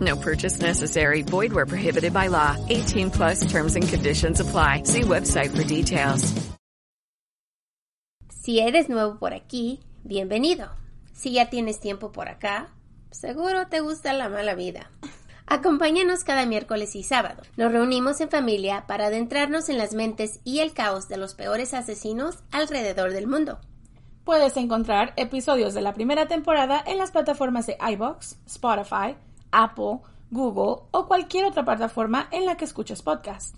No 0.00 0.16
purchase 0.16 0.60
necessary. 0.60 1.22
Void 1.22 1.52
where 1.52 1.66
prohibited 1.66 2.12
by 2.12 2.28
law. 2.28 2.56
18 2.68 3.10
plus 3.10 3.40
terms 3.50 3.76
and 3.76 3.86
conditions 3.86 4.40
apply. 4.40 4.84
See 4.84 5.02
website 5.02 5.50
for 5.54 5.64
details. 5.64 6.32
Si 8.42 8.58
eres 8.58 8.88
nuevo 8.88 9.18
por 9.18 9.34
aquí, 9.34 9.80
bienvenido. 10.02 10.70
Si 11.12 11.32
ya 11.32 11.50
tienes 11.50 11.78
tiempo 11.78 12.10
por 12.10 12.28
acá, 12.28 12.68
seguro 13.10 13.66
te 13.68 13.80
gusta 13.80 14.14
la 14.14 14.30
mala 14.30 14.54
vida. 14.54 14.90
Acompáñanos 15.46 16.24
cada 16.24 16.46
miércoles 16.46 16.96
y 16.96 17.02
sábado. 17.02 17.42
Nos 17.56 17.70
reunimos 17.70 18.20
en 18.20 18.30
familia 18.30 18.86
para 18.86 19.06
adentrarnos 19.06 19.68
en 19.68 19.78
las 19.78 19.94
mentes 19.94 20.40
y 20.42 20.60
el 20.60 20.72
caos 20.72 21.08
de 21.08 21.18
los 21.18 21.34
peores 21.34 21.74
asesinos 21.74 22.38
alrededor 22.50 23.12
del 23.12 23.26
mundo. 23.26 23.58
Puedes 24.24 24.56
encontrar 24.56 25.12
episodios 25.16 25.74
de 25.74 25.82
la 25.82 25.92
primera 25.92 26.28
temporada 26.28 26.82
en 26.86 26.98
las 26.98 27.10
plataformas 27.10 27.66
de 27.66 27.76
iBox, 27.92 28.36
Spotify, 28.46 29.16
Apple, 29.52 30.00
Google 30.30 30.82
o 30.90 31.06
cualquier 31.06 31.44
otra 31.46 31.64
plataforma 31.64 32.28
en 32.30 32.46
la 32.46 32.56
que 32.56 32.64
escuches 32.64 33.02
podcast. 33.02 33.54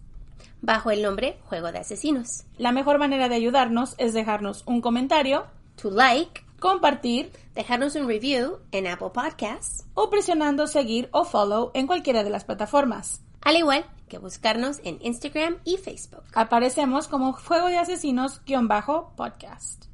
Bajo 0.60 0.90
el 0.90 1.02
nombre 1.02 1.38
Juego 1.44 1.70
de 1.72 1.78
Asesinos. 1.80 2.44
La 2.56 2.72
mejor 2.72 2.98
manera 2.98 3.28
de 3.28 3.34
ayudarnos 3.34 3.94
es 3.98 4.14
dejarnos 4.14 4.62
un 4.66 4.80
comentario, 4.80 5.44
To 5.76 5.90
like, 5.90 6.42
compartir 6.60 7.32
dejarnos 7.54 7.94
un 7.96 8.06
review 8.06 8.58
en 8.70 8.86
Apple 8.86 9.10
Podcasts, 9.12 9.84
o 9.94 10.10
presionando 10.10 10.66
seguir 10.66 11.08
o 11.12 11.24
follow 11.24 11.70
en 11.74 11.86
cualquiera 11.86 12.22
de 12.24 12.30
las 12.30 12.44
plataformas. 12.44 13.20
al 13.44 13.56
igual 13.56 13.84
que 14.08 14.18
buscarnos 14.18 14.78
en 14.84 14.98
Instagram 15.00 15.56
y 15.64 15.78
Facebook. 15.78 16.22
Aparecemos 16.34 17.08
como 17.08 17.32
Juego 17.32 17.66
de 17.66 17.78
Asesinos-podcast. 17.78 19.86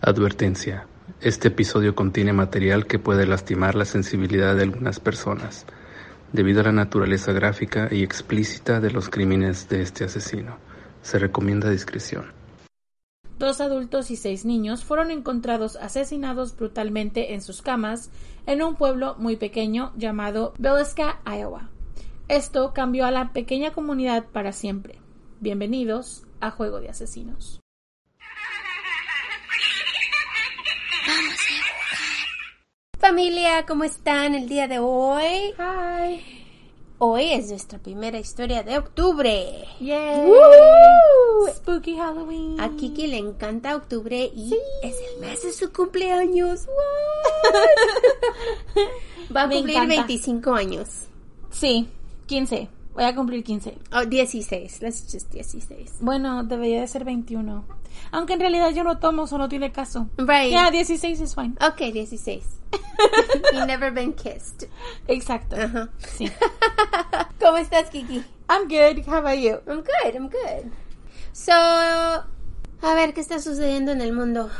Advertencia. 0.00 0.86
Este 1.20 1.48
episodio 1.48 1.94
contiene 1.94 2.32
material 2.32 2.86
que 2.86 2.98
puede 2.98 3.26
lastimar 3.26 3.74
la 3.74 3.84
sensibilidad 3.84 4.54
de 4.56 4.62
algunas 4.62 5.00
personas, 5.00 5.66
debido 6.32 6.60
a 6.60 6.64
la 6.64 6.72
naturaleza 6.72 7.32
gráfica 7.32 7.88
y 7.90 8.02
explícita 8.02 8.80
de 8.80 8.90
los 8.90 9.08
crímenes 9.08 9.68
de 9.68 9.82
este 9.82 10.04
asesino. 10.04 10.56
Se 11.02 11.18
recomienda 11.18 11.70
discreción. 11.70 12.32
Dos 13.38 13.60
adultos 13.60 14.10
y 14.10 14.16
seis 14.16 14.44
niños 14.44 14.84
fueron 14.84 15.10
encontrados 15.10 15.76
asesinados 15.76 16.56
brutalmente 16.56 17.32
en 17.32 17.40
sus 17.40 17.62
camas 17.62 18.10
en 18.46 18.62
un 18.62 18.76
pueblo 18.76 19.16
muy 19.18 19.36
pequeño 19.36 19.92
llamado 19.96 20.52
Beliska, 20.58 21.20
Iowa. 21.24 21.70
Esto 22.28 22.72
cambió 22.74 23.06
a 23.06 23.10
la 23.10 23.32
pequeña 23.32 23.72
comunidad 23.72 24.26
para 24.26 24.52
siempre. 24.52 24.98
Bienvenidos 25.40 26.24
a 26.40 26.50
Juego 26.50 26.80
de 26.80 26.90
Asesinos. 26.90 27.60
Familia, 33.00 33.64
¿cómo 33.66 33.84
están 33.84 34.34
el 34.34 34.46
día 34.48 34.68
de 34.68 34.78
hoy? 34.78 35.54
Hi. 35.58 36.20
Hoy 36.98 37.32
es 37.32 37.48
nuestra 37.48 37.78
primera 37.78 38.18
historia 38.18 38.62
de 38.62 38.76
octubre. 38.76 39.64
Yay. 39.80 40.26
¡Woo! 40.26 41.48
Spooky 41.54 41.96
Halloween. 41.96 42.60
A 42.60 42.68
Kiki 42.76 43.06
le 43.06 43.16
encanta 43.16 43.74
octubre 43.74 44.30
y 44.36 44.54
es 44.82 44.96
el 45.14 45.20
mes 45.20 45.42
de 45.42 45.52
su 45.52 45.72
cumpleaños. 45.72 46.66
What? 46.66 47.64
Va 49.36 49.42
a 49.42 49.46
Me 49.46 49.54
cumplir 49.56 49.76
encanta. 49.76 49.94
25 50.06 50.52
años. 50.54 50.88
Sí, 51.50 51.88
15. 52.26 52.68
Voy 52.92 53.04
a 53.04 53.14
cumplir 53.14 53.42
15. 53.42 53.78
Oh, 53.94 54.04
16. 54.04 54.82
Let's 54.82 55.10
just 55.10 55.32
16. 55.32 56.00
Bueno, 56.00 56.44
debería 56.44 56.82
de 56.82 56.86
ser 56.88 57.04
21. 57.04 57.64
Aunque 58.10 58.34
en 58.34 58.40
realidad 58.40 58.70
yo 58.74 58.84
no 58.84 58.98
tomo, 58.98 59.26
solo 59.26 59.48
tiene 59.48 59.72
caso. 59.72 60.06
Right. 60.18 60.52
Ya, 60.52 60.70
16 60.70 61.18
es 61.18 61.34
fine. 61.34 61.54
Ok, 61.66 61.78
16. 61.94 62.59
You've 63.52 63.66
never 63.66 63.90
been 63.90 64.12
kissed. 64.12 64.68
Exacto. 65.08 65.56
Ajá. 65.56 65.88
Sí. 66.16 66.30
¿Cómo 67.40 67.56
estás, 67.58 67.90
Kiki? 67.90 68.24
I'm 68.48 68.68
good. 68.68 69.04
How 69.06 69.18
about 69.18 69.38
you? 69.38 69.60
I'm 69.66 69.82
good, 69.82 70.14
I'm 70.14 70.28
good. 70.28 70.70
So, 71.32 71.52
a 71.52 72.94
ver 72.94 73.14
qué 73.14 73.20
está 73.20 73.38
sucediendo 73.40 73.92
en 73.92 74.00
el 74.00 74.12
mundo. 74.12 74.50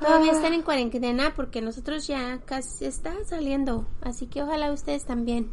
Todavía 0.00 0.32
Ah. 0.32 0.36
están 0.36 0.52
en 0.52 0.62
cuarentena 0.62 1.32
porque 1.34 1.60
nosotros 1.62 2.06
ya 2.06 2.40
casi 2.44 2.84
está 2.84 3.12
saliendo. 3.24 3.86
Así 4.02 4.26
que 4.26 4.42
ojalá 4.42 4.72
ustedes 4.72 5.04
también. 5.04 5.50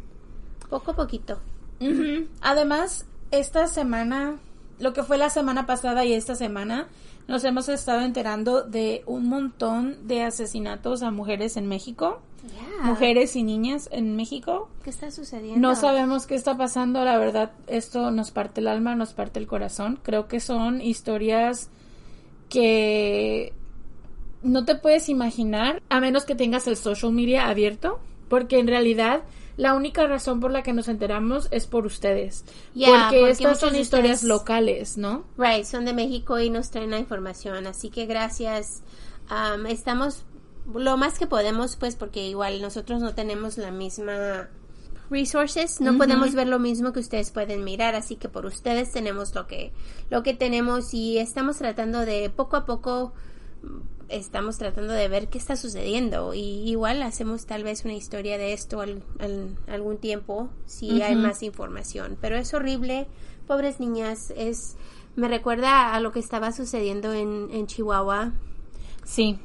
Poco 0.68 0.90
a 0.92 0.96
poquito. 0.96 1.40
Ujú. 1.80 2.26
Además, 2.40 3.06
esta 3.30 3.66
semana, 3.68 4.38
lo 4.78 4.92
que 4.92 5.02
fue 5.02 5.18
la 5.18 5.30
semana 5.30 5.66
pasada 5.66 6.04
y 6.04 6.12
esta 6.12 6.34
semana, 6.34 6.88
nos 7.26 7.44
hemos 7.44 7.68
estado 7.68 8.02
enterando 8.02 8.62
de 8.62 9.02
un 9.06 9.28
montón 9.28 10.06
de 10.06 10.22
asesinatos 10.22 11.02
a 11.02 11.10
mujeres 11.10 11.56
en 11.56 11.66
México. 11.66 12.20
Yeah. 12.42 12.84
Mujeres 12.84 13.36
y 13.36 13.42
niñas 13.42 13.88
en 13.90 14.16
México. 14.16 14.68
¿Qué 14.82 14.90
está 14.90 15.10
sucediendo? 15.10 15.58
No 15.58 15.74
sabemos 15.74 16.26
qué 16.26 16.34
está 16.34 16.56
pasando, 16.58 17.02
la 17.04 17.16
verdad, 17.16 17.52
esto 17.66 18.10
nos 18.10 18.30
parte 18.30 18.60
el 18.60 18.68
alma, 18.68 18.94
nos 18.94 19.14
parte 19.14 19.38
el 19.38 19.46
corazón. 19.46 19.98
Creo 20.02 20.28
que 20.28 20.40
son 20.40 20.82
historias 20.82 21.70
que 22.50 23.54
no 24.42 24.66
te 24.66 24.74
puedes 24.74 25.08
imaginar 25.08 25.82
a 25.88 26.00
menos 26.00 26.24
que 26.24 26.34
tengas 26.34 26.66
el 26.66 26.76
social 26.76 27.12
media 27.12 27.48
abierto, 27.48 27.98
porque 28.28 28.58
en 28.58 28.66
realidad 28.66 29.22
la 29.56 29.74
única 29.74 30.06
razón 30.06 30.40
por 30.40 30.50
la 30.50 30.62
que 30.62 30.72
nos 30.72 30.88
enteramos 30.88 31.48
es 31.50 31.66
por 31.66 31.86
ustedes. 31.86 32.44
Porque, 32.74 33.18
porque 33.20 33.30
estas 33.30 33.60
son 33.60 33.76
historias 33.76 34.18
ustedes- 34.22 34.28
locales, 34.28 34.98
¿no? 34.98 35.24
Right, 35.38 35.64
son 35.64 35.84
de 35.84 35.92
México 35.92 36.38
y 36.40 36.50
nos 36.50 36.70
traen 36.70 36.90
la 36.90 36.98
información. 36.98 37.66
Así 37.66 37.90
que 37.90 38.06
gracias. 38.06 38.82
Um, 39.30 39.66
estamos 39.66 40.24
lo 40.74 40.96
más 40.96 41.18
que 41.18 41.26
podemos, 41.26 41.76
pues, 41.76 41.94
porque 41.94 42.26
igual 42.26 42.60
nosotros 42.62 43.00
no 43.00 43.14
tenemos 43.14 43.58
la 43.58 43.70
misma 43.70 44.48
resources, 45.10 45.80
no 45.82 45.96
podemos 45.98 46.34
ver 46.34 46.48
lo 46.48 46.58
mismo 46.58 46.92
que 46.92 47.00
ustedes 47.00 47.30
pueden 47.30 47.62
mirar, 47.62 47.94
así 47.94 48.16
que 48.16 48.30
por 48.30 48.46
ustedes 48.46 48.90
tenemos 48.90 49.34
lo 49.34 49.46
que 49.46 49.70
lo 50.10 50.22
que 50.22 50.32
tenemos 50.32 50.94
y 50.94 51.18
estamos 51.18 51.58
tratando 51.58 52.00
de 52.00 52.30
poco 52.30 52.56
a 52.56 52.64
poco 52.64 53.12
estamos 54.08 54.58
tratando 54.58 54.92
de 54.92 55.08
ver 55.08 55.28
qué 55.28 55.38
está 55.38 55.56
sucediendo 55.56 56.34
y 56.34 56.68
igual 56.68 57.02
hacemos 57.02 57.46
tal 57.46 57.64
vez 57.64 57.84
una 57.84 57.94
historia 57.94 58.38
de 58.38 58.52
esto 58.52 58.80
al, 58.80 59.02
al- 59.18 59.56
algún 59.68 59.98
tiempo 59.98 60.48
si 60.66 61.02
hay 61.02 61.14
más 61.16 61.42
información, 61.42 62.16
pero 62.20 62.36
es 62.36 62.52
horrible, 62.54 63.06
pobres 63.46 63.80
niñas, 63.80 64.32
es 64.36 64.76
me 65.16 65.28
recuerda 65.28 65.94
a 65.94 66.00
lo 66.00 66.10
que 66.12 66.18
estaba 66.20 66.50
sucediendo 66.52 67.12
en, 67.12 67.48
en 67.52 67.66
Chihuahua. 67.66 68.32
Sí, 69.04 69.38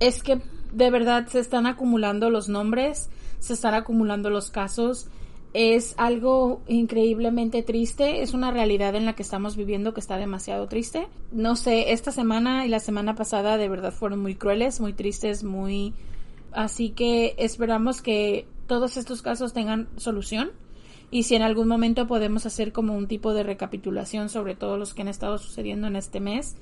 es 0.00 0.22
que 0.22 0.42
de 0.72 0.90
verdad 0.90 1.26
se 1.28 1.38
están 1.40 1.66
acumulando 1.66 2.28
los 2.30 2.48
nombres, 2.48 3.08
se 3.38 3.54
están 3.54 3.74
acumulando 3.74 4.30
los 4.30 4.50
casos. 4.50 5.08
Es 5.52 5.94
algo 5.96 6.60
increíblemente 6.68 7.62
triste, 7.62 8.20
es 8.22 8.34
una 8.34 8.50
realidad 8.50 8.94
en 8.94 9.06
la 9.06 9.14
que 9.14 9.22
estamos 9.22 9.56
viviendo 9.56 9.94
que 9.94 10.00
está 10.00 10.18
demasiado 10.18 10.68
triste. 10.68 11.06
No 11.32 11.56
sé, 11.56 11.92
esta 11.92 12.12
semana 12.12 12.66
y 12.66 12.68
la 12.68 12.78
semana 12.80 13.14
pasada 13.14 13.56
de 13.56 13.68
verdad 13.68 13.92
fueron 13.92 14.20
muy 14.20 14.34
crueles, 14.34 14.80
muy 14.80 14.92
tristes, 14.92 15.44
muy... 15.44 15.94
Así 16.52 16.90
que 16.90 17.34
esperamos 17.38 18.02
que 18.02 18.46
todos 18.66 18.96
estos 18.98 19.22
casos 19.22 19.52
tengan 19.54 19.88
solución 19.96 20.50
y 21.10 21.22
si 21.22 21.36
en 21.36 21.42
algún 21.42 21.68
momento 21.68 22.06
podemos 22.06 22.44
hacer 22.46 22.72
como 22.72 22.94
un 22.94 23.06
tipo 23.08 23.32
de 23.32 23.42
recapitulación 23.42 24.28
sobre 24.28 24.54
todos 24.56 24.78
los 24.78 24.92
que 24.92 25.02
han 25.02 25.08
estado 25.08 25.38
sucediendo 25.38 25.86
en 25.86 25.96
este 25.96 26.20
mes, 26.20 26.56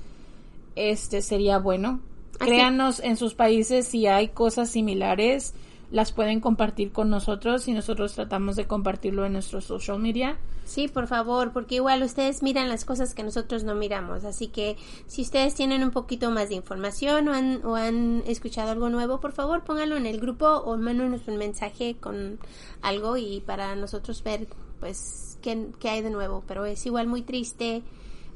este 0.76 1.20
sería 1.22 1.58
bueno. 1.58 2.00
Así- 2.38 2.50
Créanos 2.50 3.00
en 3.00 3.16
sus 3.16 3.34
países 3.34 3.86
si 3.86 4.06
hay 4.06 4.28
cosas 4.28 4.68
similares. 4.70 5.54
Las 5.94 6.10
pueden 6.10 6.40
compartir 6.40 6.90
con 6.90 7.08
nosotros 7.08 7.68
y 7.68 7.72
nosotros 7.72 8.14
tratamos 8.14 8.56
de 8.56 8.66
compartirlo 8.66 9.24
en 9.26 9.34
nuestro 9.34 9.60
social 9.60 10.00
media. 10.00 10.36
Sí, 10.64 10.88
por 10.88 11.06
favor, 11.06 11.52
porque 11.52 11.76
igual 11.76 12.02
ustedes 12.02 12.42
miran 12.42 12.68
las 12.68 12.84
cosas 12.84 13.14
que 13.14 13.22
nosotros 13.22 13.62
no 13.62 13.76
miramos. 13.76 14.24
Así 14.24 14.48
que 14.48 14.76
si 15.06 15.22
ustedes 15.22 15.54
tienen 15.54 15.84
un 15.84 15.92
poquito 15.92 16.32
más 16.32 16.48
de 16.48 16.56
información 16.56 17.28
o 17.28 17.32
han, 17.32 17.64
o 17.64 17.76
han 17.76 18.24
escuchado 18.26 18.72
algo 18.72 18.90
nuevo, 18.90 19.20
por 19.20 19.30
favor 19.30 19.62
pónganlo 19.62 19.96
en 19.96 20.06
el 20.06 20.18
grupo 20.18 20.46
o 20.46 20.76
mándenos 20.76 21.28
un 21.28 21.36
mensaje 21.36 21.94
con 22.00 22.40
algo 22.82 23.16
y 23.16 23.40
para 23.46 23.76
nosotros 23.76 24.24
ver 24.24 24.48
pues 24.80 25.38
qué, 25.42 25.68
qué 25.78 25.90
hay 25.90 26.02
de 26.02 26.10
nuevo. 26.10 26.42
Pero 26.48 26.66
es 26.66 26.84
igual 26.86 27.06
muy 27.06 27.22
triste. 27.22 27.84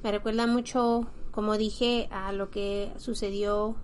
Me 0.05 0.13
recuerda 0.13 0.47
mucho, 0.47 1.09
como 1.33 1.59
dije, 1.59 2.07
a 2.13 2.31
lo 2.31 2.51
que 2.51 2.93
sucedió 2.99 3.75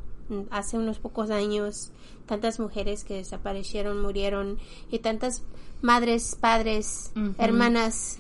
hace 0.51 0.79
unos 0.79 1.01
pocos 1.01 1.31
años 1.31 1.91
tantas 2.27 2.61
mujeres 2.61 3.05
que 3.05 3.15
desaparecieron, 3.15 4.01
murieron 4.01 4.59
y 4.91 4.99
tantas 5.01 5.43
madres, 5.83 6.37
padres, 6.41 7.13
hermanas, 7.39 8.19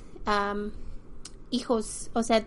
hijos, 1.51 2.11
o 2.15 2.23
sea, 2.23 2.45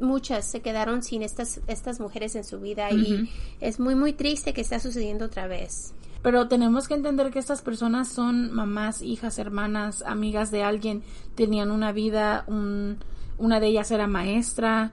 muchas 0.00 0.44
se 0.46 0.60
quedaron 0.60 1.02
sin 1.02 1.22
estas, 1.22 1.60
estas 1.66 2.00
mujeres 2.00 2.34
en 2.34 2.44
su 2.44 2.60
vida 2.60 2.90
y 2.90 3.30
es 3.60 3.78
muy, 3.78 3.94
muy 3.94 4.12
triste 4.12 4.52
que 4.52 4.60
está 4.60 4.80
sucediendo 4.80 5.26
otra 5.26 5.46
vez. 5.46 5.92
Pero 6.22 6.48
tenemos 6.48 6.88
que 6.88 6.94
entender 6.94 7.30
que 7.30 7.38
estas 7.38 7.62
personas 7.62 8.08
son 8.08 8.52
mamás, 8.52 9.02
hijas, 9.02 9.38
hermanas, 9.38 10.02
amigas 10.02 10.50
de 10.50 10.64
alguien, 10.64 11.02
tenían 11.36 11.70
una 11.70 11.92
vida, 11.92 12.44
un, 12.48 12.98
una 13.38 13.60
de 13.60 13.68
ellas 13.68 13.90
era 13.92 14.08
maestra, 14.08 14.92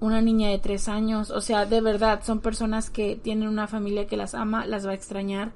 una 0.00 0.20
niña 0.20 0.50
de 0.50 0.58
tres 0.58 0.88
años, 0.88 1.30
o 1.30 1.40
sea, 1.40 1.66
de 1.66 1.80
verdad, 1.80 2.22
son 2.24 2.40
personas 2.40 2.90
que 2.90 3.16
tienen 3.16 3.48
una 3.48 3.66
familia 3.66 4.06
que 4.06 4.16
las 4.16 4.34
ama, 4.34 4.66
las 4.66 4.86
va 4.86 4.90
a 4.90 4.94
extrañar 4.94 5.52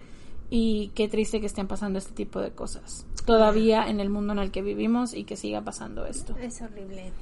y 0.51 0.91
qué 0.95 1.09
triste 1.09 1.41
que 1.41 1.47
estén 1.47 1.67
pasando 1.67 1.99
este 1.99 2.13
tipo 2.13 2.41
de 2.41 2.51
cosas. 2.51 3.07
Todavía 3.27 3.87
en 3.89 4.01
el 4.01 4.09
mundo 4.09 4.33
en 4.33 4.39
el 4.39 4.51
que 4.51 4.63
vivimos 4.63 5.13
y 5.15 5.25
que 5.25 5.37
siga 5.37 5.61
pasando 5.63 6.07
esto. 6.07 6.35
Es 6.41 6.63
horrible. 6.63 7.13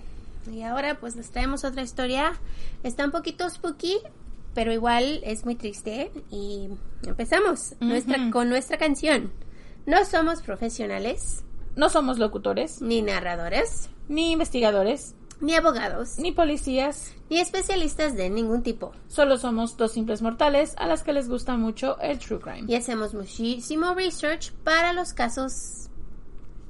Y 0.53 0.63
ahora 0.63 0.99
pues 1.01 1.17
les 1.17 1.31
traemos 1.31 1.65
otra 1.65 1.83
historia. 1.83 2.35
Está 2.85 3.05
un 3.05 3.11
poquito 3.11 3.49
spooky, 3.51 3.99
pero 4.55 4.73
igual 4.73 5.21
es 5.25 5.45
muy 5.45 5.57
triste. 5.57 6.13
Y 6.31 6.69
empezamos 7.05 7.75
nuestra, 7.81 8.31
con 8.31 8.49
nuestra 8.49 8.79
canción. 8.79 9.33
No 9.87 10.05
somos 10.05 10.43
profesionales. 10.43 11.43
No 11.75 11.89
somos 11.89 12.19
locutores. 12.19 12.81
Ni 12.81 13.03
narradores. 13.03 13.91
Ni 14.09 14.31
investigadores 14.31 15.17
ni 15.41 15.55
abogados, 15.55 16.19
ni 16.19 16.33
policías, 16.33 17.15
ni 17.31 17.39
especialistas 17.41 18.17
de 18.17 18.31
ningún 18.31 18.63
tipo. 18.63 18.93
Solo 19.09 19.39
somos 19.39 19.77
dos 19.77 19.93
simples 19.93 20.23
mortales 20.23 20.75
a 20.79 20.87
las 20.87 21.03
que 21.03 21.13
les 21.13 21.29
gusta 21.29 21.57
mucho 21.57 21.99
el 22.01 22.19
true 22.19 22.41
crime. 22.41 22.65
Y 22.69 22.75
hacemos 22.75 23.15
muchísimo 23.15 23.95
research 23.95 24.53
para 24.65 24.93
los 24.93 25.13
casos 25.13 25.89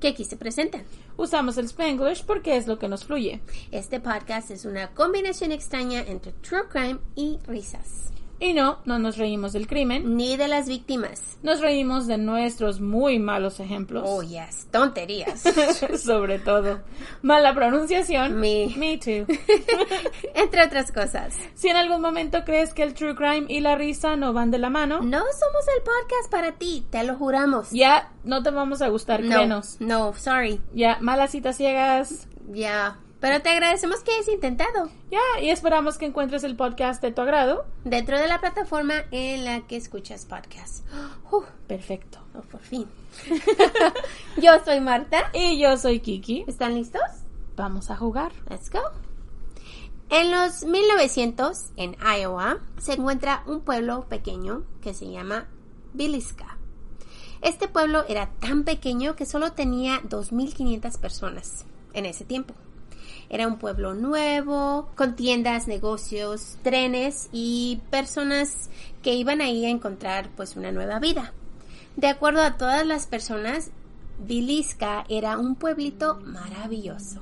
que 0.01 0.09
aquí 0.09 0.25
se 0.25 0.37
presentan. 0.37 0.85
Usamos 1.17 1.57
el 1.57 1.67
Spanglish 1.67 2.25
porque 2.25 2.57
es 2.57 2.67
lo 2.67 2.79
que 2.79 2.89
nos 2.89 3.05
fluye. 3.05 3.41
Este 3.71 4.01
podcast 4.01 4.51
es 4.51 4.65
una 4.67 4.93
combinación 4.93 5.51
extraña 5.53 6.01
entre 6.01 6.33
true 6.33 6.69
crime 6.69 6.99
y 7.15 7.39
risas. 7.47 8.11
Y 8.39 8.53
no, 8.53 8.79
no 8.85 8.99
nos 8.99 9.17
reímos 9.17 9.53
del 9.53 9.67
crimen. 9.67 10.17
Ni 10.17 10.37
de 10.37 10.49
las 10.49 10.69
víctimas. 10.69 11.39
Nos 11.43 11.61
reímos 11.61 12.07
de 12.07 12.19
nuestros 12.19 12.81
muy 12.81 13.19
malos 13.19 13.61
ejemplos. 13.61 14.05
Oh, 14.07 14.23
yes. 14.23 14.67
Tonterías. 14.71 15.43
Sobre 16.03 16.39
todo. 16.39 16.81
Mala 17.23 17.55
pronunciación. 17.55 18.39
Me. 18.39 18.75
Me 18.77 18.99
too. 18.99 19.27
Entre 20.35 20.63
otras 20.63 20.93
cosas. 20.93 21.35
Si 21.55 21.69
en 21.69 21.77
algún 21.77 22.01
momento 22.03 22.45
crees 22.45 22.75
que 22.75 22.83
el 22.83 22.95
true 22.95 23.15
crime 23.15 23.47
y 23.49 23.61
la 23.61 23.77
risa 23.77 24.17
no 24.17 24.33
van 24.33 24.51
de 24.51 24.59
la 24.59 24.71
mano. 24.71 25.01
No 25.01 25.19
somos 25.19 25.65
el 25.77 25.83
podcast 25.83 26.31
para 26.31 26.53
ti, 26.53 26.87
te 26.91 27.03
lo 27.05 27.17
juramos. 27.17 27.71
Ya, 27.71 28.13
no 28.25 28.43
te 28.43 28.51
vamos 28.51 28.83
a 28.83 28.89
gustar, 28.89 29.23
no, 29.23 29.63
No, 29.81 30.15
sorry. 30.15 30.61
Ya, 30.75 30.99
malas 31.01 31.31
citas 31.31 31.57
ciegas. 31.57 32.29
Ya. 32.49 32.99
Pero 33.27 33.43
te 33.43 33.49
agradecemos 33.49 34.05
que 34.05 34.13
hayas 34.13 34.29
intentado. 34.29 34.89
Ya, 35.11 35.19
y 35.43 35.51
esperamos 35.51 35.99
que 35.99 36.07
encuentres 36.07 36.45
el 36.45 36.55
podcast 36.55 37.03
de 37.03 37.11
tu 37.11 37.23
agrado. 37.23 37.65
Dentro 37.83 38.21
de 38.21 38.29
la 38.29 38.39
plataforma 38.39 39.03
en 39.11 39.45
la 39.45 39.67
que 39.67 39.75
escuchas 39.75 40.25
podcast. 40.27 40.87
perfecto. 41.67 42.21
Oh, 42.37 42.43
por 42.43 42.61
fin. 42.61 42.87
yo 44.41 44.53
soy 44.65 44.81
Marta. 44.81 45.29
Y 45.35 45.59
yo 45.59 45.77
soy 45.77 45.99
Kiki. 45.99 46.45
¿Están 46.47 46.77
listos? 46.77 47.03
Vamos 47.57 47.91
a 47.91 47.97
jugar. 47.97 48.31
Let's 48.49 48.71
go. 48.71 48.79
En 50.09 50.31
los 50.31 50.63
1900, 50.63 51.73
en 51.75 51.97
Iowa, 52.21 52.61
se 52.79 52.93
encuentra 52.93 53.43
un 53.49 53.63
pueblo 53.63 54.07
pequeño 54.09 54.63
que 54.81 54.95
se 54.95 55.11
llama 55.11 55.49
Biliska. 55.95 56.59
Este 57.43 57.67
pueblo 57.67 58.05
era 58.09 58.31
tan 58.39 58.63
pequeño 58.63 59.17
que 59.17 59.27
solo 59.27 59.51
tenía 59.51 60.01
2.500 60.03 61.01
personas 61.01 61.67
en 61.93 62.07
ese 62.07 62.25
tiempo. 62.25 62.55
Era 63.29 63.49
un 63.49 63.59
pueblo 63.59 63.95
nuevo, 63.95 64.89
con 64.95 65.17
tiendas, 65.17 65.67
negocios, 65.67 66.59
trenes 66.63 67.29
y 67.33 67.81
personas 67.91 68.71
que 69.03 69.15
iban 69.15 69.41
ahí 69.41 69.65
a 69.65 69.71
encontrar 69.71 70.31
pues 70.37 70.57
una 70.57 70.73
nueva 70.73 70.99
vida. 70.99 71.33
De 71.97 72.09
acuerdo 72.09 72.43
a 72.43 72.57
todas 72.57 72.87
las 72.87 73.07
personas, 73.07 73.71
Vilisca 74.19 75.05
era 75.09 75.39
un 75.39 75.57
pueblito 75.57 76.21
maravilloso. 76.25 77.21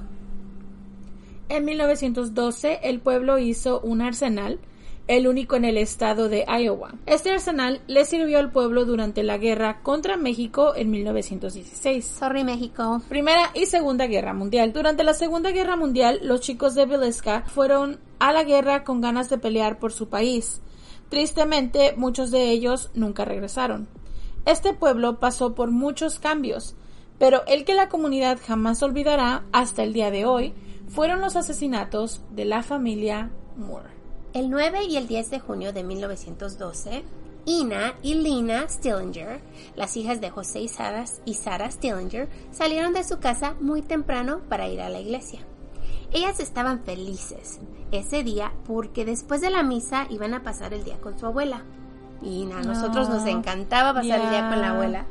En 1.49 1.65
1912 1.65 2.81
el 2.83 3.01
pueblo 3.01 3.39
hizo 3.39 3.81
un 3.81 4.01
arsenal 4.01 4.59
el 5.07 5.27
único 5.29 5.57
en 5.57 5.65
el 5.65 5.77
estado 5.77 6.29
de 6.29 6.45
Iowa. 6.47 6.95
Este 7.07 7.31
arsenal 7.31 7.81
le 7.87 8.05
sirvió 8.05 8.39
al 8.39 8.51
pueblo 8.51 8.85
durante 8.85 9.23
la 9.23 9.37
guerra 9.37 9.81
contra 9.83 10.17
México 10.17 10.75
en 10.75 10.91
1916. 10.91 12.05
Sorry, 12.05 12.45
México. 12.45 13.03
Primera 13.09 13.51
y 13.55 13.67
Segunda 13.67 14.07
Guerra 14.07 14.33
Mundial. 14.33 14.73
Durante 14.73 15.05
la 15.05 15.15
Segunda 15.15 15.51
Guerra 15.51 15.77
Mundial, 15.77 16.21
los 16.23 16.41
chicos 16.41 16.75
de 16.75 16.87
Villisca 16.87 17.43
fueron 17.47 17.99
a 18.19 18.33
la 18.33 18.45
guerra 18.45 18.85
con 18.85 19.01
ganas 19.01 19.29
de 19.29 19.39
pelear 19.39 19.79
por 19.79 19.93
su 19.93 20.09
país. 20.09 20.63
Tristemente, 21.11 21.95
muchos 21.97 22.31
de 22.31 22.51
ellos 22.51 22.91
nunca 22.95 23.25
regresaron. 23.25 23.89
Este 24.47 24.73
pueblo 24.73 25.21
pasó 25.21 25.55
por 25.55 25.71
muchos 25.71 26.19
cambios, 26.19 26.77
pero 27.19 27.43
el 27.47 27.65
que 27.65 27.75
la 27.75 27.89
comunidad 27.89 28.39
jamás 28.45 28.83
olvidará 28.83 29.45
hasta 29.53 29.83
el 29.83 29.93
día 29.93 30.11
de 30.11 30.25
hoy 30.25 30.55
fueron 30.89 31.21
los 31.21 31.37
asesinatos 31.37 32.23
de 32.31 32.45
la 32.45 32.63
familia 32.63 33.31
Moore. 33.57 34.04
El 34.35 34.51
9 34.51 34.87
y 34.87 34.97
el 34.97 35.07
10 35.07 35.31
de 35.31 35.39
junio 35.39 35.73
de 35.73 35.85
1912, 35.85 37.05
Ina 37.45 37.95
y 38.03 38.15
Lina 38.15 38.69
Stillinger, 38.69 39.41
las 39.77 39.97
hijas 39.97 40.21
de 40.21 40.31
José 40.31 40.59
y 40.59 40.67
Sara, 40.67 41.05
y 41.25 41.35
Sara 41.35 41.71
Stillinger, 41.71 42.29
salieron 42.51 42.95
de 42.95 43.05
su 43.05 43.21
casa 43.21 43.55
muy 43.61 43.81
temprano 43.81 44.41
para 44.49 44.67
ir 44.67 44.81
a 44.81 44.89
la 44.89 44.99
iglesia. 44.99 45.39
Ellas 46.13 46.41
estaban 46.41 46.83
felices 46.83 47.61
ese 47.93 48.25
día 48.25 48.53
porque 48.67 49.05
después 49.05 49.41
de 49.41 49.51
la 49.51 49.63
misa 49.63 50.09
iban 50.11 50.35
a 50.35 50.43
pasar 50.43 50.75
el 50.75 50.83
día 50.83 51.01
con 51.01 51.17
su 51.17 51.27
abuela. 51.27 51.63
Y 52.21 52.43
a 52.51 52.61
nosotros 52.61 53.09
nos 53.09 53.25
encantaba 53.27 53.95
pasar 53.95 54.21
el 54.21 54.31
día 54.31 54.49
con 54.51 54.61
la 54.61 54.71
abuela. 54.71 55.07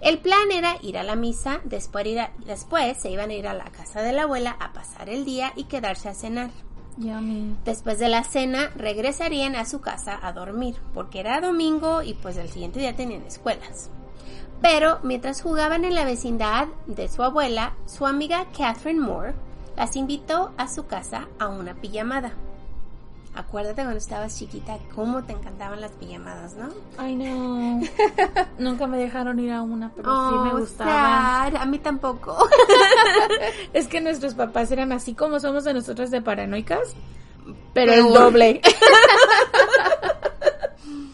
El 0.00 0.18
plan 0.18 0.52
era 0.52 0.76
ir 0.82 0.98
a 0.98 1.02
la 1.02 1.16
misa, 1.16 1.60
después, 1.64 2.06
ir 2.06 2.20
después 2.46 2.96
se 2.96 3.10
iban 3.10 3.30
a 3.30 3.34
ir 3.34 3.48
a 3.48 3.54
la 3.54 3.64
casa 3.64 4.02
de 4.02 4.12
la 4.12 4.22
abuela 4.22 4.56
a 4.60 4.72
pasar 4.72 5.10
el 5.10 5.24
día 5.24 5.52
y 5.56 5.64
quedarse 5.64 6.08
a 6.08 6.14
cenar. 6.14 6.50
Después 7.64 7.98
de 7.98 8.08
la 8.08 8.24
cena 8.24 8.70
regresarían 8.76 9.56
a 9.56 9.64
su 9.64 9.80
casa 9.80 10.18
a 10.22 10.32
dormir, 10.32 10.76
porque 10.92 11.20
era 11.20 11.40
domingo 11.40 12.02
y 12.02 12.12
pues 12.12 12.36
el 12.36 12.50
siguiente 12.50 12.78
día 12.78 12.94
tenían 12.94 13.22
escuelas. 13.22 13.88
Pero 14.60 14.98
mientras 15.02 15.40
jugaban 15.40 15.86
en 15.86 15.94
la 15.94 16.04
vecindad 16.04 16.68
de 16.86 17.08
su 17.08 17.22
abuela, 17.22 17.74
su 17.86 18.06
amiga 18.06 18.46
Catherine 18.56 19.00
Moore 19.00 19.34
las 19.76 19.96
invitó 19.96 20.52
a 20.58 20.68
su 20.68 20.86
casa 20.86 21.28
a 21.38 21.48
una 21.48 21.74
pijamada. 21.74 22.34
Acuérdate 23.32 23.82
cuando 23.82 23.98
estabas 23.98 24.36
chiquita 24.36 24.78
cómo 24.94 25.22
te 25.22 25.32
encantaban 25.32 25.80
las 25.80 25.92
pijamadas, 25.92 26.54
¿no? 26.54 26.68
Ay, 26.98 27.14
no. 27.14 27.80
Nunca 28.58 28.88
me 28.88 28.98
dejaron 28.98 29.38
ir 29.38 29.52
a 29.52 29.62
una, 29.62 29.92
pero 29.94 30.28
sí 30.28 30.34
me 30.44 30.52
oh, 30.52 30.58
gustaba. 30.58 31.46
A 31.46 31.66
mí 31.66 31.78
tampoco. 31.78 32.36
es 33.72 33.86
que 33.86 34.00
nuestros 34.00 34.34
papás 34.34 34.72
eran 34.72 34.90
así 34.90 35.14
como 35.14 35.38
somos 35.38 35.62
de 35.62 35.74
nosotras 35.74 36.10
de 36.10 36.20
paranoicas, 36.20 36.96
pero 37.72 37.92
el 37.92 38.12
doble. 38.12 38.60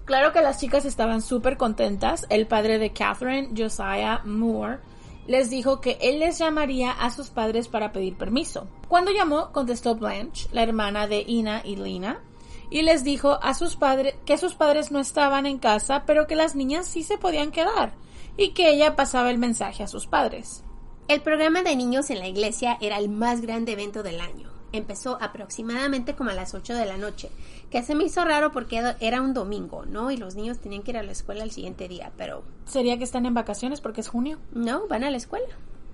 claro 0.07 0.33
que 0.33 0.41
las 0.41 0.59
chicas 0.59 0.87
estaban 0.87 1.21
súper 1.21 1.59
contentas. 1.59 2.25
El 2.31 2.47
padre 2.47 2.79
de 2.79 2.95
Catherine, 2.95 3.51
Josiah 3.55 4.23
Moore, 4.25 4.79
les 5.27 5.51
dijo 5.51 5.81
que 5.81 5.99
él 6.01 6.21
les 6.21 6.39
llamaría 6.39 6.91
a 6.91 7.11
sus 7.11 7.31
padres 7.31 7.69
para 7.69 7.93
pedir 7.93 8.17
permiso. 8.17 8.67
Cuando 8.89 9.11
llamó, 9.11 9.53
contestó 9.53 9.95
Blanche, 9.95 10.49
la 10.53 10.63
hermana 10.63 11.07
de 11.07 11.25
Ina 11.27 11.63
y 11.65 11.77
Lina, 11.77 12.23
y 12.71 12.83
les 12.83 13.05
dijo 13.05 13.39
a 13.43 13.55
sus 13.55 13.77
padres 13.77 14.15
que 14.25 14.39
sus 14.39 14.55
padres 14.55 14.91
no 14.91 14.99
estaban 14.99 15.47
en 15.47 15.59
casa, 15.59 16.05
pero 16.07 16.27
que 16.27 16.37
las 16.37 16.55
niñas 16.55 16.87
sí 16.87 17.03
se 17.03 17.19
podían 17.19 17.51
quedar, 17.51 17.95
y 18.37 18.51
que 18.51 18.71
ella 18.71 18.97
pasaba 18.97 19.31
el 19.31 19.39
mensaje 19.39 19.83
a 19.83 19.89
sus 19.89 20.07
padres. 20.07 20.65
El 21.09 21.23
programa 21.23 21.63
de 21.63 21.77
niños 21.77 22.11
en 22.11 22.19
la 22.19 22.29
iglesia 22.29 22.79
era 22.81 22.99
el 22.99 23.09
más 23.09 23.41
grande 23.41 23.73
evento 23.73 24.03
del 24.03 24.21
año. 24.21 24.56
Empezó 24.73 25.19
aproximadamente 25.21 26.15
como 26.15 26.31
a 26.31 26.35
las 26.35 26.55
8 26.55 26.75
de 26.75 26.87
la 26.87 26.97
noche, 26.97 27.31
que 27.71 27.83
se 27.83 27.95
me 27.95 28.05
hizo 28.05 28.25
raro 28.25 28.53
porque 28.53 28.95
era 29.01 29.21
un 29.23 29.35
domingo, 29.35 29.85
¿no? 29.87 30.11
Y 30.11 30.17
los 30.17 30.35
niños 30.35 30.59
tenían 30.59 30.83
que 30.83 30.93
ir 30.93 30.97
a 30.99 31.03
la 31.03 31.13
escuela 31.13 31.45
el 31.45 31.51
siguiente 31.51 31.89
día, 31.89 32.13
pero... 32.17 32.43
¿Sería 32.67 32.99
que 32.99 33.05
están 33.05 33.27
en 33.27 33.35
vacaciones 33.35 33.81
porque 33.81 34.01
es 34.01 34.09
junio? 34.09 34.39
No, 34.53 34.87
van 34.89 35.05
a 35.05 35.11
la 35.11 35.17
escuela. 35.17 35.47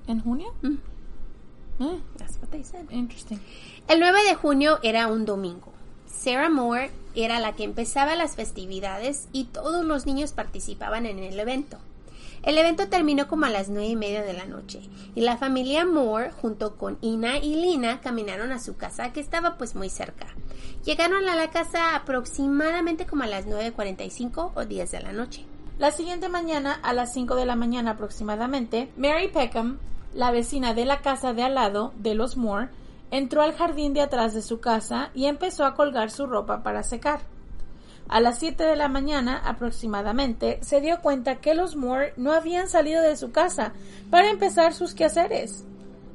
¿En 0.06 0.20
junio? 0.20 0.52
Mm. 0.62 0.76
Ah, 1.80 1.98
That's 2.18 2.38
what 2.40 2.48
they 2.50 2.64
said. 2.64 2.90
interesting. 2.90 3.38
El 3.88 4.00
9 4.00 4.18
de 4.28 4.34
junio 4.34 4.78
era 4.82 5.06
un 5.08 5.24
domingo. 5.24 5.72
Sarah 6.06 6.50
Moore 6.50 6.90
era 7.14 7.40
la 7.40 7.54
que 7.54 7.64
empezaba 7.64 8.14
las 8.14 8.36
festividades 8.36 9.28
y 9.32 9.44
todos 9.44 9.84
los 9.84 10.06
niños 10.06 10.32
participaban 10.32 11.06
en 11.06 11.18
el 11.18 11.38
evento. 11.40 11.78
El 12.42 12.58
evento 12.58 12.88
terminó 12.88 13.28
como 13.28 13.46
a 13.46 13.50
las 13.50 13.68
nueve 13.68 13.86
y 13.86 13.96
media 13.96 14.22
de 14.22 14.32
la 14.32 14.46
noche 14.46 14.80
y 15.14 15.20
la 15.20 15.36
familia 15.36 15.86
Moore 15.86 16.32
junto 16.32 16.76
con 16.76 16.98
Ina 17.00 17.38
y 17.38 17.54
Lina 17.54 18.00
caminaron 18.00 18.50
a 18.50 18.58
su 18.58 18.76
casa 18.76 19.12
que 19.12 19.20
estaba 19.20 19.56
pues 19.56 19.76
muy 19.76 19.88
cerca. 19.88 20.26
Llegaron 20.84 21.28
a 21.28 21.36
la 21.36 21.50
casa 21.50 21.94
aproximadamente 21.94 23.06
como 23.06 23.22
a 23.22 23.28
las 23.28 23.46
9.45 23.46 24.52
o 24.56 24.64
10 24.64 24.90
de 24.90 25.00
la 25.00 25.12
noche. 25.12 25.44
La 25.78 25.92
siguiente 25.92 26.28
mañana, 26.28 26.78
a 26.82 26.92
las 26.92 27.12
5 27.12 27.36
de 27.36 27.46
la 27.46 27.54
mañana 27.54 27.92
aproximadamente, 27.92 28.90
Mary 28.96 29.28
Peckham, 29.28 29.78
la 30.12 30.32
vecina 30.32 30.74
de 30.74 30.84
la 30.84 31.00
casa 31.00 31.34
de 31.34 31.44
al 31.44 31.54
lado 31.54 31.92
de 31.96 32.16
los 32.16 32.36
Moore, 32.36 32.70
entró 33.12 33.42
al 33.42 33.54
jardín 33.54 33.94
de 33.94 34.00
atrás 34.00 34.34
de 34.34 34.42
su 34.42 34.58
casa 34.58 35.10
y 35.14 35.26
empezó 35.26 35.64
a 35.64 35.74
colgar 35.74 36.10
su 36.10 36.26
ropa 36.26 36.62
para 36.62 36.82
secar. 36.82 37.20
A 38.12 38.20
las 38.20 38.38
7 38.40 38.62
de 38.64 38.76
la 38.76 38.88
mañana 38.88 39.40
aproximadamente 39.42 40.58
se 40.62 40.80
dio 40.82 41.00
cuenta 41.00 41.36
que 41.36 41.54
los 41.54 41.76
Moore 41.76 42.12
no 42.18 42.32
habían 42.32 42.68
salido 42.68 43.00
de 43.02 43.16
su 43.16 43.32
casa 43.32 43.72
para 44.10 44.28
empezar 44.28 44.74
sus 44.74 44.94
quehaceres. 44.94 45.64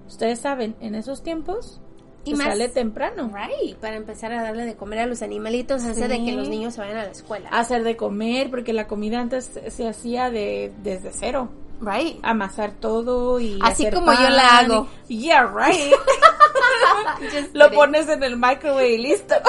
Ustedes 0.07 0.39
saben, 0.39 0.75
en 0.79 0.93
esos 0.93 1.23
tiempos 1.23 1.81
Y 2.23 2.31
se 2.31 2.37
más- 2.37 2.47
sale 2.49 2.69
temprano. 2.69 3.31
Right, 3.33 3.77
para 3.77 3.95
empezar 3.95 4.31
a 4.31 4.43
darle 4.43 4.65
de 4.65 4.75
comer 4.75 4.99
a 4.99 5.05
los 5.07 5.21
animalitos 5.23 5.83
antes 5.83 6.07
de 6.07 6.23
que 6.23 6.33
los 6.33 6.47
niños 6.49 6.75
se 6.75 6.81
vayan 6.81 6.97
a 6.97 7.03
la 7.05 7.11
escuela. 7.11 7.49
Hacer 7.49 7.83
de 7.83 7.97
comer, 7.97 8.49
porque 8.51 8.73
la 8.73 8.87
comida 8.87 9.19
antes 9.19 9.45
se- 9.45 9.71
se 9.71 9.87
hacía 9.87 10.29
de 10.29 10.71
desde 10.83 11.11
cero. 11.11 11.49
Right. 11.81 12.19
Amasar 12.23 12.71
todo 12.71 13.39
y 13.39 13.59
Así 13.61 13.83
hacer 13.85 13.93
como 13.93 14.13
yo 14.13 14.29
la 14.29 14.59
hago. 14.59 14.87
Yeah, 15.07 15.43
right. 15.45 15.93
Lo 17.53 17.71
pones 17.71 18.09
en 18.09 18.23
el 18.23 18.37
microwave 18.37 18.93
y 18.93 18.97
listo. 18.97 19.35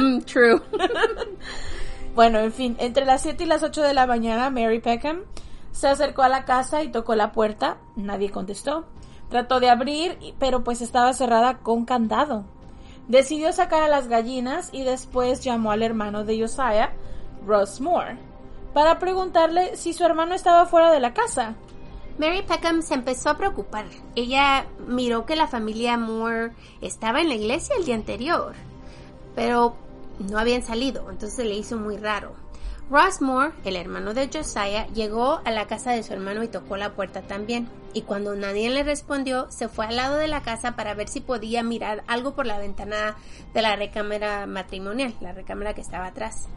Mm, 0.00 0.20
true. 0.20 0.60
Bueno, 2.14 2.38
en 2.38 2.52
fin, 2.52 2.76
entre 2.78 3.04
las 3.04 3.22
7 3.22 3.44
y 3.44 3.46
las 3.46 3.62
8 3.62 3.82
de 3.82 3.94
la 3.94 4.06
mañana, 4.06 4.50
Mary 4.50 4.80
Peckham 4.80 5.22
se 5.72 5.88
acercó 5.88 6.22
a 6.22 6.28
la 6.28 6.44
casa 6.44 6.82
y 6.82 6.90
tocó 6.90 7.14
la 7.14 7.32
puerta. 7.32 7.78
Nadie 7.96 8.30
contestó. 8.30 8.84
Trató 9.28 9.60
de 9.60 9.70
abrir, 9.70 10.18
pero 10.38 10.62
pues 10.62 10.82
estaba 10.82 11.12
cerrada 11.14 11.58
con 11.58 11.84
candado. 11.84 12.44
Decidió 13.08 13.52
sacar 13.52 13.82
a 13.82 13.88
las 13.88 14.08
gallinas 14.08 14.70
y 14.72 14.82
después 14.82 15.42
llamó 15.42 15.72
al 15.72 15.82
hermano 15.82 16.24
de 16.24 16.40
Josiah, 16.40 16.92
Ross 17.46 17.80
Moore, 17.80 18.16
para 18.72 18.98
preguntarle 18.98 19.76
si 19.76 19.92
su 19.92 20.04
hermano 20.04 20.34
estaba 20.34 20.66
fuera 20.66 20.90
de 20.90 21.00
la 21.00 21.14
casa. 21.14 21.54
Mary 22.18 22.42
Peckham 22.42 22.82
se 22.82 22.94
empezó 22.94 23.30
a 23.30 23.38
preocupar. 23.38 23.86
Ella 24.14 24.66
miró 24.86 25.24
que 25.24 25.36
la 25.36 25.46
familia 25.46 25.96
Moore 25.96 26.52
estaba 26.80 27.20
en 27.20 27.28
la 27.28 27.34
iglesia 27.34 27.74
el 27.78 27.84
día 27.84 27.94
anterior, 27.94 28.54
pero 29.34 29.76
no 30.18 30.38
habían 30.38 30.62
salido, 30.62 31.10
entonces 31.10 31.44
le 31.46 31.54
hizo 31.54 31.76
muy 31.76 31.96
raro. 31.96 32.34
Ross 32.90 33.22
Moore, 33.22 33.52
el 33.64 33.76
hermano 33.76 34.12
de 34.12 34.28
Josiah, 34.30 34.86
llegó 34.88 35.40
a 35.44 35.50
la 35.50 35.66
casa 35.66 35.92
de 35.92 36.02
su 36.02 36.12
hermano 36.12 36.42
y 36.42 36.48
tocó 36.48 36.76
la 36.76 36.92
puerta 36.92 37.22
también. 37.22 37.68
Y 37.94 38.02
cuando 38.02 38.34
nadie 38.36 38.68
le 38.68 38.82
respondió, 38.82 39.50
se 39.50 39.68
fue 39.68 39.86
al 39.86 39.96
lado 39.96 40.16
de 40.16 40.28
la 40.28 40.42
casa 40.42 40.76
para 40.76 40.92
ver 40.92 41.08
si 41.08 41.20
podía 41.20 41.62
mirar 41.62 42.04
algo 42.06 42.34
por 42.34 42.44
la 42.44 42.58
ventana 42.58 43.16
de 43.54 43.62
la 43.62 43.76
recámara 43.76 44.46
matrimonial, 44.46 45.14
la 45.22 45.32
recámara 45.32 45.72
que 45.72 45.80
estaba 45.80 46.06
atrás. 46.06 46.48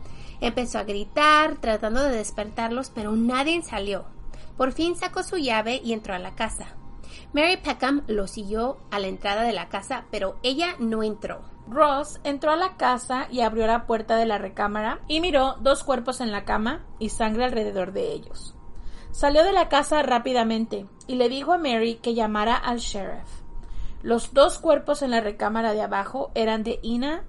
Empezó 0.41 0.79
a 0.79 0.83
gritar, 0.83 1.57
tratando 1.57 2.03
de 2.03 2.17
despertarlos, 2.17 2.89
pero 2.89 3.11
nadie 3.13 3.61
salió. 3.61 4.05
Por 4.57 4.71
fin 4.71 4.95
sacó 4.95 5.23
su 5.23 5.37
llave 5.37 5.81
y 5.83 5.93
entró 5.93 6.13
a 6.13 6.19
la 6.19 6.35
casa. 6.35 6.75
Mary 7.33 7.57
Peckham 7.57 8.03
lo 8.07 8.27
siguió 8.27 8.77
a 8.91 8.99
la 8.99 9.07
entrada 9.07 9.43
de 9.43 9.53
la 9.53 9.69
casa, 9.69 10.05
pero 10.11 10.37
ella 10.43 10.75
no 10.79 11.03
entró. 11.03 11.41
Ross 11.67 12.19
entró 12.23 12.51
a 12.51 12.55
la 12.55 12.77
casa 12.77 13.27
y 13.31 13.41
abrió 13.41 13.65
la 13.67 13.87
puerta 13.87 14.15
de 14.15 14.25
la 14.25 14.37
recámara 14.37 14.99
y 15.07 15.19
miró 15.19 15.55
dos 15.61 15.83
cuerpos 15.83 16.21
en 16.21 16.31
la 16.31 16.45
cama 16.45 16.85
y 16.99 17.09
sangre 17.09 17.45
alrededor 17.45 17.91
de 17.91 18.11
ellos. 18.11 18.55
Salió 19.11 19.43
de 19.43 19.53
la 19.53 19.69
casa 19.69 20.03
rápidamente 20.03 20.85
y 21.07 21.15
le 21.15 21.29
dijo 21.29 21.53
a 21.53 21.57
Mary 21.57 21.95
que 21.95 22.13
llamara 22.13 22.55
al 22.55 22.79
sheriff. 22.79 23.41
Los 24.03 24.33
dos 24.33 24.59
cuerpos 24.59 25.01
en 25.01 25.11
la 25.11 25.21
recámara 25.21 25.73
de 25.73 25.81
abajo 25.81 26.31
eran 26.35 26.63
de 26.63 26.79
Ina, 26.83 27.23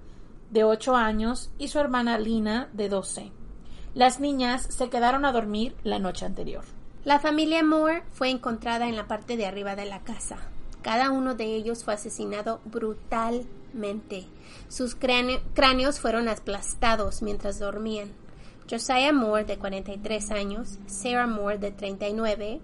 de 0.49 0.63
8 0.63 0.95
años, 0.95 1.51
y 1.57 1.67
su 1.67 1.79
hermana 1.79 2.17
Lina, 2.17 2.69
de 2.73 2.89
12. 2.89 3.31
Las 3.93 4.19
niñas 4.19 4.67
se 4.69 4.89
quedaron 4.89 5.25
a 5.25 5.31
dormir 5.31 5.75
la 5.83 5.99
noche 5.99 6.25
anterior. 6.25 6.63
La 7.03 7.19
familia 7.19 7.63
Moore 7.63 8.03
fue 8.11 8.29
encontrada 8.29 8.87
en 8.87 8.95
la 8.95 9.07
parte 9.07 9.37
de 9.37 9.45
arriba 9.45 9.75
de 9.75 9.85
la 9.85 10.01
casa. 10.01 10.37
Cada 10.81 11.11
uno 11.11 11.35
de 11.35 11.55
ellos 11.55 11.83
fue 11.83 11.93
asesinado 11.93 12.59
brutalmente. 12.65 14.27
Sus 14.69 14.95
cráneo- 14.95 15.41
cráneos 15.53 15.99
fueron 15.99 16.27
aplastados 16.29 17.21
mientras 17.21 17.59
dormían. 17.59 18.11
Josiah 18.69 19.13
Moore, 19.13 19.45
de 19.45 19.57
43 19.57 20.31
años, 20.31 20.77
Sarah 20.87 21.27
Moore, 21.27 21.57
de 21.57 21.71
39, 21.71 22.59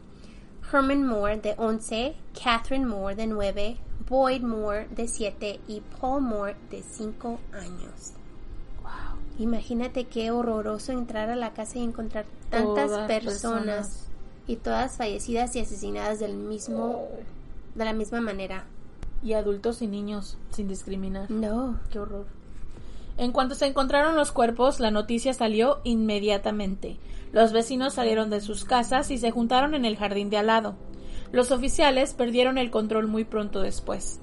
Herman 0.72 1.06
Moore, 1.06 1.38
de 1.38 1.56
11, 1.58 2.16
Catherine 2.34 2.86
Moore, 2.86 3.16
de 3.16 3.28
9, 3.28 3.78
Boyd 4.10 4.42
Moore, 4.42 4.88
de 4.90 5.08
7 5.08 5.60
y 5.68 5.82
Paul 6.00 6.22
Moore, 6.22 6.56
de 6.70 6.82
5 6.82 7.40
años. 7.54 8.14
Imagínate 9.40 10.06
qué 10.06 10.32
horroroso 10.32 10.92
entrar 10.92 11.30
a 11.30 11.36
la 11.36 11.54
casa 11.54 11.80
y 11.80 11.84
encontrar 11.84 12.26
tantas 12.50 13.08
personas. 13.08 14.08
y 14.46 14.58
todas 14.58 14.98
fallecidas 14.98 15.56
y 15.56 15.60
asesinadas 15.60 16.20
del 16.20 16.36
mismo 16.36 17.08
de 17.76 17.86
la 17.86 17.94
misma 17.94 18.22
manera. 18.22 18.66
Y 19.24 19.34
adultos 19.34 19.82
y 19.82 19.88
niños, 19.88 20.38
sin 20.52 20.68
discriminar. 20.68 21.32
No. 21.32 21.80
Qué 21.90 22.00
horror. 22.00 22.26
En 23.18 23.32
cuanto 23.32 23.56
se 23.56 23.68
encontraron 23.68 24.16
los 24.16 24.32
cuerpos, 24.32 24.80
la 24.80 24.92
noticia 24.92 25.34
salió 25.34 25.80
inmediatamente. 25.84 26.98
Los 27.32 27.52
vecinos 27.52 27.94
salieron 27.94 28.30
de 28.30 28.42
sus 28.42 28.66
casas 28.66 29.12
y 29.12 29.18
se 29.18 29.32
juntaron 29.32 29.76
en 29.76 29.86
el 29.86 29.98
jardín 29.98 30.30
de 30.30 30.38
al 30.38 30.48
lado. 30.48 30.76
Los 31.32 31.52
oficiales 31.52 32.14
perdieron 32.14 32.58
el 32.58 32.72
control 32.72 33.08
muy 33.08 33.26
pronto 33.26 33.62
después. 33.62 34.20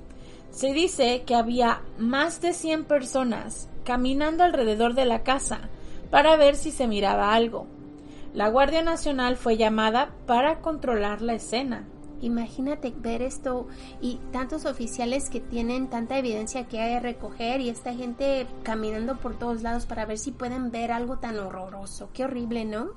Se 0.51 0.73
dice 0.73 1.23
que 1.27 1.35
había 1.35 1.83
más 1.99 2.41
de 2.41 2.53
100 2.53 2.85
personas 2.85 3.69
caminando 3.85 4.45
alrededor 4.45 4.95
de 4.95 5.05
la 5.05 5.23
casa 5.23 5.69
para 6.11 6.37
ver 6.37 6.57
si 6.57 6.71
se 6.71 6.87
miraba 6.87 7.35
algo. 7.35 7.67
La 8.35 8.49
Guardia 8.49 8.83
Nacional 8.83 9.37
fue 9.37 9.57
llamada 9.57 10.11
para 10.27 10.61
controlar 10.61 11.23
la 11.23 11.35
escena. 11.35 11.85
Imagínate 12.21 12.93
ver 12.97 13.23
esto 13.23 13.67
y 14.01 14.19
tantos 14.33 14.67
oficiales 14.67 15.31
que 15.31 15.41
tienen 15.41 15.89
tanta 15.89 16.19
evidencia 16.19 16.69
que 16.69 16.81
hay 16.81 16.95
que 16.95 17.01
recoger 17.01 17.61
y 17.61 17.69
esta 17.69 17.95
gente 17.95 18.47
caminando 18.63 19.17
por 19.17 19.39
todos 19.39 19.63
lados 19.63 19.87
para 19.87 20.05
ver 20.07 20.19
si 20.19 20.31
pueden 20.31 20.71
ver 20.71 20.93
algo 20.93 21.19
tan 21.19 21.39
horroroso. 21.39 22.11
Qué 22.13 22.25
horrible, 22.25 22.65
¿no? 22.65 22.91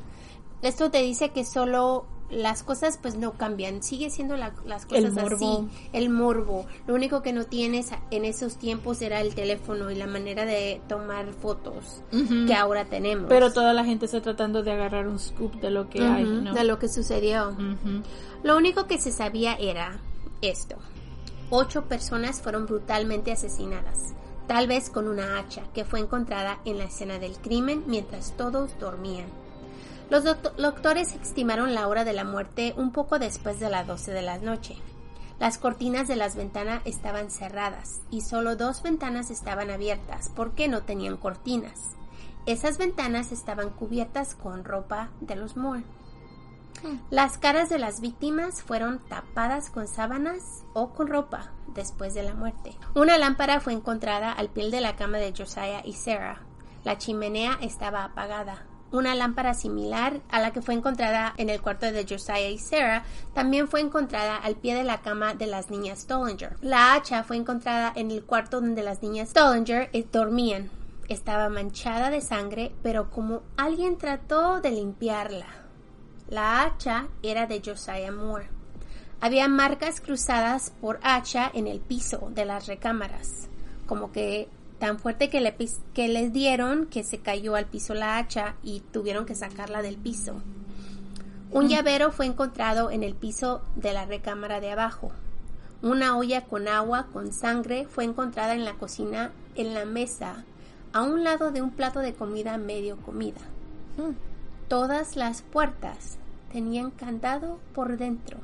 Esto 0.61 0.91
te 0.91 1.01
dice 1.01 1.29
que 1.29 1.43
solo 1.45 2.05
las 2.35 2.63
cosas 2.63 2.97
pues 3.01 3.15
no 3.15 3.33
cambian, 3.33 3.81
sigue 3.83 4.09
siendo 4.09 4.35
la- 4.37 4.53
las 4.65 4.83
El 4.91 5.05
cosas 5.11 5.13
morbo. 5.23 5.35
así, 5.67 5.87
el 5.93 6.09
morbo. 6.09 6.65
Lo 6.87 6.93
único 6.95 7.21
que 7.21 7.33
no 7.33 7.45
tienes 7.45 7.91
en 8.11 8.25
esos 8.25 8.57
tiempos 8.57 9.01
era 9.01 9.21
el 9.21 9.35
teléfono 9.35 9.89
y 9.91 9.95
la 9.95 10.07
manera 10.07 10.45
de 10.45 10.81
tomar 10.89 11.31
fotos 11.33 12.01
que 12.47 12.53
ahora 12.53 12.85
tenemos. 12.85 13.25
Pero 13.29 13.53
toda 13.53 13.73
la 13.73 13.85
gente 13.85 14.05
está 14.05 14.21
tratando 14.21 14.63
de 14.63 14.71
agarrar 14.71 15.07
un 15.07 15.19
scoop 15.19 15.53
de 15.61 15.69
lo 15.69 15.89
que 15.89 16.01
hay. 16.03 16.23
¿no? 16.25 16.53
de 16.53 16.63
lo 16.63 16.79
que 16.79 16.87
sucedió. 16.89 17.55
Lo 18.43 18.57
único 18.57 18.87
que 18.87 18.97
se 18.99 19.11
sabía 19.11 19.53
era 19.55 19.99
esto. 20.41 20.75
Ocho 21.49 21.83
personas 21.85 22.41
fueron 22.41 22.65
brutalmente 22.65 23.31
asesinadas, 23.31 24.13
tal 24.47 24.67
vez 24.67 24.89
con 24.89 25.07
una 25.07 25.37
hacha 25.39 25.61
que 25.73 25.85
fue 25.85 25.99
encontrada 25.99 26.59
en 26.65 26.77
la 26.79 26.85
escena 26.85 27.19
del 27.19 27.37
crimen 27.37 27.83
mientras 27.85 28.35
todos 28.35 28.77
dormían. 28.79 29.27
Los 30.09 30.23
docto- 30.23 30.51
doctores 30.57 31.13
estimaron 31.15 31.73
la 31.73 31.87
hora 31.87 32.03
de 32.03 32.13
la 32.13 32.23
muerte 32.23 32.73
un 32.77 32.91
poco 32.91 33.19
después 33.19 33.59
de 33.59 33.69
las 33.69 33.87
12 33.87 34.11
de 34.11 34.21
la 34.21 34.37
noche. 34.37 34.77
Las 35.39 35.57
cortinas 35.57 36.07
de 36.07 36.15
las 36.15 36.35
ventanas 36.35 36.81
estaban 36.85 37.31
cerradas 37.31 38.01
y 38.11 38.21
solo 38.21 38.55
dos 38.55 38.83
ventanas 38.83 39.31
estaban 39.31 39.71
abiertas 39.71 40.29
porque 40.35 40.67
no 40.67 40.83
tenían 40.83 41.17
cortinas. 41.17 41.95
Esas 42.45 42.77
ventanas 42.77 43.31
estaban 43.31 43.69
cubiertas 43.71 44.35
con 44.35 44.63
ropa 44.63 45.09
de 45.21 45.35
los 45.35 45.57
Moore. 45.57 45.83
Las 47.09 47.37
caras 47.37 47.69
de 47.69 47.79
las 47.79 48.01
víctimas 48.01 48.61
fueron 48.61 48.99
tapadas 49.07 49.69
con 49.69 49.87
sábanas 49.87 50.63
o 50.73 50.89
con 50.89 51.07
ropa 51.07 51.51
después 51.73 52.13
de 52.13 52.23
la 52.23 52.33
muerte. 52.35 52.75
Una 52.93 53.17
lámpara 53.17 53.61
fue 53.61 53.73
encontrada 53.73 54.31
al 54.31 54.49
pie 54.49 54.69
de 54.69 54.81
la 54.81 54.95
cama 54.95 55.17
de 55.17 55.33
Josiah 55.35 55.81
y 55.85 55.93
Sarah. 55.93 56.41
La 56.83 56.97
chimenea 56.97 57.57
estaba 57.61 58.03
apagada. 58.03 58.65
Una 58.93 59.15
lámpara 59.15 59.55
similar 59.55 60.21
a 60.29 60.39
la 60.39 60.53
que 60.53 60.61
fue 60.61 60.75
encontrada 60.75 61.33
en 61.37 61.49
el 61.49 61.61
cuarto 61.61 61.91
de 61.91 62.05
Josiah 62.07 62.49
y 62.49 62.59
Sarah 62.59 63.03
también 63.33 63.67
fue 63.67 63.81
encontrada 63.81 64.37
al 64.37 64.55
pie 64.55 64.75
de 64.75 64.83
la 64.83 65.01
cama 65.01 65.33
de 65.33 65.47
las 65.47 65.71
niñas 65.71 66.01
Stollinger. 66.01 66.55
La 66.61 66.93
hacha 66.93 67.23
fue 67.23 67.37
encontrada 67.37 67.91
en 67.95 68.11
el 68.11 68.23
cuarto 68.23 68.61
donde 68.61 68.83
las 68.83 69.01
niñas 69.01 69.29
Stollinger 69.29 69.89
eh, 69.93 70.05
dormían. 70.11 70.69
Estaba 71.09 71.49
manchada 71.49 72.11
de 72.11 72.21
sangre, 72.21 72.71
pero 72.83 73.09
como 73.09 73.41
alguien 73.57 73.97
trató 73.97 74.61
de 74.61 74.71
limpiarla. 74.71 75.47
La 76.29 76.61
hacha 76.61 77.07
era 77.23 77.47
de 77.47 77.61
Josiah 77.65 78.11
Moore. 78.11 78.47
Había 79.19 79.47
marcas 79.47 80.01
cruzadas 80.01 80.71
por 80.81 80.99
hacha 81.01 81.49
en 81.53 81.65
el 81.65 81.79
piso 81.79 82.29
de 82.29 82.45
las 82.45 82.67
recámaras, 82.67 83.49
como 83.87 84.11
que 84.11 84.49
tan 84.83 84.99
fuerte 84.99 85.29
que, 85.29 85.39
le, 85.39 85.55
que 85.93 86.09
les 86.09 86.33
dieron 86.33 86.87
que 86.87 87.05
se 87.05 87.19
cayó 87.19 87.55
al 87.55 87.67
piso 87.67 87.93
la 87.93 88.17
hacha 88.17 88.55
y 88.63 88.81
tuvieron 88.81 89.25
que 89.25 89.33
sacarla 89.33 89.81
del 89.81 89.95
piso. 89.95 90.41
Un 91.51 91.69
llavero 91.69 92.11
fue 92.11 92.25
encontrado 92.25 92.91
en 92.91 93.01
el 93.01 93.15
piso 93.15 93.61
de 93.77 93.93
la 93.93 94.05
recámara 94.05 94.59
de 94.59 94.73
abajo. 94.73 95.13
Una 95.81 96.17
olla 96.17 96.41
con 96.41 96.67
agua 96.67 97.07
con 97.13 97.31
sangre 97.31 97.85
fue 97.85 98.03
encontrada 98.03 98.55
en 98.55 98.65
la 98.65 98.73
cocina 98.73 99.31
en 99.55 99.73
la 99.73 99.85
mesa, 99.85 100.43
a 100.91 101.01
un 101.01 101.23
lado 101.23 101.53
de 101.53 101.61
un 101.61 101.71
plato 101.71 102.01
de 102.01 102.13
comida 102.13 102.57
medio 102.57 102.97
comida. 102.97 103.39
Todas 104.67 105.15
las 105.15 105.43
puertas 105.43 106.17
tenían 106.51 106.91
candado 106.91 107.61
por 107.73 107.95
dentro. 107.95 108.37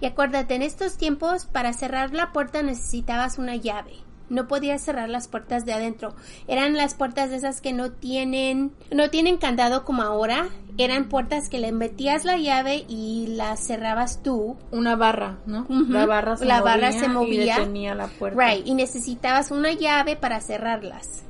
Y 0.00 0.06
acuérdate, 0.06 0.54
en 0.54 0.62
estos 0.62 0.96
tiempos 0.96 1.46
para 1.46 1.72
cerrar 1.72 2.14
la 2.14 2.30
puerta 2.30 2.62
necesitabas 2.62 3.38
una 3.38 3.56
llave 3.56 3.94
no 4.32 4.48
podía 4.48 4.78
cerrar 4.78 5.08
las 5.10 5.28
puertas 5.28 5.64
de 5.64 5.74
adentro. 5.74 6.14
Eran 6.48 6.74
las 6.74 6.94
puertas 6.94 7.30
de 7.30 7.36
esas 7.36 7.60
que 7.60 7.72
no 7.72 7.92
tienen, 7.92 8.72
no 8.90 9.10
tienen 9.10 9.36
candado 9.36 9.84
como 9.84 10.02
ahora. 10.02 10.48
Eran 10.78 11.10
puertas 11.10 11.50
que 11.50 11.58
le 11.58 11.70
metías 11.70 12.24
la 12.24 12.38
llave 12.38 12.86
y 12.88 13.26
las 13.28 13.60
cerrabas 13.60 14.22
tú. 14.22 14.56
Una 14.70 14.96
barra, 14.96 15.38
¿no? 15.46 15.66
La 15.68 16.06
barra 16.06 16.36
se 16.38 16.46
la 16.46 16.60
movía, 16.60 16.72
barra 16.72 16.92
se 16.92 17.08
movía. 17.08 17.44
y 17.44 17.60
detenía 17.60 17.94
la 17.94 18.08
puerta. 18.08 18.42
Right, 18.42 18.66
y 18.66 18.74
necesitabas 18.74 19.50
una 19.50 19.72
llave 19.74 20.16
para 20.16 20.40
cerrarlas. 20.40 21.24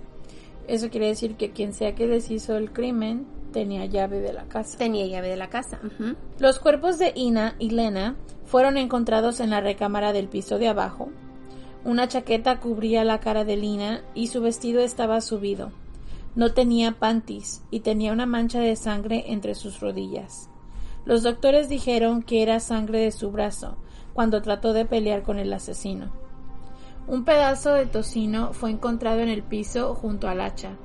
Eso 0.68 0.88
quiere 0.88 1.09
decir 1.09 1.35
que 1.35 1.50
quien 1.50 1.73
sea 1.73 1.97
que 1.97 2.06
les 2.06 2.30
hizo 2.30 2.56
el 2.56 2.73
crimen 2.73 3.26
tenía 3.52 3.85
llave 3.85 4.21
de 4.21 4.32
la 4.32 4.44
casa. 4.44 4.78
Tenía 4.78 5.06
llave 5.06 5.28
de 5.28 5.37
la 5.37 5.50
casa. 5.50 5.80
Los 6.38 6.61
cuerpos 6.61 6.99
de 6.99 7.12
Ina 7.16 7.56
y 7.59 7.71
Lena 7.71 8.14
fueron 8.44 8.76
encontrados 8.76 9.40
en 9.40 9.50
la 9.50 9.61
recámara 9.61 10.12
del 10.12 10.28
piso 10.28 10.59
de 10.59 10.68
abajo. 10.68 11.11
Una 11.85 12.07
chaqueta 12.07 12.61
cubría 12.61 13.03
la 13.03 13.19
cara 13.19 13.45
de 13.45 13.57
Lina 13.57 14.03
y 14.15 14.29
su 14.29 14.41
vestido 14.41 14.81
estaba 14.81 15.21
subido. 15.21 15.73
No 16.37 16.53
tenía 16.53 16.93
panties 16.93 17.62
y 17.71 17.81
tenía 17.81 18.12
una 18.12 18.25
mancha 18.25 18.61
de 18.61 18.77
sangre 18.77 19.25
entre 19.33 19.57
sus 19.57 19.81
rodillas. 19.81 20.49
Los 21.05 21.25
doctores 21.25 21.69
dijeron 21.69 22.23
que 22.23 22.43
era 22.43 22.61
sangre 22.61 23.01
de 23.01 23.11
su 23.11 23.33
brazo 23.33 23.77
cuando 24.15 24.43
trató 24.43 24.73
de 24.73 24.85
pelear 24.85 25.23
con 25.23 25.41
el 25.41 25.53
asesino. 25.53 26.12
Un 27.09 27.25
pedazo 27.25 27.73
de 27.73 27.87
tocino 27.87 28.53
fue 28.53 28.71
encontrado 28.71 29.19
en 29.19 29.29
el 29.29 29.43
piso 29.43 29.95
junto 29.97 30.29
al 30.29 30.41
hacha. 30.41 30.77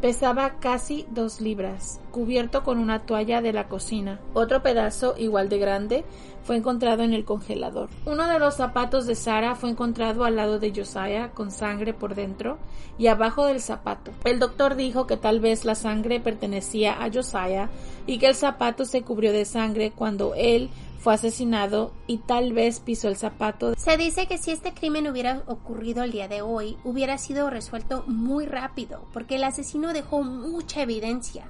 Pesaba 0.00 0.58
casi 0.60 1.06
dos 1.10 1.40
libras, 1.40 2.00
cubierto 2.10 2.62
con 2.62 2.78
una 2.78 3.06
toalla 3.06 3.40
de 3.40 3.54
la 3.54 3.66
cocina. 3.66 4.20
Otro 4.34 4.62
pedazo, 4.62 5.14
igual 5.16 5.48
de 5.48 5.58
grande, 5.58 6.04
fue 6.42 6.56
encontrado 6.56 7.02
en 7.02 7.14
el 7.14 7.24
congelador. 7.24 7.88
Uno 8.04 8.28
de 8.28 8.38
los 8.38 8.56
zapatos 8.56 9.06
de 9.06 9.14
Sara 9.14 9.54
fue 9.54 9.70
encontrado 9.70 10.24
al 10.24 10.36
lado 10.36 10.58
de 10.58 10.70
Josiah 10.74 11.30
con 11.30 11.50
sangre 11.50 11.94
por 11.94 12.14
dentro 12.14 12.58
y 12.98 13.06
abajo 13.06 13.46
del 13.46 13.60
zapato. 13.60 14.12
El 14.24 14.38
doctor 14.38 14.76
dijo 14.76 15.06
que 15.06 15.16
tal 15.16 15.40
vez 15.40 15.64
la 15.64 15.74
sangre 15.74 16.20
pertenecía 16.20 17.02
a 17.02 17.10
Josiah 17.10 17.70
y 18.06 18.18
que 18.18 18.26
el 18.28 18.34
zapato 18.34 18.84
se 18.84 19.02
cubrió 19.02 19.32
de 19.32 19.46
sangre 19.46 19.92
cuando 19.92 20.34
él 20.34 20.68
fue 21.06 21.14
asesinado 21.14 21.92
y 22.08 22.18
tal 22.18 22.52
vez 22.52 22.80
pisó 22.80 23.06
el 23.06 23.16
zapato. 23.16 23.76
Se 23.76 23.96
dice 23.96 24.26
que 24.26 24.38
si 24.38 24.50
este 24.50 24.74
crimen 24.74 25.06
hubiera 25.06 25.44
ocurrido 25.46 26.02
el 26.02 26.10
día 26.10 26.26
de 26.26 26.42
hoy, 26.42 26.78
hubiera 26.82 27.16
sido 27.16 27.48
resuelto 27.48 28.02
muy 28.08 28.44
rápido, 28.44 29.06
porque 29.12 29.36
el 29.36 29.44
asesino 29.44 29.92
dejó 29.92 30.24
mucha 30.24 30.82
evidencia. 30.82 31.46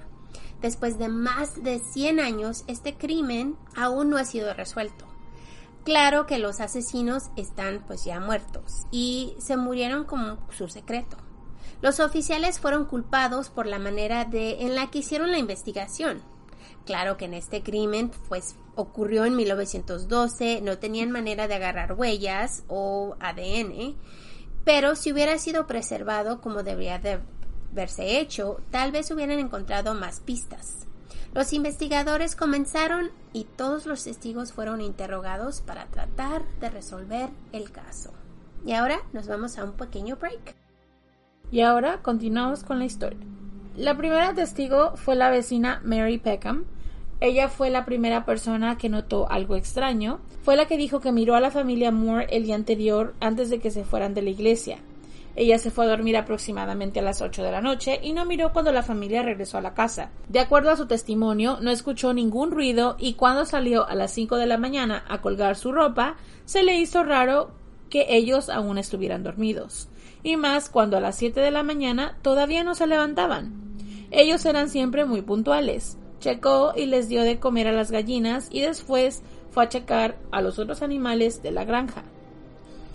Después 0.60 0.98
de 0.98 1.08
más 1.08 1.62
de 1.62 1.78
100 1.78 2.20
años, 2.20 2.64
este 2.66 2.98
crimen 2.98 3.56
aún 3.74 4.10
no 4.10 4.18
ha 4.18 4.26
sido 4.26 4.52
resuelto. 4.52 5.06
Claro 5.84 6.26
que 6.26 6.38
los 6.38 6.60
asesinos 6.60 7.30
están 7.36 7.82
pues 7.86 8.04
ya 8.04 8.20
muertos 8.20 8.82
y 8.90 9.36
se 9.38 9.56
murieron 9.56 10.04
con 10.04 10.38
su 10.50 10.68
secreto. 10.68 11.16
Los 11.80 11.98
oficiales 11.98 12.60
fueron 12.60 12.84
culpados 12.84 13.48
por 13.48 13.64
la 13.64 13.78
manera 13.78 14.28
en 14.30 14.74
la 14.74 14.90
que 14.90 14.98
hicieron 14.98 15.30
la 15.30 15.38
investigación. 15.38 16.20
Claro 16.86 17.16
que 17.16 17.26
en 17.26 17.34
este 17.34 17.62
crimen 17.62 18.10
pues 18.28 18.56
ocurrió 18.76 19.24
en 19.24 19.36
1912, 19.36 20.60
no 20.62 20.78
tenían 20.78 21.10
manera 21.10 21.48
de 21.48 21.54
agarrar 21.54 21.94
huellas 21.94 22.62
o 22.68 23.16
ADN, 23.20 23.96
pero 24.64 24.96
si 24.96 25.12
hubiera 25.12 25.36
sido 25.38 25.66
preservado 25.66 26.40
como 26.40 26.62
debería 26.62 26.98
de 26.98 27.18
haberse 27.72 28.20
hecho, 28.20 28.60
tal 28.70 28.92
vez 28.92 29.10
hubieran 29.10 29.38
encontrado 29.38 29.94
más 29.94 30.20
pistas. 30.20 30.86
Los 31.34 31.52
investigadores 31.52 32.34
comenzaron 32.36 33.10
y 33.32 33.44
todos 33.44 33.84
los 33.84 34.04
testigos 34.04 34.52
fueron 34.52 34.80
interrogados 34.80 35.60
para 35.60 35.86
tratar 35.86 36.42
de 36.60 36.70
resolver 36.70 37.28
el 37.52 37.70
caso. 37.70 38.12
Y 38.64 38.72
ahora 38.72 39.00
nos 39.12 39.26
vamos 39.26 39.58
a 39.58 39.64
un 39.64 39.72
pequeño 39.72 40.16
break. 40.16 40.54
Y 41.50 41.60
ahora 41.60 42.00
continuamos 42.02 42.64
con 42.64 42.78
la 42.78 42.86
historia. 42.86 43.20
La 43.76 43.94
primera 43.96 44.32
testigo 44.34 44.96
fue 44.96 45.16
la 45.16 45.28
vecina 45.28 45.82
Mary 45.84 46.16
Peckham. 46.16 46.64
Ella 47.20 47.48
fue 47.48 47.70
la 47.70 47.86
primera 47.86 48.26
persona 48.26 48.76
que 48.76 48.90
notó 48.90 49.30
algo 49.30 49.56
extraño. 49.56 50.20
Fue 50.42 50.54
la 50.54 50.66
que 50.66 50.76
dijo 50.76 51.00
que 51.00 51.12
miró 51.12 51.34
a 51.34 51.40
la 51.40 51.50
familia 51.50 51.90
Moore 51.90 52.26
el 52.30 52.44
día 52.44 52.54
anterior 52.54 53.14
antes 53.20 53.48
de 53.48 53.58
que 53.58 53.70
se 53.70 53.84
fueran 53.84 54.12
de 54.12 54.22
la 54.22 54.30
iglesia. 54.30 54.78
Ella 55.34 55.58
se 55.58 55.70
fue 55.70 55.84
a 55.84 55.88
dormir 55.88 56.16
aproximadamente 56.16 57.00
a 57.00 57.02
las 57.02 57.20
8 57.20 57.42
de 57.42 57.50
la 57.50 57.60
noche 57.60 58.00
y 58.02 58.12
no 58.12 58.24
miró 58.24 58.52
cuando 58.52 58.72
la 58.72 58.82
familia 58.82 59.22
regresó 59.22 59.58
a 59.58 59.62
la 59.62 59.74
casa. 59.74 60.10
De 60.28 60.40
acuerdo 60.40 60.70
a 60.70 60.76
su 60.76 60.86
testimonio, 60.86 61.58
no 61.60 61.70
escuchó 61.70 62.14
ningún 62.14 62.50
ruido 62.50 62.96
y 62.98 63.14
cuando 63.14 63.44
salió 63.44 63.86
a 63.86 63.94
las 63.94 64.12
5 64.12 64.36
de 64.36 64.46
la 64.46 64.56
mañana 64.56 65.04
a 65.08 65.20
colgar 65.20 65.56
su 65.56 65.72
ropa, 65.72 66.16
se 66.46 66.62
le 66.62 66.78
hizo 66.78 67.02
raro 67.02 67.50
que 67.90 68.06
ellos 68.16 68.48
aún 68.48 68.78
estuvieran 68.78 69.22
dormidos. 69.22 69.88
Y 70.22 70.36
más 70.36 70.70
cuando 70.70 70.96
a 70.96 71.00
las 71.00 71.16
7 71.16 71.40
de 71.40 71.50
la 71.50 71.62
mañana 71.62 72.16
todavía 72.22 72.64
no 72.64 72.74
se 72.74 72.86
levantaban. 72.86 73.52
Ellos 74.10 74.44
eran 74.46 74.70
siempre 74.70 75.04
muy 75.04 75.20
puntuales. 75.20 75.98
Checó 76.20 76.72
y 76.76 76.86
les 76.86 77.08
dio 77.08 77.22
de 77.22 77.38
comer 77.38 77.68
a 77.68 77.72
las 77.72 77.90
gallinas 77.90 78.48
y 78.50 78.60
después 78.60 79.22
fue 79.50 79.64
a 79.64 79.68
checar 79.68 80.16
a 80.32 80.40
los 80.40 80.58
otros 80.58 80.82
animales 80.82 81.42
de 81.42 81.50
la 81.50 81.64
granja. 81.64 82.02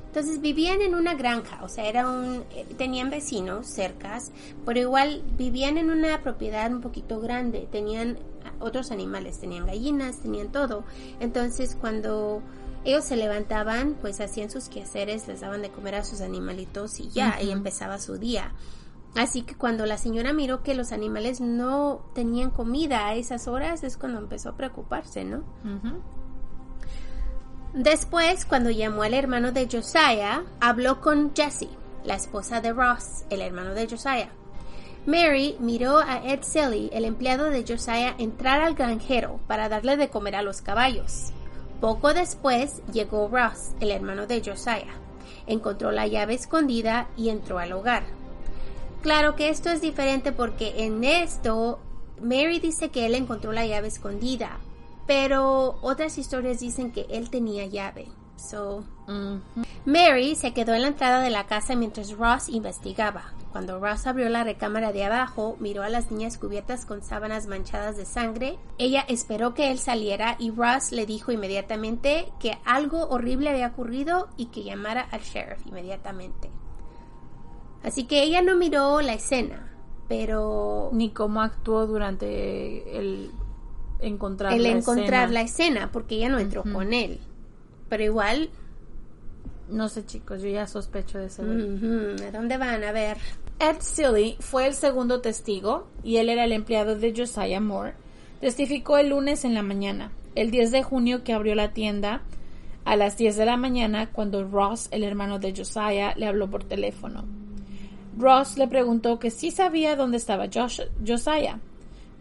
Entonces 0.07 0.41
vivían 0.41 0.81
en 0.81 0.93
una 0.93 1.13
granja, 1.13 1.63
o 1.63 1.69
sea, 1.69 1.87
era 1.87 2.09
un, 2.09 2.43
eh, 2.53 2.65
tenían 2.77 3.09
vecinos 3.09 3.65
cercas, 3.65 4.31
pero 4.65 4.77
igual 4.77 5.23
vivían 5.37 5.77
en 5.77 5.89
una 5.89 6.21
propiedad 6.21 6.69
un 6.69 6.81
poquito 6.81 7.21
grande, 7.21 7.65
tenían 7.71 8.17
otros 8.59 8.91
animales, 8.91 9.39
tenían 9.39 9.65
gallinas, 9.65 10.17
tenían 10.17 10.51
todo. 10.51 10.83
Entonces 11.21 11.77
cuando 11.79 12.41
ellos 12.83 13.05
se 13.05 13.15
levantaban, 13.15 13.95
pues 14.01 14.19
hacían 14.19 14.49
sus 14.49 14.67
quehaceres, 14.67 15.27
les 15.27 15.41
daban 15.41 15.61
de 15.61 15.69
comer 15.69 15.95
a 15.95 16.03
sus 16.03 16.19
animalitos 16.21 16.99
y 16.99 17.09
ya, 17.09 17.41
y 17.41 17.51
empezaba 17.51 17.97
su 17.97 18.17
día. 18.17 18.51
Así 19.15 19.41
que 19.41 19.55
cuando 19.55 19.85
la 19.85 19.97
señora 19.97 20.31
miró 20.31 20.63
que 20.63 20.73
los 20.73 20.91
animales 20.91 21.41
no 21.41 22.01
tenían 22.13 22.49
comida 22.49 23.07
a 23.07 23.15
esas 23.15 23.47
horas, 23.47 23.83
es 23.83 23.97
cuando 23.97 24.19
empezó 24.19 24.49
a 24.49 24.55
preocuparse, 24.55 25.25
¿no? 25.25 25.43
Después, 27.73 28.45
cuando 28.45 28.69
llamó 28.69 29.03
al 29.03 29.13
hermano 29.13 29.51
de 29.51 29.67
Josiah, 29.69 30.43
habló 30.59 31.01
con 31.01 31.33
Jessie, 31.35 31.69
la 32.03 32.15
esposa 32.15 32.61
de 32.61 32.71
Ross, 32.71 33.25
el 33.29 33.41
hermano 33.41 33.73
de 33.73 33.87
Josiah. 33.87 34.29
Mary 35.05 35.57
miró 35.59 35.97
a 35.97 36.23
Ed 36.23 36.41
Selly, 36.43 36.89
el 36.93 37.05
empleado 37.05 37.45
de 37.45 37.65
Josiah, 37.67 38.15
entrar 38.17 38.61
al 38.61 38.75
granjero 38.75 39.39
para 39.47 39.67
darle 39.67 39.97
de 39.97 40.09
comer 40.09 40.35
a 40.35 40.41
los 40.41 40.61
caballos. 40.61 41.31
Poco 41.81 42.13
después 42.13 42.81
llegó 42.93 43.27
Ross, 43.27 43.71
el 43.79 43.91
hermano 43.91 44.27
de 44.27 44.41
Josiah. 44.45 44.93
Encontró 45.47 45.91
la 45.91 46.07
llave 46.07 46.35
escondida 46.35 47.07
y 47.17 47.29
entró 47.29 47.57
al 47.57 47.73
hogar. 47.73 48.03
Claro 49.01 49.35
que 49.35 49.49
esto 49.49 49.69
es 49.69 49.81
diferente 49.81 50.31
porque 50.31 50.85
en 50.85 51.03
esto 51.03 51.79
Mary 52.21 52.59
dice 52.59 52.89
que 52.89 53.07
él 53.07 53.15
encontró 53.15 53.51
la 53.51 53.65
llave 53.65 53.87
escondida, 53.87 54.59
pero 55.07 55.79
otras 55.81 56.19
historias 56.19 56.59
dicen 56.59 56.91
que 56.91 57.07
él 57.09 57.31
tenía 57.31 57.65
llave. 57.65 58.07
So, 58.35 58.83
Mary 59.85 60.35
se 60.35 60.53
quedó 60.53 60.73
en 60.73 60.83
la 60.83 60.89
entrada 60.89 61.21
de 61.21 61.31
la 61.31 61.47
casa 61.47 61.75
mientras 61.75 62.11
Ross 62.11 62.47
investigaba. 62.47 63.33
Cuando 63.51 63.79
Ross 63.79 64.07
abrió 64.07 64.29
la 64.29 64.43
recámara 64.43 64.93
de 64.93 65.03
abajo, 65.03 65.57
miró 65.59 65.83
a 65.83 65.89
las 65.89 66.11
niñas 66.11 66.37
cubiertas 66.37 66.85
con 66.85 67.03
sábanas 67.03 67.47
manchadas 67.47 67.97
de 67.97 68.05
sangre. 68.05 68.59
Ella 68.77 69.03
esperó 69.07 69.55
que 69.55 69.71
él 69.71 69.79
saliera 69.79 70.35
y 70.39 70.51
Ross 70.51 70.91
le 70.91 71.07
dijo 71.07 71.31
inmediatamente 71.31 72.31
que 72.39 72.57
algo 72.65 73.09
horrible 73.09 73.49
había 73.49 73.67
ocurrido 73.67 74.29
y 74.37 74.45
que 74.45 74.63
llamara 74.63 75.01
al 75.11 75.21
sheriff 75.21 75.65
inmediatamente. 75.65 76.50
Así 77.83 78.03
que 78.05 78.23
ella 78.23 78.41
no 78.41 78.55
miró 78.55 79.01
la 79.01 79.13
escena, 79.13 79.71
pero 80.07 80.89
Ni 80.93 81.09
cómo 81.09 81.41
actuó 81.41 81.87
durante 81.87 82.97
el 82.97 83.31
encontrar 83.99 84.53
el 84.53 84.63
la 84.63 84.69
encontrar 84.69 85.05
escena. 85.23 85.27
la 85.31 85.41
escena, 85.41 85.91
porque 85.91 86.15
ella 86.15 86.29
no 86.29 86.39
entró 86.39 86.63
con 86.63 86.93
él. 86.93 87.19
Pero 87.89 88.03
igual, 88.03 88.49
No 89.69 89.87
sé, 89.87 90.05
chicos, 90.05 90.41
yo 90.41 90.49
ya 90.49 90.67
sospecho 90.67 91.17
de 91.17 91.27
ese 91.27 91.43
ujú, 91.43 92.23
¿a 92.27 92.31
dónde 92.31 92.57
van? 92.57 92.83
A 92.83 92.91
ver. 92.91 93.17
Ed 93.59 93.77
Silly 93.79 94.35
fue 94.39 94.67
el 94.67 94.73
segundo 94.73 95.21
testigo 95.21 95.87
y 96.03 96.17
él 96.17 96.27
era 96.29 96.43
el 96.43 96.51
empleado 96.51 96.95
de 96.97 97.13
Josiah 97.15 97.61
Moore. 97.61 97.93
Testificó 98.41 98.97
el 98.97 99.09
lunes 99.09 99.45
en 99.45 99.53
la 99.53 99.61
mañana, 99.63 100.11
el 100.35 100.51
10 100.51 100.71
de 100.71 100.83
junio 100.83 101.23
que 101.23 101.31
abrió 101.33 101.55
la 101.55 101.71
tienda 101.73 102.21
a 102.85 102.95
las 102.95 103.17
10 103.17 103.37
de 103.37 103.45
la 103.45 103.55
mañana 103.55 104.09
cuando 104.11 104.43
Ross, 104.45 104.87
el 104.91 105.03
hermano 105.03 105.37
de 105.39 105.53
Josiah, 105.55 106.15
le 106.17 106.25
habló 106.27 106.49
por 106.49 106.63
teléfono. 106.63 107.23
Ross 108.21 108.57
le 108.57 108.67
preguntó 108.67 109.19
que 109.19 109.31
sí 109.31 109.51
sabía 109.51 109.95
dónde 109.95 110.17
estaba 110.17 110.45
Josh- 110.45 110.87
Josiah. 111.05 111.59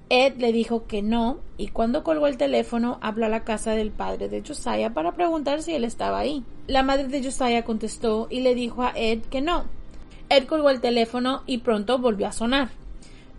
Ed 0.09 0.39
le 0.39 0.51
dijo 0.53 0.87
que 0.89 1.03
no 1.03 1.39
y 1.57 1.69
cuando 1.69 2.03
colgó 2.03 2.27
el 2.27 2.37
teléfono 2.37 2.99
habló 3.01 3.27
a 3.27 3.29
la 3.29 3.45
casa 3.45 3.73
del 3.73 3.93
padre 3.93 4.29
de 4.29 4.43
Josiah 4.45 4.93
para 4.93 5.13
preguntar 5.13 5.63
si 5.63 5.73
él 5.75 5.85
estaba 5.85 6.19
ahí. 6.19 6.43
La 6.67 6.83
madre 6.83 7.07
de 7.07 7.23
Josiah 7.23 7.65
contestó 7.65 8.27
y 8.29 8.41
le 8.41 8.57
dijo 8.57 8.83
a 8.83 8.93
Ed 8.97 9.21
que 9.31 9.41
no. 9.41 9.67
Ed 10.29 10.47
colgó 10.47 10.71
el 10.71 10.81
teléfono 10.81 11.43
y 11.47 11.59
pronto 11.59 11.99
volvió 11.99 12.27
a 12.27 12.33
sonar. 12.33 12.71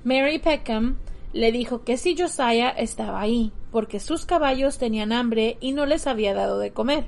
Mary 0.03 0.39
Peckham 0.39 0.97
le 1.33 1.51
dijo 1.51 1.83
que 1.83 1.97
si 1.97 2.17
Josiah 2.17 2.69
estaba 2.69 3.19
ahí, 3.21 3.51
porque 3.71 3.99
sus 3.99 4.25
caballos 4.25 4.77
tenían 4.77 5.11
hambre 5.11 5.57
y 5.59 5.71
no 5.73 5.85
les 5.85 6.07
había 6.07 6.33
dado 6.33 6.59
de 6.59 6.71
comer. 6.71 7.05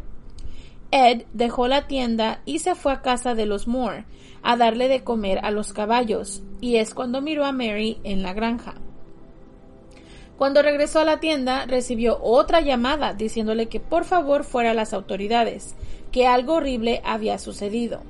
Ed 0.96 1.24
dejó 1.34 1.68
la 1.68 1.88
tienda 1.88 2.44
y 2.46 2.60
se 2.60 2.76
fue 2.76 2.94
a 2.94 3.02
casa 3.02 3.34
de 3.34 3.48
los 3.48 3.68
Moore 3.68 4.06
a 4.44 4.56
darle 4.58 4.88
de 4.88 5.04
comer 5.04 5.40
a 5.42 5.50
los 5.50 5.74
caballos, 5.74 6.44
y 6.62 6.76
es 6.76 6.94
cuando 6.94 7.20
miró 7.20 7.46
a 7.46 7.52
Mary 7.52 8.00
en 8.04 8.22
la 8.22 8.34
granja. 8.34 8.76
Cuando 10.38 10.62
regresó 10.62 11.00
a 11.00 11.06
la 11.06 11.20
tienda, 11.20 11.66
recibió 11.66 12.20
otra 12.22 12.62
llamada 12.62 13.16
diciéndole 13.16 13.70
que 13.70 13.80
por 13.80 14.06
favor 14.06 14.44
fuera 14.44 14.70
a 14.70 14.76
las 14.76 14.94
autoridades, 14.94 15.76
que 16.12 16.28
algo 16.28 16.54
horrible 16.54 17.02
había 17.04 17.40
sucedido. 17.40 18.04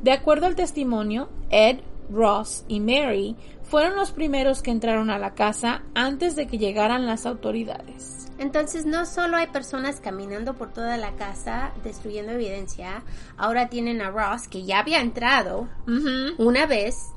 De 0.00 0.12
acuerdo 0.12 0.46
al 0.46 0.54
testimonio, 0.54 1.28
Ed, 1.50 1.78
Ross 2.08 2.64
y 2.68 2.78
Mary 2.78 3.34
fueron 3.64 3.96
los 3.96 4.12
primeros 4.12 4.62
que 4.62 4.70
entraron 4.70 5.10
a 5.10 5.18
la 5.18 5.34
casa 5.34 5.82
antes 5.96 6.36
de 6.36 6.46
que 6.46 6.58
llegaran 6.58 7.04
las 7.04 7.26
autoridades. 7.26 8.21
Entonces 8.38 8.86
no 8.86 9.06
solo 9.06 9.36
hay 9.36 9.46
personas 9.48 10.00
caminando 10.00 10.54
por 10.54 10.72
toda 10.72 10.96
la 10.96 11.12
casa 11.12 11.72
destruyendo 11.84 12.32
evidencia, 12.32 13.02
ahora 13.36 13.68
tienen 13.68 14.00
a 14.02 14.10
Ross 14.10 14.48
que 14.48 14.64
ya 14.64 14.80
había 14.80 15.00
entrado 15.00 15.68
una 16.38 16.66
vez, 16.66 17.10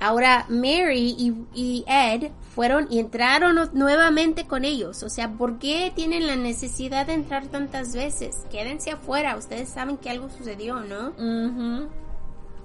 ahora 0.00 0.46
Mary 0.48 1.14
y, 1.18 1.34
y 1.54 1.84
Ed 1.86 2.30
fueron 2.54 2.86
y 2.90 2.98
entraron 2.98 3.70
nuevamente 3.72 4.46
con 4.46 4.64
ellos. 4.64 5.02
O 5.02 5.08
sea, 5.08 5.30
¿por 5.32 5.58
qué 5.58 5.92
tienen 5.94 6.26
la 6.26 6.36
necesidad 6.36 7.06
de 7.06 7.14
entrar 7.14 7.46
tantas 7.46 7.94
veces? 7.94 8.36
Quédense 8.50 8.90
afuera, 8.90 9.36
ustedes 9.36 9.68
saben 9.68 9.96
que 9.96 10.10
algo 10.10 10.28
sucedió, 10.30 10.80
¿no? 10.80 11.12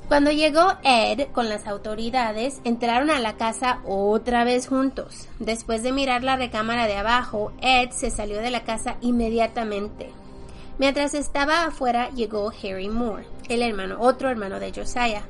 Cuando 0.07 0.31
llegó 0.31 0.77
Ed 0.85 1.27
con 1.33 1.49
las 1.49 1.67
autoridades, 1.67 2.61
entraron 2.63 3.09
a 3.09 3.19
la 3.19 3.35
casa 3.35 3.81
otra 3.85 4.45
vez 4.45 4.67
juntos. 4.67 5.27
Después 5.39 5.83
de 5.83 5.91
mirar 5.91 6.23
la 6.23 6.37
recámara 6.37 6.87
de 6.87 6.95
abajo, 6.95 7.51
Ed 7.61 7.89
se 7.91 8.09
salió 8.09 8.39
de 8.39 8.49
la 8.49 8.63
casa 8.63 8.95
inmediatamente. 9.01 10.09
Mientras 10.79 11.13
estaba 11.13 11.65
afuera, 11.65 12.09
llegó 12.11 12.53
Harry 12.63 12.87
Moore, 12.87 13.25
el 13.49 13.61
hermano, 13.61 13.97
otro 13.99 14.29
hermano 14.29 14.61
de 14.61 14.71
Josiah. 14.71 15.23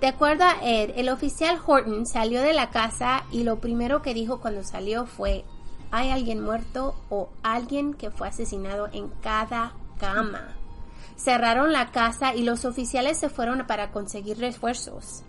De 0.00 0.06
acuerdo 0.06 0.44
a 0.44 0.58
Ed, 0.62 0.92
el 0.94 1.08
oficial 1.08 1.58
Horton 1.66 2.06
salió 2.06 2.40
de 2.40 2.52
la 2.52 2.70
casa 2.70 3.24
y 3.32 3.42
lo 3.42 3.58
primero 3.58 4.00
que 4.00 4.14
dijo 4.14 4.40
cuando 4.40 4.62
salió 4.62 5.06
fue, 5.06 5.44
hay 5.90 6.10
alguien 6.10 6.40
muerto 6.40 6.94
o 7.08 7.30
alguien 7.42 7.94
que 7.94 8.12
fue 8.12 8.28
asesinado 8.28 8.88
en 8.92 9.08
cada 9.22 9.72
cama. 9.98 10.59
Cerraron 11.22 11.70
la 11.70 11.90
casa 11.90 12.34
y 12.34 12.44
los 12.44 12.64
oficiales 12.64 13.18
se 13.18 13.28
fueron 13.28 13.66
para 13.66 13.90
conseguir 13.90 14.38
refuerzos. 14.38 15.22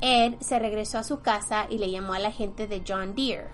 Ed 0.00 0.34
se 0.40 0.58
regresó 0.58 0.98
a 0.98 1.04
su 1.04 1.20
casa 1.20 1.66
y 1.70 1.78
le 1.78 1.88
llamó 1.88 2.14
a 2.14 2.18
la 2.18 2.32
gente 2.32 2.66
de 2.66 2.82
John 2.86 3.14
Deere. 3.14 3.46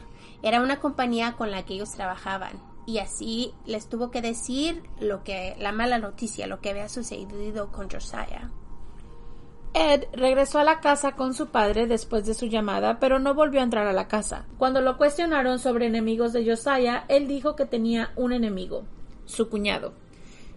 Era 0.42 0.62
una 0.62 0.80
compañía 0.80 1.32
con 1.32 1.50
la 1.50 1.66
que 1.66 1.74
ellos 1.74 1.92
trabajaban. 1.92 2.52
Y 2.86 2.96
así 2.98 3.52
les 3.66 3.90
tuvo 3.90 4.10
que 4.10 4.22
decir 4.22 4.84
lo 5.00 5.22
que, 5.22 5.54
la 5.58 5.70
mala 5.70 5.98
noticia, 5.98 6.46
lo 6.46 6.60
que 6.60 6.70
había 6.70 6.88
sucedido 6.88 7.70
con 7.72 7.90
Josiah. 7.90 8.50
Ed 9.74 10.04
regresó 10.14 10.58
a 10.58 10.64
la 10.64 10.80
casa 10.80 11.12
con 11.12 11.34
su 11.34 11.48
padre 11.48 11.86
después 11.86 12.24
de 12.24 12.32
su 12.32 12.46
llamada, 12.46 12.98
pero 13.00 13.18
no 13.18 13.34
volvió 13.34 13.60
a 13.60 13.64
entrar 13.64 13.86
a 13.86 13.92
la 13.92 14.08
casa. 14.08 14.46
Cuando 14.56 14.80
lo 14.80 14.96
cuestionaron 14.96 15.58
sobre 15.58 15.88
enemigos 15.88 16.32
de 16.32 16.48
Josiah, 16.48 17.04
él 17.08 17.28
dijo 17.28 17.54
que 17.54 17.66
tenía 17.66 18.12
un 18.16 18.32
enemigo, 18.32 18.84
su 19.26 19.50
cuñado, 19.50 19.92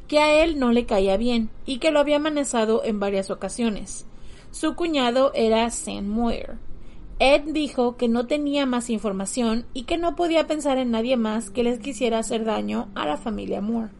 que 0.09 0.19
a 0.19 0.43
él 0.43 0.59
no 0.59 0.73
le 0.73 0.85
caía 0.85 1.15
bien 1.15 1.49
y 1.65 1.77
que 1.77 1.91
lo 1.91 1.99
había 1.99 2.17
amenazado 2.17 2.83
en 2.83 2.99
varias 2.99 3.29
ocasiones. 3.29 4.05
Su 4.51 4.75
cuñado 4.75 5.31
era 5.35 5.69
Sam 5.69 6.07
Moore. 6.07 6.57
Ed 7.19 7.43
dijo 7.53 7.95
que 7.95 8.07
no 8.07 8.25
tenía 8.25 8.65
más 8.65 8.89
información 8.89 9.65
y 9.73 9.83
que 9.83 9.97
no 9.97 10.15
podía 10.15 10.47
pensar 10.47 10.79
en 10.79 10.91
nadie 10.91 11.15
más 11.15 11.51
que 11.51 11.63
les 11.63 11.79
quisiera 11.79 12.19
hacer 12.19 12.43
daño 12.43 12.89
a 12.95 13.05
la 13.05 13.17
familia 13.17 13.61
Moore. 13.61 13.91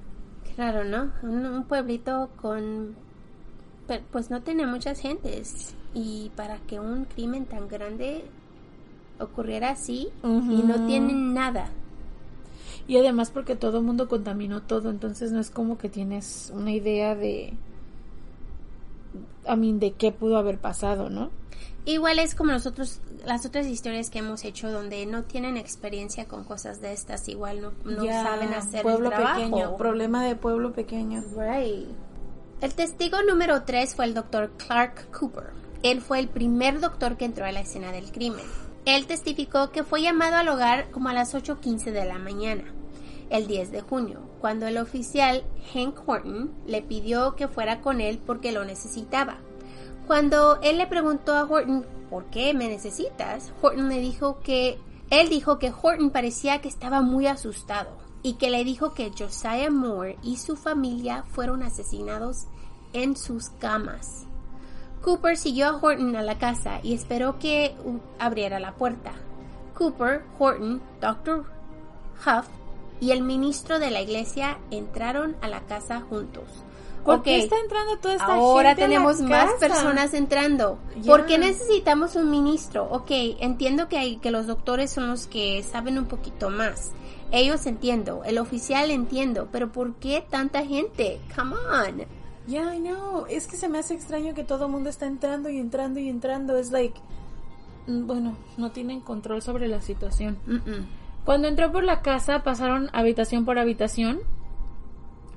Claro, 0.56 0.84
¿no? 0.84 1.12
Un, 1.22 1.46
un 1.46 1.64
pueblito 1.66 2.30
con... 2.42 2.96
Pues 4.12 4.32
no 4.32 4.42
tenía 4.42 4.66
muchas 4.68 5.00
gentes. 5.00 5.76
Y 5.94 6.32
para 6.36 6.58
que 6.58 6.80
un 6.80 7.06
crimen 7.06 7.46
tan 7.46 7.68
grande 7.68 8.24
ocurriera 9.20 9.72
así 9.72 10.10
y 10.24 10.64
no 10.64 10.86
tienen 10.88 11.34
nada. 11.34 11.70
Y 12.90 12.98
además 12.98 13.30
porque 13.30 13.56
todo 13.56 13.78
el 13.78 13.84
mundo 13.84 14.10
contaminó 14.10 14.64
todo, 14.64 14.90
entonces 14.90 15.32
no 15.32 15.40
es 15.40 15.52
como 15.52 15.78
que 15.78 15.90
tienes 15.90 16.52
una 16.56 16.72
idea 16.72 17.14
de... 17.14 17.54
A 19.46 19.56
mí, 19.56 19.74
de 19.74 19.92
qué 19.92 20.12
pudo 20.12 20.38
haber 20.38 20.58
pasado, 20.58 21.08
¿no? 21.08 21.30
Igual 21.86 22.18
es 22.18 22.34
como 22.34 22.52
nosotros, 22.52 23.00
las 23.28 23.46
otras 23.46 23.68
historias 23.68 24.10
que 24.10 24.18
hemos 24.18 24.44
hecho 24.44 24.72
donde 24.72 25.06
no 25.06 25.22
tienen 25.22 25.56
experiencia 25.56 26.26
con 26.26 26.44
cosas 26.44 26.82
de 26.82 26.92
estas, 26.92 27.30
igual 27.30 27.62
no, 27.62 27.74
no 27.86 28.06
saben 28.06 28.56
hacer 28.56 28.82
pueblo 28.82 29.10
el 29.10 29.16
trabajo. 29.16 29.36
pequeño, 29.36 29.78
problema 29.78 30.26
de 30.26 30.36
pueblo 30.36 30.74
pequeño. 30.74 31.24
Right. 31.38 31.90
El 32.62 32.74
testigo 32.74 33.22
número 33.22 33.66
3 33.66 33.94
fue 33.94 34.06
el 34.06 34.16
doctor 34.16 34.50
Clark 34.58 35.12
Cooper. 35.12 35.52
Él 35.84 36.02
fue 36.02 36.18
el 36.18 36.28
primer 36.28 36.80
doctor 36.80 37.18
que 37.18 37.26
entró 37.26 37.46
a 37.46 37.52
la 37.52 37.62
escena 37.62 37.92
del 37.92 38.12
crimen. 38.12 38.46
Él 38.86 39.06
testificó 39.06 39.70
que 39.70 39.84
fue 39.84 40.02
llamado 40.02 40.38
al 40.38 40.50
hogar 40.50 40.90
como 40.90 41.10
a 41.10 41.14
las 41.14 41.36
8.15 41.36 41.92
de 41.92 42.06
la 42.06 42.18
mañana, 42.18 42.64
el 43.30 43.48
10 43.48 43.72
de 43.72 43.82
junio, 43.82 44.22
cuando 44.42 44.68
el 44.68 44.78
oficial 44.78 45.44
Hank 45.74 46.08
Horton 46.08 46.52
le 46.66 46.82
pidió 46.82 47.36
que 47.36 47.48
fuera 47.48 47.82
con 47.82 48.02
él 48.02 48.20
porque 48.26 48.52
lo 48.52 48.66
necesitaba. 48.66 49.38
Cuando 50.08 50.60
él 50.62 50.78
le 50.78 50.88
preguntó 50.88 51.36
a 51.36 51.44
Horton, 51.44 51.86
¿por 52.10 52.26
qué 52.26 52.54
me 52.54 52.68
necesitas? 52.68 53.54
Horton 53.62 53.90
le 53.90 54.00
dijo 54.00 54.40
que, 54.40 54.80
él 55.10 55.30
dijo 55.30 55.60
que 55.60 55.72
Horton 55.72 56.10
parecía 56.10 56.62
que 56.62 56.68
estaba 56.68 57.02
muy 57.02 57.28
asustado 57.28 57.92
y 58.24 58.34
que 58.34 58.50
le 58.50 58.64
dijo 58.64 58.94
que 58.94 59.12
Josiah 59.18 59.70
Moore 59.70 60.18
y 60.24 60.38
su 60.38 60.56
familia 60.56 61.24
fueron 61.30 61.64
asesinados 61.64 62.48
en 62.94 63.16
sus 63.16 63.50
camas. 63.50 64.26
Cooper 65.04 65.38
siguió 65.38 65.68
a 65.68 65.78
Horton 65.78 66.16
a 66.16 66.24
la 66.24 66.38
casa 66.38 66.80
y 66.84 66.94
esperó 66.94 67.40
que 67.40 67.76
uh, 67.86 68.00
abriera 68.18 68.60
la 68.60 68.76
puerta. 68.76 69.14
Cooper, 69.78 70.24
Horton, 70.38 70.82
Dr. 71.00 71.46
Huff 72.26 72.48
y 73.00 73.12
el 73.12 73.22
ministro 73.22 73.80
de 73.80 73.92
la 73.92 74.02
iglesia 74.02 74.58
entraron 74.72 75.36
a 75.42 75.48
la 75.48 75.62
casa 75.62 76.02
juntos. 76.02 76.44
¿Por 77.06 77.24
qué 77.24 77.40
está 77.40 77.56
entrando 77.60 77.98
toda 77.98 78.16
esta 78.16 78.26
Ahora 78.26 78.70
gente 78.76 78.84
a 78.84 78.88
la 78.88 78.94
tenemos 78.94 79.22
más 79.22 79.46
casa? 79.54 79.60
personas 79.60 80.14
entrando. 80.14 80.78
¿Por 81.08 81.26
qué 81.26 81.38
necesitamos 81.38 82.16
un 82.16 82.30
ministro? 82.30 82.84
Ok, 82.92 83.10
entiendo 83.40 83.88
que, 83.88 83.98
hay, 83.98 84.18
que 84.18 84.32
los 84.32 84.48
doctores 84.48 84.92
son 84.92 85.08
los 85.08 85.26
que 85.26 85.64
saben 85.64 85.98
un 85.98 86.06
poquito 86.06 86.50
más. 86.50 86.92
Ellos 87.32 87.66
entiendo, 87.68 88.24
el 88.26 88.38
oficial 88.38 88.92
entiendo, 88.92 89.48
pero 89.52 89.72
¿por 89.72 89.96
qué 89.96 90.26
tanta 90.30 90.66
gente? 90.66 91.22
Come 91.36 91.56
on. 91.56 92.06
Ya, 92.48 92.76
I 92.76 92.80
know. 92.80 93.26
Es 93.30 93.48
que 93.48 93.56
se 93.56 93.70
me 93.70 93.78
hace 93.80 93.94
extraño 93.94 94.34
que 94.34 94.44
todo 94.44 94.66
el 94.66 94.72
mundo 94.72 94.90
está 94.90 95.06
entrando 95.06 95.50
y 95.50 95.58
entrando 95.58 96.00
y 96.00 96.10
entrando. 96.10 96.58
Es 96.58 96.72
like... 96.72 97.00
mm, 97.88 98.08
Bueno, 98.08 98.36
no 98.58 98.72
tienen 98.72 99.00
control 99.02 99.42
sobre 99.42 99.68
la 99.68 99.82
situación. 99.82 100.38
Mm-mm. 100.48 100.86
Cuando 101.26 101.48
entró 101.48 101.72
por 101.72 101.84
la 101.84 102.02
casa 102.02 102.44
pasaron 102.44 102.90
habitación 102.94 103.46
por 103.46 103.60
habitación, 103.60 104.20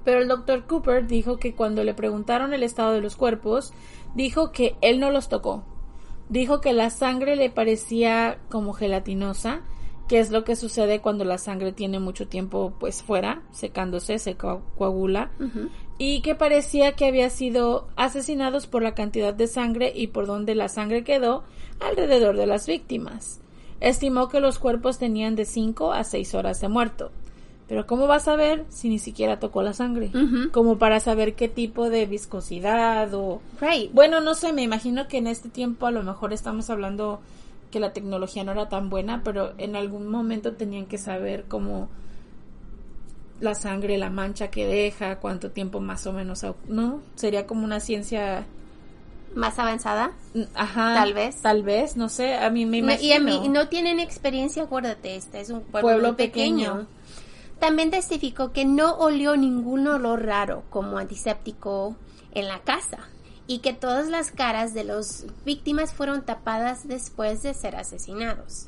pero 0.04 0.20
el 0.20 0.28
doctor 0.28 0.66
Cooper 0.66 1.06
dijo 1.06 1.36
que 1.38 1.54
cuando 1.54 1.84
le 1.84 1.94
preguntaron 1.94 2.54
el 2.54 2.62
estado 2.62 2.92
de 2.92 3.00
los 3.00 3.16
cuerpos, 3.16 3.72
dijo 4.14 4.52
que 4.52 4.76
él 4.80 5.00
no 5.00 5.10
los 5.10 5.28
tocó. 5.28 5.64
Dijo 6.28 6.60
que 6.60 6.72
la 6.72 6.90
sangre 6.90 7.36
le 7.36 7.50
parecía 7.50 8.38
como 8.48 8.72
gelatinosa 8.72 9.62
que 10.08 10.18
es 10.18 10.30
lo 10.30 10.44
que 10.44 10.56
sucede 10.56 11.00
cuando 11.00 11.24
la 11.24 11.38
sangre 11.38 11.72
tiene 11.72 11.98
mucho 11.98 12.28
tiempo 12.28 12.74
pues 12.78 13.02
fuera, 13.02 13.42
secándose, 13.50 14.18
se 14.18 14.36
coagula, 14.36 15.30
y 15.96 16.20
que 16.22 16.34
parecía 16.34 16.92
que 16.92 17.06
había 17.06 17.30
sido 17.30 17.88
asesinados 17.96 18.66
por 18.66 18.82
la 18.82 18.94
cantidad 18.94 19.32
de 19.32 19.46
sangre 19.46 19.92
y 19.94 20.08
por 20.08 20.26
donde 20.26 20.54
la 20.54 20.68
sangre 20.68 21.04
quedó 21.04 21.44
alrededor 21.80 22.36
de 22.36 22.46
las 22.46 22.66
víctimas. 22.66 23.41
Estimó 23.82 24.28
que 24.28 24.38
los 24.38 24.60
cuerpos 24.60 24.98
tenían 24.98 25.34
de 25.34 25.44
5 25.44 25.92
a 25.92 26.04
6 26.04 26.34
horas 26.34 26.60
de 26.60 26.68
muerto. 26.68 27.10
Pero 27.66 27.84
¿cómo 27.84 28.06
vas 28.06 28.28
a 28.28 28.36
ver 28.36 28.64
si 28.68 28.88
ni 28.88 29.00
siquiera 29.00 29.40
tocó 29.40 29.60
la 29.62 29.72
sangre? 29.72 30.12
Como 30.52 30.78
para 30.78 31.00
saber 31.00 31.34
qué 31.34 31.48
tipo 31.48 31.90
de 31.90 32.06
viscosidad 32.06 33.12
o... 33.12 33.40
Bueno, 33.92 34.20
no 34.20 34.34
sé, 34.34 34.52
me 34.52 34.62
imagino 34.62 35.08
que 35.08 35.18
en 35.18 35.26
este 35.26 35.48
tiempo 35.48 35.86
a 35.86 35.90
lo 35.90 36.04
mejor 36.04 36.32
estamos 36.32 36.70
hablando 36.70 37.20
que 37.72 37.80
la 37.80 37.92
tecnología 37.92 38.44
no 38.44 38.52
era 38.52 38.68
tan 38.68 38.88
buena, 38.88 39.22
pero 39.24 39.52
en 39.58 39.74
algún 39.74 40.06
momento 40.06 40.52
tenían 40.52 40.86
que 40.86 40.98
saber 40.98 41.46
cómo 41.48 41.88
la 43.40 43.56
sangre, 43.56 43.98
la 43.98 44.10
mancha 44.10 44.48
que 44.48 44.64
deja, 44.64 45.18
cuánto 45.18 45.50
tiempo 45.50 45.80
más 45.80 46.06
o 46.06 46.12
menos, 46.12 46.46
¿no? 46.68 47.00
Sería 47.16 47.48
como 47.48 47.64
una 47.64 47.80
ciencia 47.80 48.44
más 49.34 49.58
avanzada. 49.58 50.12
Mm, 50.34 50.42
ajá. 50.54 50.94
Tal 50.94 51.14
vez. 51.14 51.36
Tal 51.42 51.62
vez, 51.62 51.96
no 51.96 52.08
sé, 52.08 52.36
a 52.36 52.50
mí 52.50 52.66
me 52.66 52.78
imagino. 52.78 53.02
Y 53.02 53.12
a 53.12 53.20
mí 53.20 53.48
no 53.48 53.68
tienen 53.68 54.00
experiencia, 54.00 54.64
acuérdate, 54.64 55.16
este 55.16 55.40
es 55.40 55.50
un 55.50 55.62
pueblo, 55.62 56.16
pequeño. 56.16 56.86
También 57.58 57.90
testificó 57.90 58.52
que 58.52 58.64
no 58.64 58.94
olió 58.96 59.36
ningún 59.36 59.86
olor 59.86 60.24
raro 60.24 60.64
como 60.70 60.98
antiséptico 60.98 61.96
en 62.32 62.48
la 62.48 62.60
casa 62.60 62.98
y 63.46 63.58
que 63.58 63.72
todas 63.72 64.08
las 64.08 64.32
caras 64.32 64.74
de 64.74 64.84
las 64.84 65.26
víctimas 65.44 65.92
fueron 65.92 66.22
tapadas 66.22 66.88
después 66.88 67.42
de 67.42 67.54
ser 67.54 67.76
asesinados. 67.76 68.66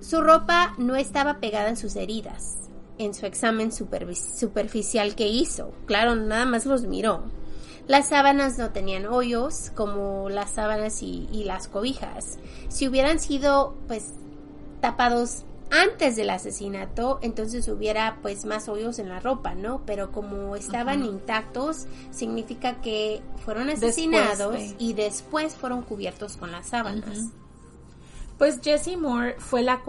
Su 0.00 0.20
ropa 0.20 0.74
no 0.78 0.96
estaba 0.96 1.38
pegada 1.38 1.68
en 1.68 1.76
sus 1.76 1.94
heridas 1.94 2.66
en 2.98 3.14
su 3.14 3.26
examen 3.26 3.72
superficial 3.72 5.14
que 5.14 5.28
hizo. 5.28 5.72
Claro, 5.86 6.14
nada 6.14 6.46
más 6.46 6.66
los 6.66 6.82
miró. 6.82 7.24
Las 7.86 8.08
sábanas 8.08 8.58
no 8.58 8.70
tenían 8.70 9.06
hoyos 9.06 9.70
como 9.74 10.28
las 10.28 10.50
sábanas 10.50 11.02
y, 11.02 11.28
y 11.32 11.44
las 11.44 11.68
cobijas. 11.68 12.38
Si 12.68 12.88
hubieran 12.88 13.20
sido 13.20 13.74
pues 13.86 14.12
tapados 14.80 15.44
antes 15.70 16.16
del 16.16 16.30
asesinato, 16.30 17.18
entonces 17.22 17.68
hubiera 17.68 18.18
pues 18.22 18.44
más 18.44 18.68
hoyos 18.68 18.98
en 18.98 19.08
la 19.08 19.20
ropa, 19.20 19.54
¿no? 19.54 19.82
Pero 19.84 20.12
como 20.12 20.54
estaban 20.56 21.04
intactos, 21.04 21.86
significa 22.10 22.80
que 22.80 23.20
fueron 23.44 23.70
asesinados 23.70 24.56
y 24.78 24.92
después 24.94 25.54
fueron 25.54 25.82
cubiertos 25.82 26.36
con 26.36 26.52
las 26.52 26.68
sábanas. 26.68 27.30
Pues 28.38 28.60
Jessie 28.62 28.96
Moore 28.96 29.36
fue 29.38 29.62
la, 29.62 29.82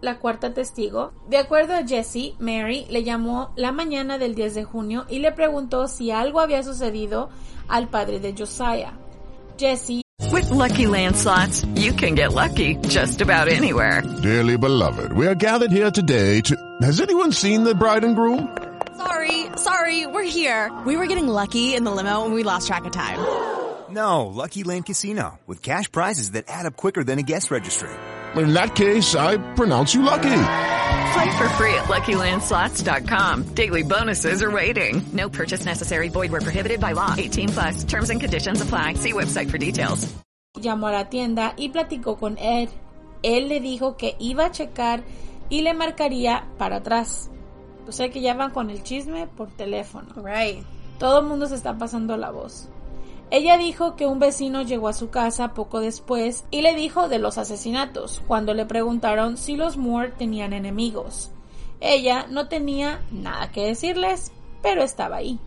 la 0.00 0.18
cuarta 0.18 0.52
testigo. 0.54 1.12
De 1.28 1.38
acuerdo 1.38 1.74
a 1.74 1.86
Jessie, 1.86 2.34
Mary 2.38 2.86
le 2.90 3.04
llamó 3.04 3.52
la 3.56 3.72
mañana 3.72 4.18
del 4.18 4.34
10 4.34 4.54
de 4.54 4.64
junio 4.64 5.06
y 5.08 5.18
le 5.18 5.32
preguntó 5.32 5.88
si 5.88 6.10
algo 6.10 6.40
había 6.40 6.62
sucedido 6.62 7.30
al 7.68 7.88
padre 7.88 8.20
de 8.20 8.34
Josiah. 8.36 8.92
Jessie 9.58 10.02
With 10.32 10.50
lucky 10.50 10.86
landslots, 10.86 11.66
you 11.76 11.92
can 11.92 12.14
get 12.14 12.32
lucky 12.32 12.76
just 12.88 13.20
about 13.20 13.48
anywhere. 13.48 14.02
Dearly 14.22 14.56
beloved, 14.56 15.12
we 15.12 15.26
are 15.26 15.34
gathered 15.34 15.72
here 15.72 15.90
today 15.90 16.40
to. 16.42 16.54
Has 16.82 17.00
anyone 17.00 17.32
seen 17.32 17.64
the 17.64 17.74
bride 17.74 18.04
and 18.04 18.14
groom? 18.14 18.56
Sorry, 18.96 19.46
sorry, 19.56 20.06
we're 20.06 20.30
here. 20.30 20.70
We 20.86 20.96
were 20.96 21.06
getting 21.06 21.26
lucky 21.26 21.74
in 21.74 21.84
the 21.84 21.90
limo 21.90 22.24
and 22.24 22.34
we 22.34 22.44
lost 22.44 22.68
track 22.68 22.84
of 22.84 22.92
time. 22.92 23.18
No, 23.90 24.26
Lucky 24.26 24.62
Land 24.62 24.86
Casino, 24.86 25.40
with 25.48 25.62
cash 25.62 25.90
prizes 25.90 26.32
that 26.32 26.44
add 26.46 26.64
up 26.66 26.76
quicker 26.76 27.02
than 27.02 27.18
a 27.18 27.22
guest 27.22 27.50
registry. 27.50 27.90
In 28.36 28.52
that 28.54 28.76
case, 28.76 29.14
I 29.14 29.38
pronounce 29.54 29.94
you 29.94 30.02
lucky. 30.02 30.42
Play 31.12 31.30
for 31.36 31.48
free 31.58 31.74
at 31.74 31.88
LuckyLandSlots.com. 31.88 33.54
Daily 33.54 33.82
bonuses 33.82 34.42
are 34.42 34.50
waiting. 34.50 35.02
No 35.12 35.28
purchase 35.28 35.64
necessary. 35.64 36.08
Void 36.08 36.30
where 36.30 36.40
prohibited 36.40 36.80
by 36.80 36.92
law. 36.92 37.14
18 37.18 37.48
plus. 37.48 37.84
Terms 37.84 38.10
and 38.10 38.20
conditions 38.20 38.60
apply. 38.60 38.94
See 38.94 39.12
website 39.12 39.50
for 39.50 39.58
details. 39.58 40.06
Llamó 40.56 40.88
a 40.88 40.92
la 40.92 41.04
tienda 41.08 41.54
y 41.56 41.68
platicó 41.70 42.18
con 42.18 42.36
Ed. 42.38 42.68
Él 43.22 43.48
le 43.48 43.60
dijo 43.60 43.96
que 43.96 44.16
iba 44.18 44.46
a 44.46 44.50
checar 44.50 45.02
y 45.48 45.62
le 45.62 45.74
marcaría 45.74 46.44
para 46.58 46.76
atrás. 46.76 47.30
O 47.86 47.92
sea 47.92 48.10
que 48.10 48.20
ya 48.20 48.34
van 48.34 48.50
con 48.50 48.70
el 48.70 48.82
chisme 48.82 49.26
por 49.26 49.50
teléfono. 49.50 50.08
Right. 50.16 50.64
Todo 50.98 51.20
el 51.20 51.26
mundo 51.26 51.46
se 51.46 51.54
está 51.56 51.76
pasando 51.76 52.16
la 52.16 52.30
voz. 52.30 52.68
Ella 53.30 53.56
dijo 53.56 53.94
que 53.94 54.06
un 54.06 54.18
vecino 54.18 54.62
llegó 54.62 54.88
a 54.88 54.92
su 54.92 55.10
casa 55.10 55.54
poco 55.54 55.80
después 55.80 56.44
y 56.50 56.62
le 56.62 56.74
dijo 56.74 57.08
de 57.08 57.20
los 57.20 57.38
asesinatos, 57.38 58.22
cuando 58.26 58.54
le 58.54 58.66
preguntaron 58.66 59.36
si 59.36 59.56
los 59.56 59.76
Moore 59.76 60.12
tenían 60.18 60.52
enemigos. 60.52 61.30
Ella 61.80 62.26
no 62.28 62.48
tenía 62.48 63.00
nada 63.12 63.52
que 63.52 63.66
decirles, 63.66 64.32
pero 64.62 64.82
estaba 64.82 65.16
ahí. 65.16 65.38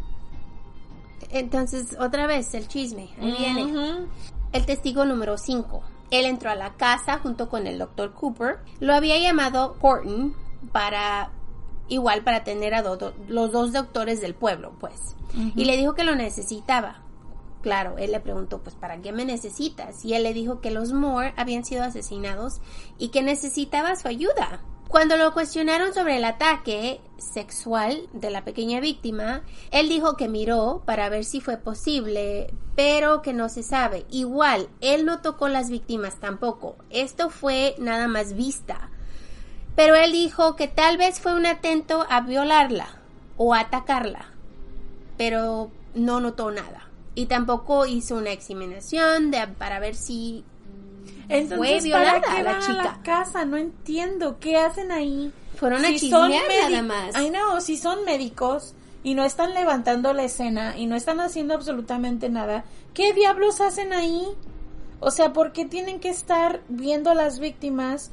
Entonces, 1.30 1.98
otra 2.00 2.26
vez, 2.26 2.54
el 2.54 2.68
chisme. 2.68 3.10
Ahí 3.20 3.36
viene. 3.38 4.08
El 4.52 4.66
testigo 4.66 5.06
número 5.06 5.38
5. 5.38 5.82
Él 6.12 6.26
entró 6.26 6.52
a 6.52 6.56
la 6.56 6.74
casa 6.74 7.20
junto 7.20 7.50
con 7.50 7.68
el 7.68 7.80
doctor 7.80 8.14
Cooper. 8.14 8.60
Lo 8.80 8.94
había 8.94 9.18
llamado 9.18 9.76
Horton 9.82 10.36
para 10.72 11.32
igual 11.88 12.24
para 12.24 12.44
tener 12.44 12.74
a 12.74 12.82
los 12.82 13.52
dos 13.52 13.74
doctores 13.74 14.22
del 14.22 14.36
pueblo, 14.36 14.74
pues. 14.80 15.16
Y 15.56 15.66
le 15.66 15.76
dijo 15.76 15.96
que 15.96 16.04
lo 16.04 16.16
necesitaba. 16.16 17.02
Claro, 17.64 17.98
él 17.98 18.12
le 18.12 18.20
preguntó, 18.20 18.62
pues, 18.62 18.76
¿para 18.76 19.02
qué 19.02 19.14
me 19.14 19.24
necesitas? 19.24 20.04
Y 20.04 20.16
él 20.16 20.24
le 20.24 20.34
dijo 20.34 20.60
que 20.60 20.70
los 20.70 20.92
Moore 20.92 21.34
habían 21.38 21.64
sido 21.64 21.84
asesinados 21.84 22.60
y 22.98 23.08
que 23.08 23.24
necesitaba 23.24 23.96
su 23.96 24.10
ayuda. 24.10 24.60
Cuando 24.90 25.16
lo 25.16 25.34
cuestionaron 25.34 25.94
sobre 25.94 26.18
el 26.18 26.26
ataque 26.26 27.00
sexual 27.18 28.10
de 28.12 28.32
la 28.32 28.44
pequeña 28.44 28.82
víctima, 28.82 29.44
él 29.72 29.88
dijo 29.88 30.18
que 30.18 30.28
miró 30.28 30.84
para 30.86 31.08
ver 31.08 31.24
si 31.24 31.40
fue 31.40 31.56
posible, 31.56 32.54
pero 32.76 33.22
que 33.22 33.32
no 33.32 33.48
se 33.48 33.64
sabe. 33.64 34.06
Igual, 34.12 34.68
él 34.82 35.06
no 35.06 35.22
tocó 35.22 35.48
las 35.48 35.70
víctimas 35.70 36.20
tampoco. 36.20 36.76
Esto 36.90 37.30
fue 37.30 37.76
nada 37.80 38.10
más 38.10 38.34
vista. 38.34 38.90
Pero 39.78 39.96
él 39.96 40.12
dijo 40.12 40.58
que 40.58 40.68
tal 40.68 40.98
vez 40.98 41.22
fue 41.22 41.34
un 41.34 41.46
atento 41.46 42.06
a 42.10 42.20
violarla 42.20 43.00
o 43.38 43.54
atacarla, 43.54 44.34
pero 45.18 45.72
no 45.96 46.20
notó 46.20 46.52
nada 46.52 46.90
y 47.16 47.26
tampoco 47.28 47.86
hizo 47.86 48.16
una 48.16 48.32
examinación 48.32 49.32
de, 49.32 49.48
para 49.48 49.80
ver 49.80 49.96
si 49.96 50.44
Entonces, 51.30 51.58
fue 51.58 51.80
violada 51.82 52.22
¿para 52.22 52.36
qué 52.36 52.44
la 52.44 52.60
chica. 52.60 52.82
A 52.82 52.84
la 52.84 53.02
casa, 53.04 53.46
no 53.46 53.58
entiendo 53.58 54.38
qué 54.40 54.58
hacen 54.58 54.92
ahí. 54.92 55.32
Fueron 55.56 55.86
a 55.86 55.98
si 55.98 56.10
nada 56.10 56.82
más. 56.82 57.16
Ay 57.16 57.30
no, 57.30 57.62
si 57.62 57.78
son 57.78 58.04
médicos 58.06 58.74
y 59.04 59.14
no 59.16 59.24
están 59.24 59.54
levantando 59.54 60.14
la 60.14 60.24
escena 60.24 60.78
y 60.78 60.88
no 60.88 60.96
están 60.96 61.20
haciendo 61.20 61.54
absolutamente 61.54 62.30
nada, 62.30 62.66
¿qué 62.94 63.14
diablos 63.14 63.62
hacen 63.62 63.94
ahí? 63.94 64.26
O 65.00 65.12
sea, 65.12 65.34
¿por 65.34 65.52
qué 65.52 65.66
tienen 65.66 66.00
que 66.00 66.10
estar 66.10 66.62
viendo 66.70 67.12
a 67.12 67.16
las 67.16 67.40
víctimas 67.40 68.12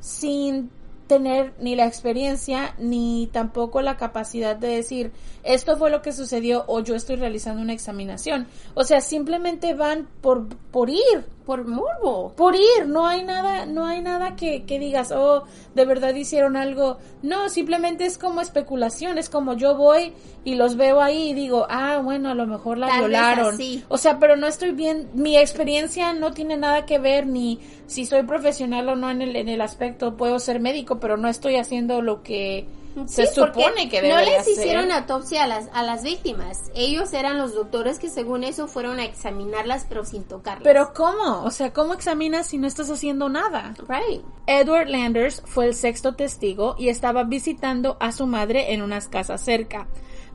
sin 0.00 0.70
tener 1.08 1.54
ni 1.58 1.74
la 1.74 1.86
experiencia 1.86 2.74
ni 2.78 3.28
tampoco 3.32 3.82
la 3.82 3.96
capacidad 3.96 4.54
de 4.54 4.68
decir 4.68 5.10
esto 5.42 5.76
fue 5.76 5.90
lo 5.90 6.02
que 6.02 6.12
sucedió 6.12 6.64
o 6.68 6.80
yo 6.80 6.94
estoy 6.94 7.16
realizando 7.16 7.62
una 7.62 7.72
examinación. 7.72 8.46
O 8.74 8.84
sea, 8.84 9.00
simplemente 9.00 9.74
van 9.74 10.06
por, 10.20 10.48
por 10.70 10.90
ir. 10.90 11.24
Por 11.48 11.66
morbo. 11.66 12.34
Por 12.36 12.54
ir. 12.56 12.86
No 12.88 13.06
hay 13.06 13.24
nada, 13.24 13.64
no 13.64 13.86
hay 13.86 14.02
nada 14.02 14.36
que, 14.36 14.64
que 14.64 14.78
digas, 14.78 15.12
oh, 15.12 15.44
de 15.74 15.86
verdad 15.86 16.14
hicieron 16.14 16.58
algo. 16.58 16.98
No, 17.22 17.48
simplemente 17.48 18.04
es 18.04 18.18
como 18.18 18.42
especulación. 18.42 19.16
Es 19.16 19.30
como 19.30 19.54
yo 19.54 19.74
voy 19.74 20.12
y 20.44 20.56
los 20.56 20.76
veo 20.76 21.00
ahí 21.00 21.30
y 21.30 21.32
digo, 21.32 21.66
ah, 21.70 22.02
bueno, 22.04 22.28
a 22.28 22.34
lo 22.34 22.46
mejor 22.46 22.76
la 22.76 22.98
violaron. 22.98 23.56
O 23.88 23.96
sea, 23.96 24.18
pero 24.18 24.36
no 24.36 24.46
estoy 24.46 24.72
bien. 24.72 25.08
Mi 25.14 25.38
experiencia 25.38 26.12
no 26.12 26.32
tiene 26.32 26.58
nada 26.58 26.84
que 26.84 26.98
ver 26.98 27.26
ni 27.26 27.60
si 27.86 28.04
soy 28.04 28.24
profesional 28.24 28.86
o 28.90 28.94
no 28.94 29.10
en 29.10 29.22
el, 29.22 29.34
en 29.34 29.48
el 29.48 29.62
aspecto. 29.62 30.18
Puedo 30.18 30.40
ser 30.40 30.60
médico, 30.60 31.00
pero 31.00 31.16
no 31.16 31.28
estoy 31.28 31.56
haciendo 31.56 32.02
lo 32.02 32.22
que 32.22 32.66
se 33.06 33.26
supone 33.26 33.88
que 33.88 34.02
no 34.08 34.20
les 34.20 34.48
hicieron 34.48 34.90
autopsia 34.90 35.44
a 35.44 35.46
las 35.46 35.68
a 35.72 35.82
las 35.82 36.02
víctimas. 36.02 36.70
Ellos 36.74 37.12
eran 37.12 37.38
los 37.38 37.54
doctores 37.54 37.98
que 37.98 38.08
según 38.08 38.44
eso 38.44 38.68
fueron 38.68 38.98
a 38.98 39.04
examinarlas 39.04 39.86
pero 39.88 40.04
sin 40.04 40.24
tocarlas. 40.24 40.64
Pero 40.64 40.92
cómo 40.94 41.44
o 41.44 41.50
sea 41.50 41.72
cómo 41.72 41.94
examinas 41.94 42.46
si 42.46 42.58
no 42.58 42.66
estás 42.66 42.90
haciendo 42.90 43.28
nada 43.28 43.74
right. 43.88 44.22
Edward 44.46 44.88
Landers 44.88 45.42
fue 45.46 45.66
el 45.66 45.74
sexto 45.74 46.14
testigo 46.14 46.74
y 46.78 46.88
estaba 46.88 47.24
visitando 47.24 47.96
a 48.00 48.12
su 48.12 48.26
madre 48.26 48.72
en 48.72 48.82
unas 48.82 49.08
casas 49.08 49.40
cerca. 49.40 49.86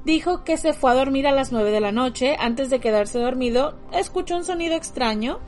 Dijo 0.06 0.44
que 0.44 0.58
se 0.58 0.74
fue 0.74 0.92
a 0.92 0.96
dormir 0.96 1.28
a 1.28 1.32
las 1.32 1.52
nueve 1.52 1.72
de 1.72 1.80
la 1.80 1.94
noche. 1.94 2.36
Antes 2.38 2.70
de 2.70 2.80
quedarse 2.80 3.20
dormido 3.20 3.76
escuchó 3.92 4.36
un 4.36 4.46
sonido 4.46 4.76
extraño 4.76 5.40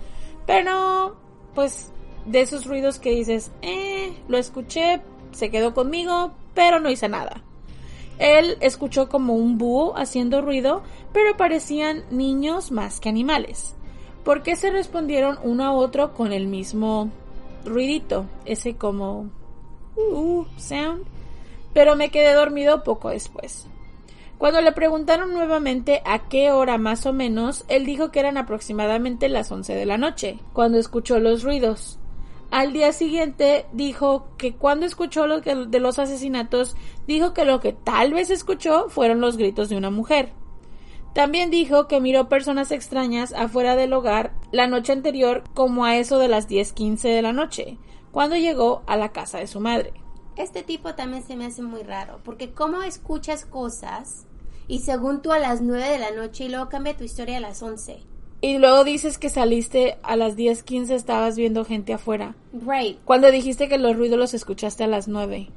pero 0.45 1.15
pues 1.53 1.91
de 2.25 2.41
esos 2.41 2.65
ruidos 2.65 2.99
que 2.99 3.11
dices 3.11 3.51
eh 3.61 4.13
lo 4.27 4.37
escuché 4.37 5.01
se 5.31 5.49
quedó 5.49 5.73
conmigo 5.73 6.33
pero 6.55 6.79
no 6.79 6.89
hice 6.89 7.07
nada. 7.07 7.43
Él 8.17 8.57
escuchó 8.61 9.09
como 9.09 9.35
un 9.35 9.57
búho 9.57 9.95
haciendo 9.97 10.41
ruido, 10.41 10.81
pero 11.13 11.37
parecían 11.37 12.03
niños 12.09 12.71
más 12.71 12.99
que 12.99 13.09
animales. 13.09 13.75
¿Por 14.23 14.41
qué 14.41 14.55
se 14.55 14.71
respondieron 14.71 15.37
uno 15.43 15.65
a 15.65 15.73
otro 15.73 16.13
con 16.13 16.33
el 16.33 16.47
mismo 16.47 17.11
ruidito, 17.65 18.25
ese 18.45 18.75
como 18.75 19.29
uh, 19.95 20.45
sound, 20.57 21.03
pero 21.73 21.95
me 21.95 22.09
quedé 22.09 22.33
dormido 22.33 22.83
poco 22.83 23.09
después. 23.09 23.67
Cuando 24.37 24.61
le 24.61 24.71
preguntaron 24.71 25.33
nuevamente 25.33 26.01
a 26.05 26.27
qué 26.27 26.51
hora 26.51 26.77
más 26.77 27.05
o 27.05 27.13
menos, 27.13 27.65
él 27.67 27.85
dijo 27.85 28.11
que 28.11 28.19
eran 28.19 28.37
aproximadamente 28.37 29.29
las 29.29 29.51
11 29.51 29.75
de 29.75 29.85
la 29.85 29.97
noche, 29.97 30.39
cuando 30.53 30.77
escuchó 30.77 31.19
los 31.19 31.43
ruidos. 31.43 31.99
Al 32.51 32.73
día 32.73 32.93
siguiente 32.93 33.65
dijo 33.73 34.27
que 34.37 34.55
cuando 34.55 34.85
escuchó 34.85 35.27
lo 35.27 35.41
que, 35.41 35.55
de 35.55 35.79
los 35.79 35.99
asesinatos, 35.99 36.75
dijo 37.07 37.33
que 37.33 37.45
lo 37.45 37.59
que 37.59 37.73
tal 37.73 38.13
vez 38.13 38.29
escuchó 38.29 38.89
fueron 38.89 39.19
los 39.19 39.37
gritos 39.37 39.69
de 39.69 39.77
una 39.77 39.89
mujer. 39.89 40.31
También 41.13 41.49
dijo 41.49 41.87
que 41.87 42.01
miró 42.01 42.27
personas 42.27 42.71
extrañas 42.71 43.33
afuera 43.33 43.75
del 43.75 43.93
hogar 43.93 44.33
la 44.51 44.67
noche 44.67 44.91
anterior 44.91 45.43
como 45.53 45.85
a 45.85 45.97
eso 45.97 46.19
de 46.19 46.27
las 46.27 46.49
10:15 46.49 47.09
de 47.09 47.21
la 47.21 47.33
noche, 47.33 47.77
cuando 48.11 48.35
llegó 48.35 48.83
a 48.85 48.97
la 48.97 49.13
casa 49.13 49.39
de 49.39 49.47
su 49.47 49.59
madre. 49.59 49.93
Este 50.35 50.63
tipo 50.63 50.95
también 50.95 51.23
se 51.23 51.37
me 51.37 51.45
hace 51.45 51.61
muy 51.61 51.83
raro, 51.83 52.19
porque 52.23 52.51
cómo 52.51 52.83
escuchas 52.83 53.45
cosas 53.45 54.27
y 54.67 54.79
según 54.79 55.21
tú 55.21 55.31
a 55.31 55.39
las 55.39 55.61
9 55.61 55.87
de 55.89 55.99
la 55.99 56.11
noche 56.11 56.45
y 56.45 56.49
luego 56.49 56.67
cambia 56.67 56.97
tu 56.97 57.05
historia 57.05 57.37
a 57.37 57.41
las 57.41 57.61
11. 57.63 58.03
Y 58.45 58.59
luego 58.59 58.83
dices 58.83 59.17
que 59.17 59.29
saliste 59.29 59.97
a 60.03 60.15
las 60.15 60.35
10:15 60.35 60.93
estabas 60.93 61.35
viendo 61.35 61.65
gente 61.65 61.93
afuera. 61.93 62.35
Right. 62.53 62.99
Cuando 63.03 63.31
dijiste 63.31 63.67
que 63.67 63.79
los 63.79 63.95
ruidos 63.97 64.19
los 64.19 64.33
escuchaste 64.35 64.83
a 64.83 64.87
las 64.87 65.07
9. 65.07 65.47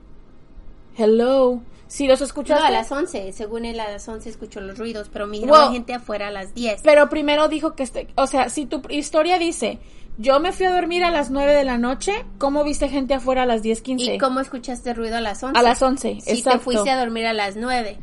Hello. 0.96 1.61
Si 1.87 2.07
los 2.07 2.20
escuchaste 2.22 2.62
No, 2.62 2.66
a 2.68 2.70
las 2.70 2.90
11. 2.90 3.33
Según 3.33 3.64
él, 3.66 3.79
a 3.81 3.90
las 3.90 4.09
11 4.09 4.29
escuchó 4.31 4.61
los 4.61 4.79
ruidos, 4.79 5.11
pero 5.12 5.27
miró 5.27 5.55
a 5.55 5.64
Wow. 5.64 5.72
gente 5.72 5.92
afuera 5.94 6.29
a 6.29 6.31
las 6.31 6.55
10. 6.55 6.81
Pero 6.83 7.09
primero 7.11 7.48
dijo 7.48 7.74
que, 7.74 7.83
este, 7.83 8.09
o 8.14 8.27
sea, 8.27 8.48
si 8.51 8.64
tu 8.66 8.81
historia 8.88 9.38
dice, 9.38 9.79
yo 10.18 10.40
me 10.40 10.53
fui 10.53 10.64
a 10.66 10.72
dormir 10.72 11.05
a 11.05 11.11
las 11.11 11.31
9 11.31 11.55
de 11.55 11.64
la 11.64 11.79
noche, 11.79 12.12
¿cómo 12.38 12.64
viste 12.64 12.88
gente 12.88 13.14
afuera 13.14 13.42
a 13.42 13.46
las 13.46 13.62
10:15? 13.62 14.14
¿Y 14.14 14.18
cómo 14.18 14.40
escuchaste 14.40 14.92
ruido 14.94 15.16
a 15.16 15.20
las 15.20 15.42
11? 15.42 15.59
A 15.59 15.62
las 15.62 15.81
11, 15.83 16.20
Si 16.22 16.31
exacto. 16.31 16.59
te 16.59 16.64
fuiste 16.64 16.90
a 16.90 16.98
dormir 16.98 17.27
a 17.27 17.33
las 17.35 17.57
9. 17.57 17.98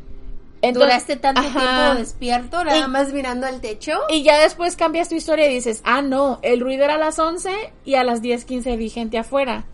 Entonces- 0.68 0.90
Duraste 0.90 1.16
tanto 1.16 1.40
Ajá. 1.40 1.58
tiempo 1.60 1.98
despierto, 2.00 2.64
nada 2.64 2.78
Y- 2.78 2.88
más 2.88 3.12
mirando 3.12 3.46
al 3.46 3.60
techo. 3.60 3.92
Y 4.08 4.22
ya 4.22 4.38
después 4.40 4.76
cambias 4.76 5.08
tu 5.08 5.14
historia 5.14 5.48
y 5.50 5.54
dices, 5.54 5.80
ah, 5.84 6.02
no, 6.02 6.38
el 6.42 6.60
ruido 6.60 6.84
era 6.84 6.94
a 6.94 6.98
las 6.98 7.18
11 7.18 7.50
y 7.84 7.94
a 7.94 8.04
las 8.04 8.22
10:15 8.22 8.76
vi 8.76 8.90
gente 8.90 9.18
afuera. 9.18 9.64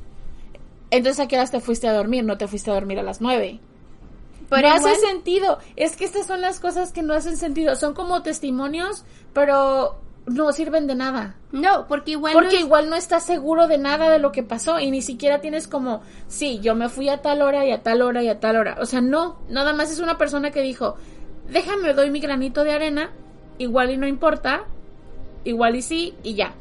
Entonces, 0.90 1.20
¿a 1.20 1.28
qué 1.28 1.36
horas 1.36 1.50
te 1.50 1.60
fuiste 1.60 1.88
a 1.88 1.92
dormir? 1.94 2.24
No 2.24 2.36
te 2.36 2.46
fuiste 2.48 2.70
a 2.70 2.74
dormir 2.74 2.98
a 2.98 3.02
las 3.02 3.20
9. 3.20 3.60
Pero 4.50 4.68
no 4.68 4.76
igual- 4.76 4.92
hace 4.92 5.06
sentido. 5.06 5.58
Es 5.76 5.96
que 5.96 6.04
estas 6.04 6.26
son 6.26 6.42
las 6.42 6.60
cosas 6.60 6.92
que 6.92 7.02
no 7.02 7.14
hacen 7.14 7.38
sentido. 7.38 7.74
Son 7.76 7.94
como 7.94 8.22
testimonios, 8.22 9.04
pero 9.32 9.96
no 10.26 10.52
sirven 10.52 10.86
de 10.86 10.94
nada. 10.94 11.36
No, 11.50 11.86
porque 11.88 12.12
igual 12.12 12.32
Porque 12.32 12.50
no 12.50 12.54
es- 12.58 12.60
igual 12.60 12.90
no 12.90 12.96
estás 12.96 13.24
seguro 13.24 13.66
de 13.66 13.78
nada 13.78 14.08
de 14.10 14.18
lo 14.18 14.30
que 14.32 14.42
pasó 14.42 14.78
y 14.80 14.90
ni 14.90 15.02
siquiera 15.02 15.40
tienes 15.40 15.66
como, 15.68 16.02
sí, 16.28 16.60
yo 16.60 16.74
me 16.74 16.88
fui 16.88 17.08
a 17.08 17.22
tal 17.22 17.42
hora 17.42 17.66
y 17.66 17.72
a 17.72 17.82
tal 17.82 18.02
hora 18.02 18.22
y 18.22 18.28
a 18.28 18.38
tal 18.40 18.56
hora. 18.56 18.76
O 18.80 18.86
sea, 18.86 19.00
no, 19.00 19.38
nada 19.48 19.72
más 19.72 19.90
es 19.90 19.98
una 19.98 20.18
persona 20.18 20.50
que 20.52 20.60
dijo, 20.62 20.96
déjame, 21.50 21.92
doy 21.92 22.10
mi 22.10 22.20
granito 22.20 22.62
de 22.64 22.72
arena, 22.72 23.10
igual 23.58 23.90
y 23.90 23.96
no 23.96 24.06
importa, 24.06 24.64
igual 25.44 25.76
y 25.76 25.82
sí, 25.82 26.14
y 26.22 26.34
ya. 26.34 26.54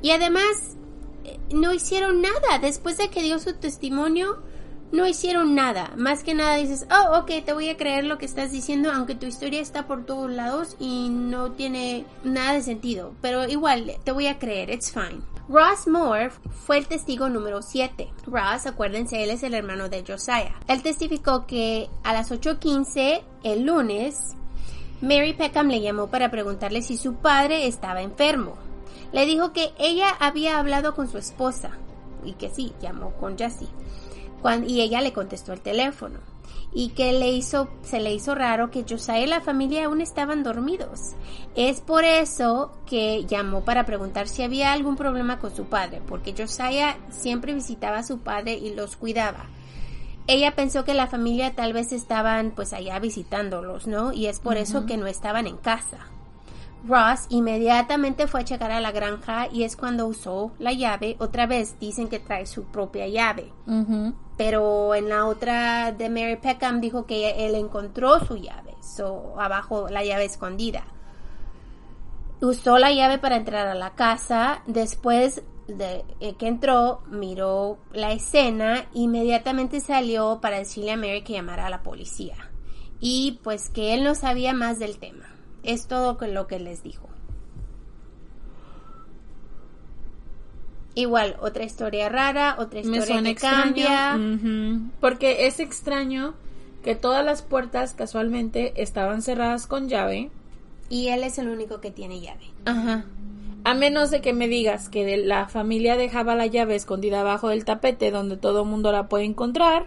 Y 0.00 0.10
además, 0.12 0.76
eh, 1.24 1.38
no 1.52 1.72
hicieron 1.72 2.22
nada. 2.22 2.58
Después 2.60 2.96
de 2.98 3.08
que 3.10 3.22
dio 3.22 3.38
su 3.38 3.52
testimonio, 3.54 4.42
no 4.92 5.06
hicieron 5.06 5.54
nada. 5.54 5.90
Más 5.96 6.22
que 6.22 6.34
nada 6.34 6.56
dices, 6.56 6.86
oh, 6.90 7.18
ok, 7.18 7.44
te 7.44 7.52
voy 7.52 7.70
a 7.70 7.76
creer 7.76 8.04
lo 8.04 8.18
que 8.18 8.26
estás 8.26 8.52
diciendo, 8.52 8.92
aunque 8.92 9.14
tu 9.14 9.26
historia 9.26 9.60
está 9.60 9.86
por 9.86 10.04
todos 10.04 10.30
lados 10.30 10.76
y 10.78 11.08
no 11.08 11.52
tiene 11.52 12.04
nada 12.22 12.52
de 12.52 12.62
sentido. 12.62 13.14
Pero 13.20 13.48
igual, 13.48 13.96
te 14.04 14.12
voy 14.12 14.26
a 14.26 14.38
creer, 14.38 14.70
it's 14.70 14.92
fine. 14.92 15.22
Ross 15.48 15.88
Moore 15.88 16.30
fue 16.66 16.78
el 16.78 16.86
testigo 16.86 17.28
número 17.28 17.62
7. 17.62 18.08
Ross, 18.26 18.66
acuérdense, 18.66 19.22
él 19.24 19.30
es 19.30 19.42
el 19.42 19.54
hermano 19.54 19.88
de 19.88 20.04
Josiah. 20.06 20.54
Él 20.68 20.82
testificó 20.82 21.46
que 21.46 21.88
a 22.04 22.12
las 22.12 22.30
8.15 22.30 23.22
el 23.42 23.64
lunes, 23.64 24.34
Mary 25.00 25.32
Peckham 25.32 25.68
le 25.68 25.80
llamó 25.80 26.08
para 26.08 26.30
preguntarle 26.30 26.82
si 26.82 26.96
su 26.96 27.14
padre 27.14 27.66
estaba 27.66 28.02
enfermo. 28.02 28.56
Le 29.12 29.26
dijo 29.26 29.52
que 29.52 29.72
ella 29.78 30.10
había 30.20 30.58
hablado 30.58 30.94
con 30.94 31.10
su 31.10 31.18
esposa 31.18 31.72
y 32.24 32.34
que 32.34 32.50
sí, 32.50 32.72
llamó 32.80 33.12
con 33.14 33.36
Jessie. 33.36 33.68
Y 34.66 34.80
ella 34.80 35.00
le 35.00 35.12
contestó 35.12 35.52
el 35.52 35.60
teléfono 35.60 36.18
y 36.74 36.90
que 36.90 37.12
le 37.12 37.30
hizo, 37.30 37.68
se 37.82 38.00
le 38.00 38.14
hizo 38.14 38.34
raro 38.34 38.70
que 38.70 38.84
Josiah 38.88 39.20
y 39.20 39.26
la 39.26 39.40
familia 39.40 39.84
aún 39.84 40.00
estaban 40.00 40.42
dormidos. 40.42 41.12
Es 41.54 41.80
por 41.80 42.04
eso 42.04 42.72
que 42.86 43.26
llamó 43.26 43.62
para 43.62 43.84
preguntar 43.84 44.26
si 44.26 44.42
había 44.42 44.72
algún 44.72 44.96
problema 44.96 45.38
con 45.38 45.54
su 45.54 45.64
padre, 45.64 46.00
porque 46.06 46.34
Josiah 46.36 46.96
siempre 47.10 47.54
visitaba 47.54 47.98
a 47.98 48.02
su 48.04 48.20
padre 48.20 48.54
y 48.54 48.74
los 48.74 48.96
cuidaba. 48.96 49.46
Ella 50.26 50.54
pensó 50.54 50.84
que 50.84 50.94
la 50.94 51.08
familia 51.08 51.54
tal 51.54 51.72
vez 51.72 51.92
estaban 51.92 52.52
pues 52.52 52.72
allá 52.72 52.98
visitándolos, 53.00 53.86
¿no? 53.86 54.12
Y 54.12 54.26
es 54.26 54.38
por 54.38 54.56
eso 54.56 54.86
que 54.86 54.96
no 54.96 55.06
estaban 55.06 55.46
en 55.46 55.56
casa. 55.56 55.98
Ross 56.86 57.26
inmediatamente 57.28 58.26
fue 58.26 58.40
a 58.40 58.44
checar 58.44 58.72
a 58.72 58.80
la 58.80 58.92
granja 58.92 59.46
y 59.52 59.62
es 59.64 59.76
cuando 59.76 60.06
usó 60.06 60.52
la 60.58 60.72
llave. 60.72 61.16
Otra 61.18 61.46
vez 61.46 61.76
dicen 61.80 62.08
que 62.08 62.18
trae 62.18 62.46
su 62.46 62.64
propia 62.64 63.06
llave. 63.08 63.52
Pero 64.44 64.96
en 64.96 65.08
la 65.08 65.26
otra 65.26 65.92
de 65.92 66.10
Mary 66.10 66.36
Peckham 66.36 66.80
dijo 66.80 67.06
que 67.06 67.46
él 67.46 67.54
encontró 67.54 68.18
su 68.26 68.36
llave. 68.36 68.74
So, 68.82 69.40
abajo 69.40 69.88
la 69.88 70.02
llave 70.02 70.24
escondida. 70.24 70.84
Usó 72.40 72.78
la 72.78 72.90
llave 72.90 73.18
para 73.18 73.36
entrar 73.36 73.68
a 73.68 73.74
la 73.76 73.90
casa. 73.90 74.64
Después 74.66 75.44
de 75.68 76.04
eh, 76.18 76.34
que 76.34 76.48
entró, 76.48 77.02
miró 77.06 77.78
la 77.92 78.10
escena. 78.10 78.86
Inmediatamente 78.94 79.78
salió 79.78 80.40
para 80.42 80.58
decirle 80.58 80.90
a 80.90 80.96
Mary 80.96 81.22
que 81.22 81.34
llamara 81.34 81.66
a 81.66 81.70
la 81.70 81.84
policía. 81.84 82.50
Y 82.98 83.38
pues 83.44 83.68
que 83.68 83.94
él 83.94 84.02
no 84.02 84.16
sabía 84.16 84.54
más 84.54 84.80
del 84.80 84.98
tema. 84.98 85.26
Es 85.62 85.86
todo 85.86 86.18
lo 86.26 86.48
que 86.48 86.58
les 86.58 86.82
dijo. 86.82 87.11
Igual, 90.94 91.36
otra 91.40 91.64
historia 91.64 92.08
rara, 92.08 92.56
otra 92.58 92.80
Me 92.82 92.98
historia 92.98 93.22
que 93.22 93.34
cambia. 93.34 94.18
Porque 95.00 95.46
es 95.46 95.58
extraño 95.60 96.34
que 96.84 96.94
todas 96.94 97.24
las 97.24 97.42
puertas 97.42 97.94
casualmente 97.94 98.74
estaban 98.82 99.22
cerradas 99.22 99.66
con 99.66 99.88
llave. 99.88 100.30
Y 100.90 101.08
él 101.08 101.22
es 101.22 101.38
el 101.38 101.48
único 101.48 101.80
que 101.80 101.90
tiene 101.90 102.20
llave. 102.20 102.44
Ajá. 102.66 103.04
A 103.64 103.74
menos 103.74 104.10
de 104.10 104.20
que 104.20 104.32
me 104.32 104.48
digas 104.48 104.88
que 104.88 105.04
de- 105.06 105.16
la 105.18 105.46
familia 105.48 105.96
dejaba 105.96 106.34
la 106.34 106.46
llave 106.46 106.74
escondida 106.74 107.20
abajo 107.20 107.48
del 107.48 107.64
tapete 107.64 108.10
donde 108.10 108.36
todo 108.36 108.62
el 108.62 108.68
mundo 108.68 108.90
la 108.92 109.08
puede 109.08 109.24
encontrar, 109.24 109.86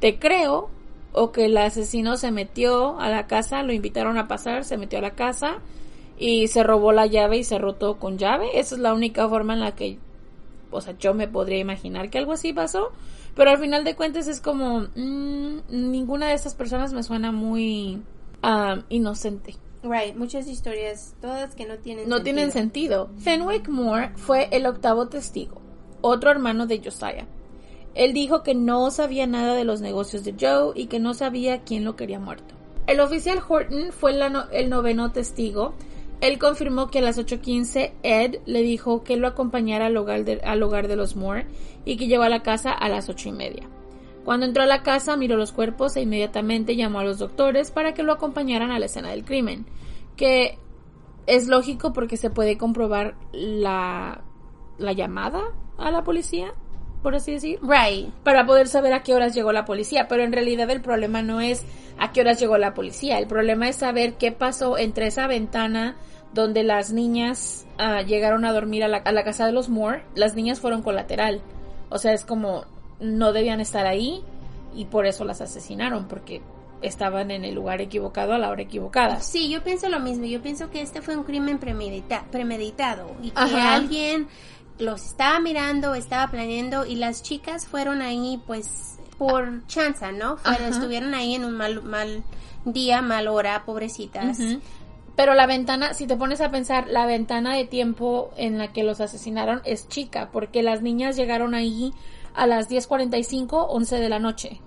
te 0.00 0.18
creo. 0.18 0.70
O 1.12 1.32
que 1.32 1.46
el 1.46 1.56
asesino 1.56 2.16
se 2.18 2.30
metió 2.30 3.00
a 3.00 3.08
la 3.08 3.26
casa, 3.26 3.62
lo 3.62 3.72
invitaron 3.72 4.18
a 4.18 4.28
pasar, 4.28 4.64
se 4.64 4.76
metió 4.76 4.98
a 4.98 5.02
la 5.02 5.12
casa 5.12 5.56
y 6.18 6.48
se 6.48 6.62
robó 6.62 6.92
la 6.92 7.06
llave 7.06 7.38
y 7.38 7.44
cerró 7.44 7.74
todo 7.74 7.98
con 7.98 8.18
llave. 8.18 8.58
Esa 8.58 8.74
es 8.74 8.80
la 8.80 8.92
única 8.94 9.28
forma 9.28 9.54
en 9.54 9.60
la 9.60 9.74
que, 9.74 9.98
o 10.70 10.80
sea, 10.80 10.96
yo 10.98 11.14
me 11.14 11.28
podría 11.28 11.58
imaginar 11.58 12.10
que 12.10 12.18
algo 12.18 12.32
así 12.32 12.52
pasó. 12.52 12.90
Pero 13.34 13.50
al 13.50 13.58
final 13.58 13.84
de 13.84 13.94
cuentas 13.94 14.26
es 14.26 14.40
como, 14.40 14.80
mm, 14.96 15.58
ninguna 15.68 16.26
de 16.28 16.34
estas 16.34 16.54
personas 16.54 16.92
me 16.92 17.02
suena 17.04 17.30
muy 17.30 18.02
ah, 18.42 18.78
inocente. 18.88 19.54
Right, 19.84 20.16
muchas 20.16 20.48
historias, 20.48 21.14
todas 21.20 21.54
que 21.54 21.64
no 21.64 21.76
tienen 21.78 22.08
No 22.08 22.20
tienen 22.22 22.50
sentido. 22.50 23.10
Fenwick 23.18 23.68
Moore 23.68 24.10
fue 24.16 24.48
el 24.50 24.66
octavo 24.66 25.06
testigo, 25.06 25.60
otro 26.00 26.32
hermano 26.32 26.66
de 26.66 26.80
Josiah. 26.82 27.26
Él 27.94 28.12
dijo 28.12 28.42
que 28.42 28.56
no 28.56 28.90
sabía 28.90 29.28
nada 29.28 29.54
de 29.54 29.64
los 29.64 29.80
negocios 29.80 30.24
de 30.24 30.34
Joe 30.38 30.72
y 30.74 30.86
que 30.86 30.98
no 30.98 31.14
sabía 31.14 31.62
quién 31.62 31.84
lo 31.84 31.94
quería 31.94 32.18
muerto. 32.18 32.54
El 32.88 32.98
oficial 33.00 33.38
Horton 33.46 33.92
fue 33.92 34.12
la 34.14 34.28
no- 34.30 34.50
el 34.50 34.68
noveno 34.68 35.12
testigo. 35.12 35.74
Él 36.20 36.38
confirmó 36.38 36.88
que 36.88 36.98
a 36.98 37.02
las 37.02 37.18
8.15 37.18 37.92
Ed 38.02 38.40
le 38.44 38.62
dijo 38.62 39.04
que 39.04 39.16
lo 39.16 39.28
acompañara 39.28 39.86
al 39.86 39.96
hogar, 39.96 40.24
de, 40.24 40.96
los 40.96 41.14
Moore 41.14 41.46
y 41.84 41.96
que 41.96 42.08
llegó 42.08 42.24
a 42.24 42.28
la 42.28 42.42
casa 42.42 42.72
a 42.72 42.88
las 42.88 43.08
ocho 43.08 43.28
y 43.28 43.32
media. 43.32 43.68
Cuando 44.24 44.44
entró 44.44 44.64
a 44.64 44.66
la 44.66 44.82
casa 44.82 45.16
miró 45.16 45.36
los 45.36 45.52
cuerpos 45.52 45.96
e 45.96 46.02
inmediatamente 46.02 46.76
llamó 46.76 46.98
a 46.98 47.04
los 47.04 47.18
doctores 47.18 47.70
para 47.70 47.94
que 47.94 48.02
lo 48.02 48.12
acompañaran 48.12 48.70
a 48.72 48.78
la 48.78 48.86
escena 48.86 49.10
del 49.10 49.24
crimen, 49.24 49.64
que 50.16 50.58
es 51.26 51.46
lógico 51.46 51.92
porque 51.92 52.16
se 52.16 52.30
puede 52.30 52.58
comprobar 52.58 53.14
la 53.32 54.22
llamada 54.78 55.54
a 55.78 55.90
la 55.92 56.02
policía, 56.02 56.52
por 57.02 57.14
así 57.14 57.32
decir. 57.32 57.58
Right. 57.62 58.08
Para 58.24 58.46
poder 58.46 58.68
saber 58.68 58.92
a 58.92 59.02
qué 59.02 59.14
horas 59.14 59.34
llegó 59.34 59.52
la 59.52 59.64
policía, 59.64 60.06
pero 60.08 60.22
en 60.22 60.32
realidad 60.32 60.70
el 60.70 60.80
problema 60.80 61.22
no 61.22 61.40
es 61.40 61.64
a 61.98 62.12
qué 62.12 62.20
horas 62.20 62.38
llegó 62.40 62.58
la 62.58 62.74
policía, 62.74 63.18
el 63.18 63.26
problema 63.26 63.68
es 63.68 63.76
saber 63.76 64.14
qué 64.14 64.30
pasó 64.32 64.78
entre 64.78 65.06
esa 65.08 65.26
ventana 65.26 65.96
donde 66.32 66.62
las 66.62 66.92
niñas 66.92 67.66
ah, 67.78 68.02
llegaron 68.02 68.44
a 68.44 68.52
dormir 68.52 68.84
a 68.84 68.88
la, 68.88 68.98
a 68.98 69.12
la 69.12 69.24
casa 69.24 69.46
de 69.46 69.52
los 69.52 69.68
Moore, 69.68 70.02
las 70.14 70.34
niñas 70.34 70.60
fueron 70.60 70.82
colateral, 70.82 71.40
o 71.88 71.98
sea, 71.98 72.12
es 72.12 72.24
como 72.24 72.64
no 73.00 73.32
debían 73.32 73.60
estar 73.60 73.86
ahí 73.86 74.22
y 74.74 74.84
por 74.84 75.06
eso 75.06 75.24
las 75.24 75.40
asesinaron, 75.40 76.06
porque 76.06 76.42
estaban 76.82 77.32
en 77.32 77.44
el 77.44 77.54
lugar 77.56 77.80
equivocado 77.80 78.34
a 78.34 78.38
la 78.38 78.50
hora 78.50 78.62
equivocada. 78.62 79.20
Sí, 79.20 79.48
yo 79.48 79.64
pienso 79.64 79.88
lo 79.88 79.98
mismo. 79.98 80.26
Yo 80.26 80.40
pienso 80.40 80.70
que 80.70 80.80
este 80.80 81.02
fue 81.02 81.16
un 81.16 81.24
crimen 81.24 81.58
premedita- 81.58 82.24
premeditado 82.30 83.10
y 83.20 83.30
que 83.30 83.40
Ajá. 83.40 83.74
alguien 83.74 84.28
los 84.78 85.04
estaba 85.04 85.40
mirando, 85.40 85.94
estaba 85.94 86.30
planeando 86.30 86.86
y 86.86 86.96
las 86.96 87.22
chicas 87.22 87.66
fueron 87.66 88.02
ahí 88.02 88.40
pues 88.46 88.98
por 89.18 89.66
chanza, 89.66 90.12
¿no? 90.12 90.36
Fueron, 90.36 90.68
estuvieron 90.68 91.14
ahí 91.14 91.34
en 91.34 91.44
un 91.44 91.56
mal, 91.56 91.82
mal 91.82 92.22
día, 92.64 93.02
mal 93.02 93.28
hora, 93.28 93.64
pobrecitas. 93.64 94.38
Pero 95.16 95.34
la 95.34 95.46
ventana, 95.46 95.94
si 95.94 96.06
te 96.06 96.16
pones 96.16 96.40
a 96.40 96.50
pensar, 96.50 96.86
la 96.88 97.04
ventana 97.04 97.56
de 97.56 97.64
tiempo 97.64 98.30
en 98.36 98.56
la 98.56 98.72
que 98.72 98.84
los 98.84 99.00
asesinaron 99.00 99.60
es 99.64 99.88
chica, 99.88 100.30
porque 100.32 100.62
las 100.62 100.80
niñas 100.80 101.16
llegaron 101.16 101.54
ahí 101.54 101.92
a 102.34 102.46
las 102.46 102.70
10.45, 102.70 103.66
11 103.68 103.96
de 103.96 104.08
la 104.08 104.20
noche. 104.20 104.60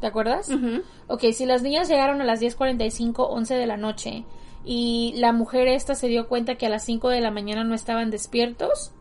¿Te 0.00 0.06
acuerdas? 0.06 0.48
Ujú. 0.50 0.82
Ok, 1.08 1.24
si 1.32 1.46
las 1.46 1.62
niñas 1.62 1.88
llegaron 1.88 2.20
a 2.20 2.24
las 2.24 2.40
10.45, 2.40 3.26
11 3.28 3.54
de 3.54 3.66
la 3.66 3.76
noche 3.76 4.24
y 4.64 5.14
la 5.16 5.32
mujer 5.32 5.66
esta 5.66 5.96
se 5.96 6.06
dio 6.06 6.28
cuenta 6.28 6.54
que 6.54 6.66
a 6.66 6.68
las 6.68 6.84
5 6.84 7.08
de 7.08 7.20
la 7.20 7.32
mañana 7.32 7.64
no 7.64 7.74
estaban 7.74 8.10
despiertos, 8.10 8.92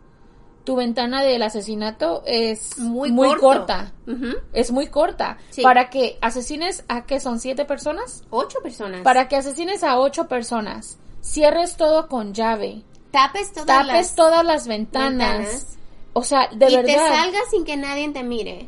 tu 0.68 0.76
ventana 0.76 1.24
del 1.24 1.44
asesinato 1.44 2.24
es 2.26 2.78
Muy 2.78 3.10
muy, 3.10 3.34
corta. 3.38 3.94
Es 4.52 4.70
muy 4.70 4.88
corta. 4.88 5.38
Sí. 5.50 5.62
Para 5.62 5.90
que 5.90 6.18
asesines 6.20 6.84
a 6.90 7.06
qué 7.06 7.22
son 7.22 7.40
siete 7.40 7.64
personas? 7.64 8.26
Ocho 8.32 8.60
personas. 8.62 9.00
Para 9.00 9.30
que 9.30 9.38
asesines 9.38 9.82
a 9.86 9.98
ocho 9.98 10.28
personas, 10.28 10.98
cierres 11.22 11.78
todo 11.78 12.10
con 12.10 12.34
llave, 12.34 12.82
tapes 13.12 13.54
todas 13.54 13.66
tapes 13.66 13.94
las 13.94 14.16
todas 14.16 14.44
las 14.44 14.68
ventanas. 14.68 15.38
ventanas 15.40 15.78
O 16.12 16.24
sea, 16.24 16.50
de 16.54 16.70
y 16.70 16.76
verdad. 16.76 16.94
te 16.94 17.00
salgas 17.00 17.50
sin 17.50 17.64
que 17.64 17.78
nadie 17.78 18.10
te 18.10 18.24
mire. 18.24 18.68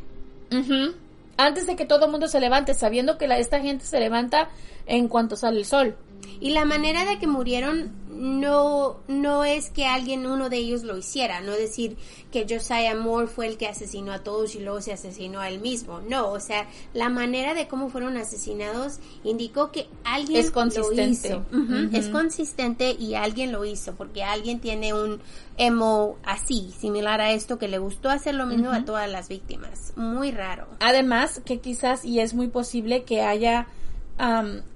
Antes 1.36 1.66
de 1.66 1.76
que 1.76 1.84
todo 1.84 2.06
el 2.06 2.12
mundo 2.12 2.28
se 2.28 2.40
levante, 2.40 2.72
sabiendo 2.72 3.18
que 3.18 3.28
la, 3.28 3.36
esta 3.36 3.60
gente 3.60 3.84
se 3.84 4.00
levanta 4.00 4.48
en 4.86 5.06
cuanto 5.08 5.36
sale 5.36 5.58
el 5.58 5.66
sol. 5.66 5.98
Y 6.40 6.52
la 6.54 6.64
manera 6.64 7.04
de 7.04 7.18
que 7.18 7.26
murieron 7.26 7.92
no, 8.20 8.98
no 9.08 9.44
es 9.44 9.70
que 9.70 9.86
alguien, 9.86 10.26
uno 10.26 10.50
de 10.50 10.58
ellos 10.58 10.82
lo 10.82 10.98
hiciera, 10.98 11.40
no 11.40 11.52
decir 11.52 11.96
que 12.30 12.46
Josiah 12.48 12.94
Moore 12.94 13.26
fue 13.28 13.46
el 13.46 13.56
que 13.56 13.66
asesinó 13.66 14.12
a 14.12 14.18
todos 14.22 14.54
y 14.54 14.60
luego 14.60 14.82
se 14.82 14.92
asesinó 14.92 15.40
a 15.40 15.48
él 15.48 15.58
mismo. 15.60 16.00
No, 16.06 16.28
o 16.30 16.38
sea, 16.38 16.68
la 16.92 17.08
manera 17.08 17.54
de 17.54 17.66
cómo 17.66 17.88
fueron 17.88 18.18
asesinados 18.18 18.98
indicó 19.24 19.72
que 19.72 19.88
alguien 20.04 20.38
Es 20.40 20.50
consistente. 20.50 21.30
lo 21.30 21.36
hizo. 21.38 21.46
Ujú, 21.50 21.86
Ujú. 21.86 21.96
Es 21.96 22.08
consistente 22.08 22.90
y 22.92 23.14
alguien 23.14 23.52
lo 23.52 23.64
hizo, 23.64 23.94
porque 23.94 24.22
alguien 24.22 24.60
tiene 24.60 24.92
un 24.92 25.20
emo 25.56 26.18
así, 26.22 26.74
similar 26.78 27.22
a 27.22 27.32
esto, 27.32 27.58
que 27.58 27.68
le 27.68 27.78
gustó 27.78 28.10
hacer 28.10 28.34
lo 28.34 28.44
mismo 28.44 28.70
a 28.70 28.84
todas 28.84 29.10
las 29.10 29.28
víctimas. 29.28 29.94
Muy 29.96 30.30
raro. 30.30 30.66
Además, 30.80 31.40
que 31.46 31.58
quizás, 31.60 32.04
y 32.04 32.20
es 32.20 32.34
muy 32.34 32.48
posible 32.48 33.04
que 33.04 33.22
haya 33.22 33.66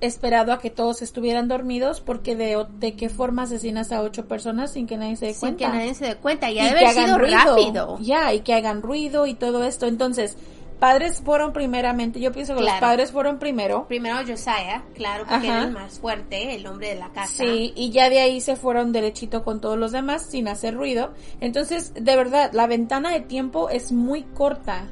esperado 0.00 0.52
a 0.52 0.58
que 0.58 0.70
todos 0.70 1.02
estuvieran 1.02 1.48
dormidos, 1.48 2.00
porque 2.00 2.36
de, 2.36 2.64
de 2.78 2.94
qué 2.96 3.08
forma 3.08 3.42
asesinas 3.42 3.92
a 3.92 4.00
ocho 4.02 4.26
personas 4.26 4.72
sin 4.72 4.86
que 4.86 4.96
nadie 4.96 5.16
se 5.16 5.26
dé 5.26 5.32
Sin 5.34 5.40
cuenta. 5.40 5.66
que 5.70 5.76
nadie 5.78 5.94
se 5.94 6.04
dé 6.06 6.16
cuenta. 6.16 6.50
Y, 6.50 6.54
y 6.56 6.58
ha 6.60 6.64
de 6.64 6.70
que 6.70 6.86
haber 6.86 6.88
hagan 6.88 7.06
sido 7.06 7.18
ruido. 7.18 7.36
rápido. 7.38 7.98
Ya, 8.00 8.32
y 8.32 8.40
que 8.40 8.54
hagan 8.54 8.82
ruido 8.82 9.26
y 9.26 9.34
todo 9.34 9.64
esto. 9.64 9.86
Entonces, 9.86 10.36
padres 10.80 11.20
fueron 11.24 11.52
primeramente, 11.52 12.20
yo 12.20 12.32
pienso 12.32 12.54
que 12.54 12.62
los 12.62 12.72
padres 12.80 13.12
fueron 13.12 13.38
primero. 13.38 13.86
Primero 13.86 14.16
Josiah, 14.26 14.82
claro, 14.94 15.24
porque 15.28 15.48
Ajá. 15.48 15.58
era 15.58 15.62
el 15.68 15.72
más 15.72 15.98
fuerte, 16.00 16.54
el 16.54 16.66
hombre 16.66 16.88
de 16.90 16.96
la 16.96 17.08
casa. 17.10 17.32
Sí, 17.44 17.72
y 17.76 17.90
ya 17.90 18.10
de 18.10 18.20
ahí 18.20 18.40
se 18.40 18.56
fueron 18.56 18.92
derechito 18.92 19.44
con 19.44 19.60
todos 19.60 19.78
los 19.78 19.92
demás 19.92 20.26
sin 20.28 20.48
hacer 20.48 20.74
ruido. 20.74 21.12
Entonces, 21.40 21.92
de 21.94 22.16
verdad, 22.16 22.50
la 22.52 22.66
ventana 22.66 23.10
de 23.12 23.20
tiempo 23.20 23.68
es 23.70 23.92
muy 23.92 24.22
corta. 24.22 24.88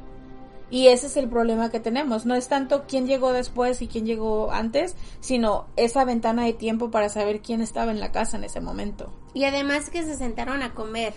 Y 0.73 0.87
ese 0.89 1.07
es 1.09 1.19
el 1.19 1.29
problema 1.29 1.71
que 1.71 1.81
tenemos. 1.81 2.25
No 2.25 2.35
es 2.35 2.49
tanto 2.49 2.85
quién 2.89 3.07
llegó 3.07 3.35
después 3.35 3.83
y 3.83 3.89
quién 3.89 4.07
llegó 4.07 4.51
antes, 4.53 4.97
sino 5.21 5.67
esa 5.77 6.07
ventana 6.07 6.45
de 6.47 6.55
tiempo 6.55 6.91
para 6.91 7.11
saber 7.11 7.43
quién 7.43 7.61
estaba 7.61 7.91
en 7.93 8.01
la 8.01 8.11
casa 8.11 8.39
en 8.39 8.45
ese 8.45 8.63
momento. 8.63 9.13
Y 9.35 9.45
además 9.45 9.91
que 9.91 10.03
se 10.03 10.17
sentaron 10.17 10.63
a 10.63 10.73
comer. 10.73 11.13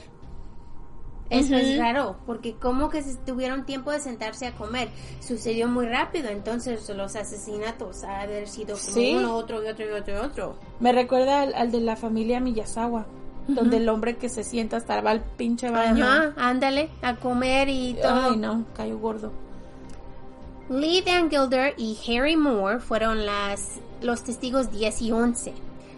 Eso 1.30 1.56
es 1.56 1.80
raro, 1.80 2.18
porque 2.28 2.53
como 2.56 2.89
que 2.89 3.01
se 3.01 3.16
tuvieron 3.16 3.66
tiempo 3.66 3.91
de 3.91 3.99
sentarse 4.01 4.45
a 4.45 4.51
comer. 4.56 4.89
Sucedió 5.22 5.70
muy 5.70 5.88
rápido, 5.88 6.28
entonces 6.30 6.88
los 6.89 7.16
asesinatos 7.16 8.03
ha 8.03 8.28
de 8.28 8.36
haber 8.36 8.47
sido 8.49 8.76
como 8.78 8.93
Sí. 8.93 9.16
uno, 9.18 9.36
otro 9.36 9.64
y 9.64 9.68
otro 9.70 9.86
y 9.86 9.91
otro 9.91 10.14
y 10.14 10.18
otro. 10.18 10.60
Me 10.82 10.91
recuerda 10.91 11.41
al, 11.41 11.53
al 11.56 11.72
de 11.72 11.80
la 11.80 11.95
familia 11.95 12.41
Miyazawa, 12.41 13.08
donde 13.47 13.78
el 13.78 13.88
hombre 13.89 14.18
que 14.18 14.28
se 14.30 14.43
sienta 14.43 14.78
hasta 14.78 14.99
va 15.01 15.12
al 15.12 15.24
pinche 15.24 15.70
baño. 15.72 16.06
Ajá, 16.06 16.34
ándale, 16.38 16.89
a 17.01 17.16
comer 17.16 17.70
y 17.70 17.95
todo. 18.01 18.32
Ay, 18.32 18.38
no, 18.38 18.66
cayó 18.76 18.99
gordo. 18.99 19.32
Lee 20.68 21.03
Van 21.05 21.30
Gilder 21.30 21.76
y 21.78 21.95
Harry 22.07 22.36
Moore 22.36 22.80
fueron 22.80 23.20
los 24.01 24.24
testigos 24.24 24.72
10 24.72 25.01
y 25.03 25.11
11. 25.11 25.53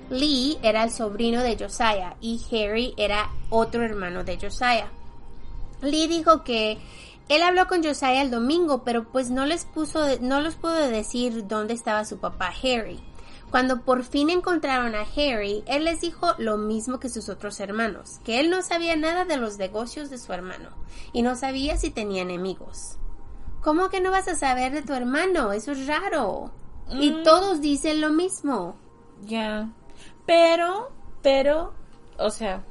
Lee 0.10 0.58
era 0.62 0.84
el 0.84 0.92
sobrino 0.92 1.42
de 1.42 1.58
Josiah 1.58 2.18
y 2.20 2.42
Harry 2.52 2.94
era 2.98 3.30
otro 3.50 3.84
hermano 3.84 4.26
de 4.26 4.38
Josiah. 4.38 4.90
Lee 5.82 6.08
dijo 6.08 6.44
que 6.44 6.78
él 7.30 7.44
habló 7.44 7.68
con 7.68 7.82
Josiah 7.82 8.22
el 8.22 8.30
domingo, 8.30 8.84
pero 8.84 9.06
pues 9.06 9.30
no 9.30 9.46
les 9.46 9.64
puso, 9.64 10.06
no 10.20 10.42
les 10.42 10.56
pudo 10.56 10.76
decir 10.76 11.48
dónde 11.48 11.74
estaba 11.74 12.04
su 12.04 12.18
papá 12.18 12.54
Harry. 12.62 13.00
Cuando 13.50 13.84
por 13.84 14.04
fin 14.04 14.30
encontraron 14.30 14.96
a 14.96 15.04
Harry, 15.04 15.64
él 15.68 15.86
les 15.86 16.02
dijo 16.02 16.34
lo 16.40 16.58
mismo 16.58 17.00
que 17.00 17.08
sus 17.08 17.30
otros 17.30 17.62
hermanos, 17.62 18.20
que 18.26 18.42
él 18.42 18.50
no 18.50 18.62
sabía 18.62 18.98
nada 18.98 19.24
de 19.24 19.38
los 19.38 19.58
negocios 19.58 20.10
de 20.10 20.18
su 20.18 20.34
hermano 20.34 20.72
y 21.14 21.22
no 21.22 21.38
sabía 21.38 21.78
si 21.78 21.90
tenía 21.90 22.24
enemigos. 22.24 22.98
¿Cómo 23.68 23.90
que 23.90 24.00
no 24.00 24.12
vas 24.12 24.30
a 24.30 24.36
saber 24.36 24.72
de 24.72 24.82
tu 24.82 24.94
hermano? 24.94 25.52
Eso 25.52 25.74
es 25.74 25.88
raro. 25.88 26.52
Y 26.90 27.12
Mm. 27.12 27.24
todos 27.24 27.60
dicen 27.60 28.00
lo 28.00 28.12
mismo. 28.12 28.78
Ya. 29.26 29.68
Pero, 30.26 30.90
pero, 31.22 31.74
o 32.18 32.30
sea, 32.30 32.64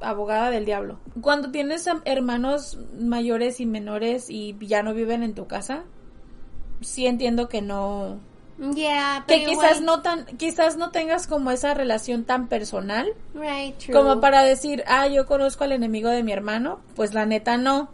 abogada 0.00 0.50
del 0.50 0.64
diablo. 0.64 0.98
Cuando 1.20 1.52
tienes 1.52 1.88
hermanos 2.04 2.78
mayores 2.98 3.60
y 3.60 3.66
menores 3.66 4.28
y 4.28 4.56
ya 4.60 4.82
no 4.82 4.92
viven 4.92 5.22
en 5.22 5.34
tu 5.36 5.46
casa, 5.46 5.84
sí 6.80 7.06
entiendo 7.06 7.48
que 7.48 7.62
no. 7.62 8.18
Ya, 8.58 9.22
Que 9.28 9.44
quizás 9.44 9.52
igual- 9.52 9.84
no 9.84 10.02
tan, 10.02 10.24
quizás 10.36 10.76
no 10.76 10.90
tengas 10.90 11.28
como 11.28 11.52
esa 11.52 11.74
relación 11.74 12.24
tan 12.24 12.48
personal 12.48 13.06
Right, 13.34 13.76
true. 13.78 13.94
como 13.94 14.20
para 14.20 14.42
decir, 14.42 14.82
ah, 14.88 15.06
yo 15.06 15.26
conozco 15.26 15.62
al 15.62 15.70
enemigo 15.70 16.08
de 16.08 16.24
mi 16.24 16.32
hermano, 16.32 16.80
pues 16.96 17.14
la 17.14 17.24
neta 17.24 17.56
no. 17.56 17.88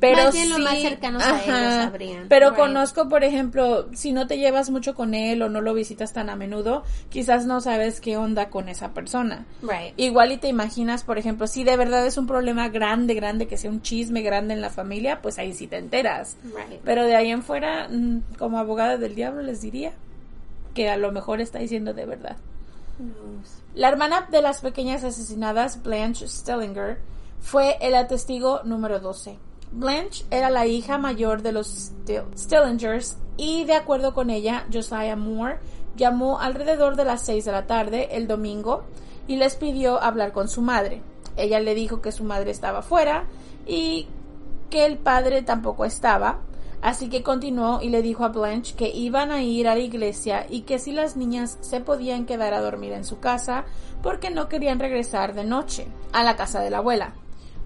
Pero 0.00 0.24
Más 0.24 0.34
bien 0.34 0.52
sí, 0.54 0.62
más 0.62 0.78
cercanos 0.80 1.22
a 1.22 1.42
ellos 1.42 1.48
ajá, 1.48 1.82
sabrían. 1.84 2.26
Pero 2.28 2.50
Right. 2.50 2.58
conozco, 2.58 3.08
por 3.08 3.24
ejemplo, 3.24 3.88
si 3.94 4.12
no 4.12 4.26
te 4.26 4.38
llevas 4.38 4.70
mucho 4.70 4.94
con 4.94 5.14
él 5.14 5.40
o 5.42 5.48
no 5.48 5.60
lo 5.60 5.72
visitas 5.74 6.12
tan 6.12 6.28
a 6.28 6.36
menudo, 6.36 6.82
quizás 7.08 7.46
no 7.46 7.60
sabes 7.60 8.00
qué 8.00 8.16
onda 8.16 8.50
con 8.50 8.68
esa 8.68 8.92
persona. 8.92 9.46
Right. 9.62 9.94
Igual 9.96 10.32
y 10.32 10.36
te 10.36 10.48
imaginas, 10.48 11.02
por 11.04 11.18
ejemplo, 11.18 11.46
si 11.46 11.64
de 11.64 11.76
verdad 11.76 12.06
es 12.06 12.18
un 12.18 12.26
problema 12.26 12.68
grande, 12.68 13.14
grande, 13.14 13.46
que 13.46 13.56
sea 13.56 13.70
un 13.70 13.82
chisme 13.82 14.22
grande 14.22 14.54
en 14.54 14.60
la 14.60 14.70
familia, 14.70 15.20
pues 15.22 15.38
ahí 15.38 15.52
sí 15.54 15.66
te 15.66 15.78
enteras. 15.78 16.36
Right. 16.44 16.80
Pero 16.84 17.04
de 17.04 17.16
ahí 17.16 17.30
en 17.30 17.42
fuera, 17.42 17.88
mm, 17.88 18.36
como 18.38 18.58
abogada 18.58 18.96
del 18.98 19.14
diablo, 19.14 19.42
les 19.42 19.60
diría 19.62 19.92
que 20.74 20.90
a 20.90 20.96
lo 20.98 21.10
mejor 21.12 21.40
está 21.40 21.58
diciendo 21.58 21.94
de 21.94 22.04
verdad. 22.04 22.36
La 23.74 23.88
hermana 23.88 24.26
de 24.30 24.40
las 24.42 24.60
pequeñas 24.60 25.04
asesinadas, 25.04 25.82
Blanche 25.82 26.28
Stellinger, 26.28 26.98
fue 27.40 27.76
el 27.80 28.06
testigo 28.06 28.60
número 28.64 29.00
12. 29.00 29.36
Blanche 29.72 30.24
era 30.30 30.50
la 30.50 30.66
hija 30.66 30.98
mayor 30.98 31.42
de 31.42 31.52
los 31.52 31.66
Still- 31.68 32.24
Stillingers 32.36 33.18
y 33.36 33.64
de 33.64 33.74
acuerdo 33.74 34.14
con 34.14 34.30
ella, 34.30 34.64
Josiah 34.72 35.16
Moore 35.16 35.58
llamó 35.96 36.38
alrededor 36.38 36.96
de 36.96 37.04
las 37.04 37.22
6 37.22 37.44
de 37.44 37.52
la 37.52 37.66
tarde 37.66 38.08
el 38.16 38.26
domingo 38.26 38.84
y 39.26 39.36
les 39.36 39.56
pidió 39.56 40.02
hablar 40.02 40.32
con 40.32 40.48
su 40.48 40.62
madre. 40.62 41.02
Ella 41.36 41.60
le 41.60 41.74
dijo 41.74 42.00
que 42.00 42.12
su 42.12 42.24
madre 42.24 42.50
estaba 42.50 42.82
fuera 42.82 43.24
y 43.66 44.06
que 44.70 44.86
el 44.86 44.98
padre 44.98 45.42
tampoco 45.42 45.84
estaba, 45.84 46.40
así 46.80 47.08
que 47.08 47.22
continuó 47.22 47.80
y 47.82 47.90
le 47.90 48.02
dijo 48.02 48.24
a 48.24 48.28
Blanche 48.28 48.74
que 48.74 48.88
iban 48.88 49.30
a 49.30 49.42
ir 49.42 49.68
a 49.68 49.74
la 49.74 49.80
iglesia 49.80 50.46
y 50.48 50.62
que 50.62 50.78
si 50.78 50.92
las 50.92 51.16
niñas 51.16 51.58
se 51.60 51.80
podían 51.80 52.24
quedar 52.24 52.54
a 52.54 52.60
dormir 52.60 52.92
en 52.92 53.04
su 53.04 53.20
casa 53.20 53.64
porque 54.02 54.30
no 54.30 54.48
querían 54.48 54.78
regresar 54.78 55.34
de 55.34 55.44
noche 55.44 55.86
a 56.12 56.22
la 56.22 56.36
casa 56.36 56.60
de 56.60 56.70
la 56.70 56.78
abuela. 56.78 57.14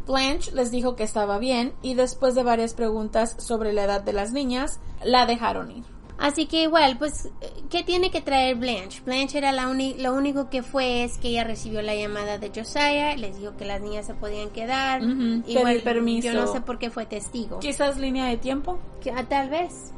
Blanche 0.07 0.51
les 0.53 0.71
dijo 0.71 0.97
que 0.97 1.03
estaba 1.05 1.39
bien 1.39 1.73
y 1.83 1.95
después 1.95 2.35
de 2.35 2.43
varias 2.43 2.75
preguntas 2.75 3.37
sobre 3.39 3.73
la 3.73 3.85
edad 3.85 4.01
de 4.03 4.13
las 4.13 4.33
niñas, 4.33 4.81
la 5.05 5.27
dejaron 5.27 5.71
ir. 5.71 5.85
Así 6.19 6.45
que 6.47 6.65
igual, 6.65 6.99
pues, 6.99 7.31
¿qué 7.71 7.83
tiene 7.83 8.11
que 8.11 8.21
traer 8.21 8.57
Blanche? 8.57 9.01
Blanche 9.07 9.39
era 9.39 9.53
la 9.53 9.65
lo 9.73 10.13
único 10.15 10.51
que 10.51 10.63
fue 10.63 11.03
es 11.03 11.17
que 11.17 11.29
ella 11.29 11.45
recibió 11.45 11.81
la 11.81 11.95
llamada 11.95 12.37
de 12.37 12.51
Josiah, 12.55 13.17
les 13.17 13.39
dijo 13.39 13.57
que 13.57 13.65
las 13.65 13.81
niñas 13.81 14.07
se 14.07 14.13
podían 14.13 14.51
quedar. 14.51 15.01
Igual, 15.03 15.43
pedir 15.45 15.83
permiso. 15.85 16.29
Yo 16.31 16.35
no 16.35 16.53
sé 16.53 16.61
por 16.61 16.79
qué 16.79 16.91
fue 16.91 17.07
testigo. 17.07 17.59
Quizás 17.61 17.97
línea 17.97 18.27
de 18.27 18.37
tiempo. 18.37 18.79
Que- 19.01 19.13
ah, 19.13 19.25
tal 19.27 19.49
vez. 19.49 19.93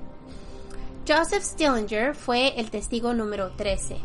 Joseph 1.08 1.42
Stillinger 1.42 2.14
fue 2.14 2.58
el 2.60 2.70
testigo 2.70 3.12
número 3.14 3.50
13. 3.56 3.96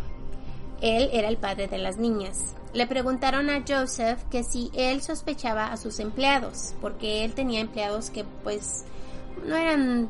Él 0.82 1.09
era 1.11 1.28
el 1.28 1.38
padre 1.38 1.67
de 1.67 1.78
las 1.78 1.97
niñas. 1.97 2.55
Le 2.73 2.86
preguntaron 2.86 3.49
a 3.49 3.63
Joseph 3.67 4.21
que 4.30 4.43
si 4.43 4.69
él 4.73 5.01
sospechaba 5.01 5.71
a 5.71 5.78
sus 5.78 5.99
empleados, 5.99 6.75
porque 6.82 7.23
él 7.23 7.34
tenía 7.34 7.59
empleados 7.59 8.09
que 8.09 8.23
pues 8.43 8.86
no 9.45 9.55
eran 9.55 10.09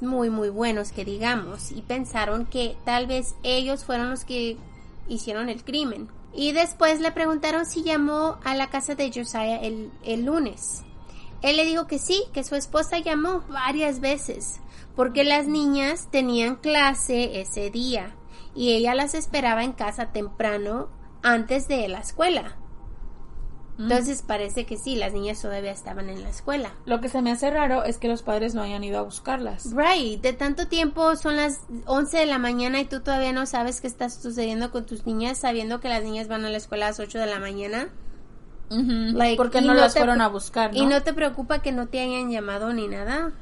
muy 0.00 0.30
muy 0.30 0.48
buenos 0.48 0.92
que 0.92 1.04
digamos 1.04 1.72
y 1.72 1.82
pensaron 1.82 2.46
que 2.46 2.76
tal 2.84 3.06
vez 3.06 3.34
ellos 3.42 3.84
fueron 3.84 4.10
los 4.10 4.24
que 4.24 4.56
hicieron 5.08 5.48
el 5.48 5.64
crimen. 5.64 6.08
Y 6.32 6.52
después 6.52 7.00
le 7.00 7.12
preguntaron 7.12 7.64
si 7.64 7.82
llamó 7.82 8.38
a 8.44 8.54
la 8.54 8.68
casa 8.68 8.94
de 8.94 9.10
Josiah 9.12 9.56
el, 9.56 9.90
el 10.04 10.26
lunes. 10.26 10.82
Él 11.42 11.56
le 11.56 11.64
dijo 11.64 11.86
que 11.86 11.98
sí, 11.98 12.24
que 12.32 12.44
su 12.44 12.54
esposa 12.54 12.98
llamó 12.98 13.42
varias 13.48 14.00
veces, 14.00 14.60
porque 14.94 15.24
las 15.24 15.46
niñas 15.46 16.08
tenían 16.10 16.56
clase 16.56 17.40
ese 17.40 17.70
día 17.70 18.14
y 18.56 18.72
ella 18.74 18.94
las 18.94 19.14
esperaba 19.14 19.62
en 19.62 19.72
casa 19.72 20.12
temprano 20.12 20.88
antes 21.22 21.68
de 21.68 21.86
la 21.88 21.98
escuela. 21.98 22.56
Entonces 23.78 24.22
parece 24.22 24.64
que 24.64 24.78
sí, 24.78 24.96
las 24.96 25.12
niñas 25.12 25.40
todavía 25.42 25.70
estaban 25.70 26.08
en 26.08 26.22
la 26.22 26.30
escuela. 26.30 26.72
Lo 26.86 27.02
que 27.02 27.10
se 27.10 27.20
me 27.20 27.30
hace 27.30 27.50
raro 27.50 27.84
es 27.84 27.98
que 27.98 28.08
los 28.08 28.22
padres 28.22 28.54
no 28.54 28.62
hayan 28.62 28.82
ido 28.82 28.98
a 28.98 29.02
buscarlas. 29.02 29.74
Right, 29.74 30.22
de 30.22 30.32
tanto 30.32 30.66
tiempo 30.66 31.14
son 31.16 31.36
las 31.36 31.60
11 31.84 32.16
de 32.16 32.26
la 32.26 32.38
mañana 32.38 32.80
y 32.80 32.86
tú 32.86 33.00
todavía 33.00 33.32
no 33.32 33.44
sabes 33.44 33.82
qué 33.82 33.86
está 33.86 34.08
sucediendo 34.08 34.70
con 34.70 34.86
tus 34.86 35.04
niñas 35.04 35.36
sabiendo 35.38 35.78
que 35.80 35.90
las 35.90 36.02
niñas 36.02 36.26
van 36.26 36.46
a 36.46 36.48
la 36.48 36.56
escuela 36.56 36.86
a 36.86 36.90
las 36.90 37.00
8 37.00 37.18
de 37.18 37.26
la 37.26 37.38
mañana. 37.38 37.90
Like, 38.70 39.36
Porque 39.36 39.60
no, 39.60 39.74
las 39.74 39.94
fueron 39.94 40.20
a 40.20 40.28
buscar, 40.28 40.72
¿no? 40.72 40.82
Y 40.82 40.86
no 40.86 41.02
te 41.02 41.12
preocupa 41.12 41.60
que 41.60 41.70
no 41.70 41.86
te 41.86 42.00
hayan 42.00 42.30
llamado 42.30 42.72
ni 42.72 42.88
nada. 42.88 43.32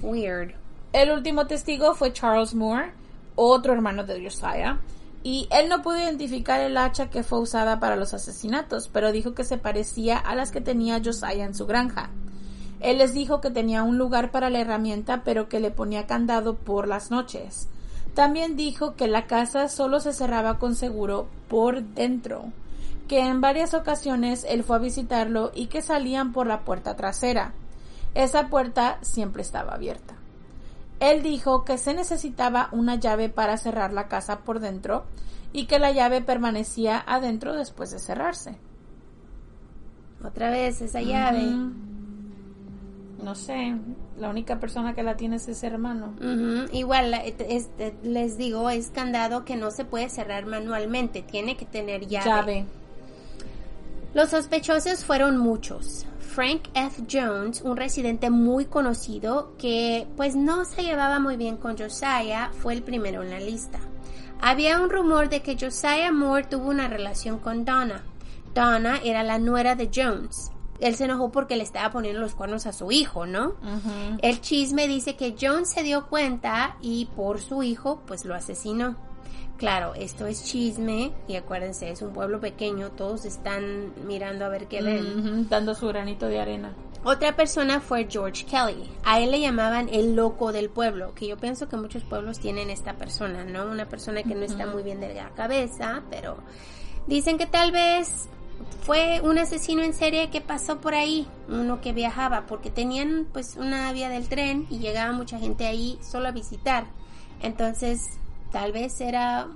Weird. 0.00 0.54
El 0.92 1.10
último 1.10 1.46
testigo 1.46 1.94
fue 1.94 2.12
Charles 2.12 2.54
Moore, 2.54 2.92
otro 3.36 3.72
hermano 3.72 4.04
de 4.04 4.22
Josiah. 4.22 4.78
Y 5.22 5.48
él 5.50 5.68
no 5.68 5.82
pudo 5.82 5.98
identificar 5.98 6.60
el 6.60 6.76
hacha 6.76 7.08
que 7.08 7.22
fue 7.22 7.40
usada 7.40 7.80
para 7.80 7.96
los 7.96 8.12
asesinatos, 8.12 8.88
pero 8.92 9.10
dijo 9.10 9.34
que 9.34 9.44
se 9.44 9.56
parecía 9.56 10.18
a 10.18 10.34
las 10.34 10.50
que 10.50 10.60
tenía 10.60 11.00
Josiah 11.02 11.44
en 11.44 11.54
su 11.54 11.66
granja. 11.66 12.10
Él 12.80 12.98
les 12.98 13.14
dijo 13.14 13.40
que 13.40 13.50
tenía 13.50 13.82
un 13.82 13.96
lugar 13.96 14.30
para 14.30 14.50
la 14.50 14.60
herramienta, 14.60 15.22
pero 15.24 15.48
que 15.48 15.60
le 15.60 15.70
ponía 15.70 16.06
candado 16.06 16.54
por 16.56 16.86
las 16.86 17.10
noches. 17.10 17.68
También 18.14 18.56
dijo 18.56 18.94
que 18.94 19.08
la 19.08 19.26
casa 19.26 19.68
solo 19.68 19.98
se 20.00 20.12
cerraba 20.12 20.58
con 20.58 20.76
seguro 20.76 21.28
por 21.48 21.82
dentro, 21.82 22.52
que 23.08 23.20
en 23.20 23.40
varias 23.40 23.74
ocasiones 23.74 24.46
él 24.48 24.62
fue 24.62 24.76
a 24.76 24.80
visitarlo 24.80 25.50
y 25.54 25.66
que 25.66 25.80
salían 25.80 26.32
por 26.32 26.46
la 26.46 26.60
puerta 26.60 26.94
trasera. 26.94 27.54
Esa 28.14 28.48
puerta 28.48 28.98
siempre 29.00 29.42
estaba 29.42 29.72
abierta. 29.72 30.14
Él 31.00 31.22
dijo 31.22 31.64
que 31.64 31.78
se 31.78 31.94
necesitaba 31.94 32.68
una 32.72 32.96
llave 32.96 33.28
para 33.28 33.56
cerrar 33.56 33.92
la 33.92 34.08
casa 34.08 34.40
por 34.40 34.60
dentro 34.60 35.04
y 35.52 35.66
que 35.66 35.78
la 35.78 35.92
llave 35.92 36.20
permanecía 36.20 37.02
adentro 37.06 37.54
después 37.54 37.90
de 37.90 37.98
cerrarse. 37.98 38.56
Otra 40.24 40.50
vez 40.50 40.80
esa 40.80 41.02
llave. 41.02 41.42
No 43.22 43.34
sé, 43.34 43.74
la 44.18 44.28
única 44.28 44.60
persona 44.60 44.94
que 44.94 45.02
la 45.02 45.16
tiene 45.16 45.36
es 45.36 45.48
ese 45.48 45.66
hermano. 45.66 46.14
Igual, 46.72 47.14
les 48.02 48.36
digo, 48.36 48.68
es 48.70 48.90
candado 48.90 49.44
que 49.44 49.56
no 49.56 49.70
se 49.70 49.84
puede 49.84 50.08
cerrar 50.08 50.46
manualmente, 50.46 51.22
tiene 51.22 51.56
que 51.56 51.64
tener 51.64 52.06
llave. 52.06 52.26
llave. 52.26 52.66
Los 54.14 54.30
sospechosos 54.30 55.04
fueron 55.04 55.38
muchos. 55.38 56.06
Frank 56.34 56.62
F. 56.74 57.04
Jones, 57.08 57.62
un 57.62 57.76
residente 57.76 58.28
muy 58.28 58.64
conocido 58.64 59.54
que 59.56 60.08
pues 60.16 60.34
no 60.34 60.64
se 60.64 60.82
llevaba 60.82 61.20
muy 61.20 61.36
bien 61.36 61.56
con 61.56 61.78
Josiah, 61.78 62.50
fue 62.58 62.72
el 62.74 62.82
primero 62.82 63.22
en 63.22 63.30
la 63.30 63.38
lista. 63.38 63.78
Había 64.40 64.80
un 64.80 64.90
rumor 64.90 65.28
de 65.28 65.42
que 65.42 65.56
Josiah 65.56 66.10
Moore 66.10 66.48
tuvo 66.50 66.70
una 66.70 66.88
relación 66.88 67.38
con 67.38 67.64
Donna. 67.64 68.02
Donna 68.52 68.98
era 69.04 69.22
la 69.22 69.38
nuera 69.38 69.76
de 69.76 69.88
Jones. 69.94 70.50
Él 70.80 70.96
se 70.96 71.04
enojó 71.04 71.30
porque 71.30 71.54
le 71.54 71.62
estaba 71.62 71.92
poniendo 71.92 72.20
los 72.20 72.34
cuernos 72.34 72.66
a 72.66 72.72
su 72.72 72.90
hijo, 72.90 73.26
¿no? 73.26 73.54
El 74.20 74.40
chisme 74.40 74.88
dice 74.88 75.14
que 75.14 75.36
Jones 75.40 75.70
se 75.70 75.84
dio 75.84 76.08
cuenta 76.08 76.76
y 76.80 77.06
por 77.14 77.40
su 77.40 77.62
hijo 77.62 78.02
pues 78.06 78.24
lo 78.24 78.34
asesinó. 78.34 78.96
Claro, 79.56 79.94
esto 79.94 80.26
es 80.26 80.44
chisme 80.44 81.12
y 81.28 81.36
acuérdense, 81.36 81.90
es 81.90 82.02
un 82.02 82.12
pueblo 82.12 82.40
pequeño, 82.40 82.90
todos 82.90 83.24
están 83.24 83.92
mirando 84.06 84.44
a 84.44 84.48
ver 84.48 84.66
qué 84.66 84.82
ven. 84.82 85.48
dando 85.48 85.74
su 85.74 85.86
granito 85.86 86.26
de 86.26 86.40
arena. 86.40 86.74
Otra 87.04 87.36
persona 87.36 87.80
fue 87.80 88.08
George 88.10 88.46
Kelly. 88.46 88.90
A 89.04 89.20
él 89.20 89.30
le 89.30 89.40
llamaban 89.40 89.88
el 89.92 90.16
loco 90.16 90.52
del 90.52 90.70
pueblo, 90.70 91.14
que 91.14 91.28
yo 91.28 91.36
pienso 91.36 91.68
que 91.68 91.76
muchos 91.76 92.02
pueblos 92.02 92.40
tienen 92.40 92.70
esta 92.70 92.94
persona, 92.94 93.44
¿no? 93.44 93.66
Una 93.66 93.86
persona 93.86 94.22
que 94.22 94.34
no 94.34 94.42
está 94.42 94.66
muy 94.66 94.82
bien 94.82 95.00
de 95.00 95.14
la 95.14 95.28
cabeza, 95.30 96.02
pero 96.10 96.38
dicen 97.06 97.36
que 97.36 97.46
tal 97.46 97.72
vez 97.72 98.28
fue 98.84 99.20
un 99.22 99.38
asesino 99.38 99.82
en 99.82 99.92
serie 99.92 100.30
que 100.30 100.40
pasó 100.40 100.80
por 100.80 100.94
ahí, 100.94 101.28
uno 101.48 101.80
que 101.80 101.92
viajaba, 101.92 102.46
porque 102.46 102.70
tenían 102.70 103.26
pues 103.32 103.56
una 103.56 103.92
vía 103.92 104.08
del 104.08 104.28
tren 104.28 104.66
y 104.70 104.78
llegaba 104.78 105.12
mucha 105.12 105.38
gente 105.38 105.66
ahí 105.66 105.98
solo 106.02 106.28
a 106.28 106.32
visitar. 106.32 106.86
Entonces 107.42 108.18
tal 108.54 108.70
vez 108.70 109.00
era 109.00 109.48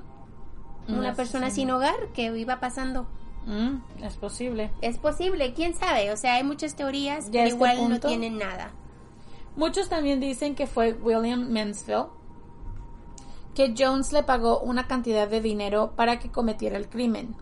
una 0.88 1.14
persona 1.14 1.50
sin 1.50 1.70
hogar 1.70 2.08
que 2.14 2.36
iba 2.36 2.58
pasando. 2.58 3.06
Mm, 3.46 4.02
es 4.02 4.16
posible. 4.16 4.72
Es 4.80 4.98
posible, 4.98 5.54
quién 5.54 5.72
sabe. 5.72 6.10
O 6.10 6.16
sea, 6.16 6.34
hay 6.34 6.42
muchas 6.42 6.74
teorías, 6.74 7.28
pero 7.30 7.44
este 7.44 7.54
igual 7.54 7.88
no 7.88 8.00
tienen 8.00 8.38
nada. 8.38 8.72
Muchos 9.54 9.88
también 9.88 10.18
dicen 10.18 10.56
que 10.56 10.66
fue 10.66 10.94
William 10.94 11.48
Mansfield, 11.48 12.08
que 13.54 13.72
Jones 13.78 14.12
le 14.12 14.24
pagó 14.24 14.58
una 14.58 14.88
cantidad 14.88 15.28
de 15.28 15.40
dinero 15.40 15.92
para 15.94 16.18
que 16.18 16.32
cometiera 16.32 16.76
el 16.76 16.88
crimen. 16.88 17.36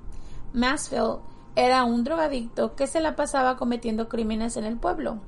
Mansfield 0.53 1.21
era 1.55 1.85
un 1.85 2.05
drogadicto 2.05 2.77
que 2.77 2.87
se 2.87 3.01
la 3.01 3.17
pasaba 3.17 3.57
cometiendo 3.57 4.11
crímenes 4.11 4.59
en 4.59 4.65
el 4.65 4.77
pueblo. 4.77 5.21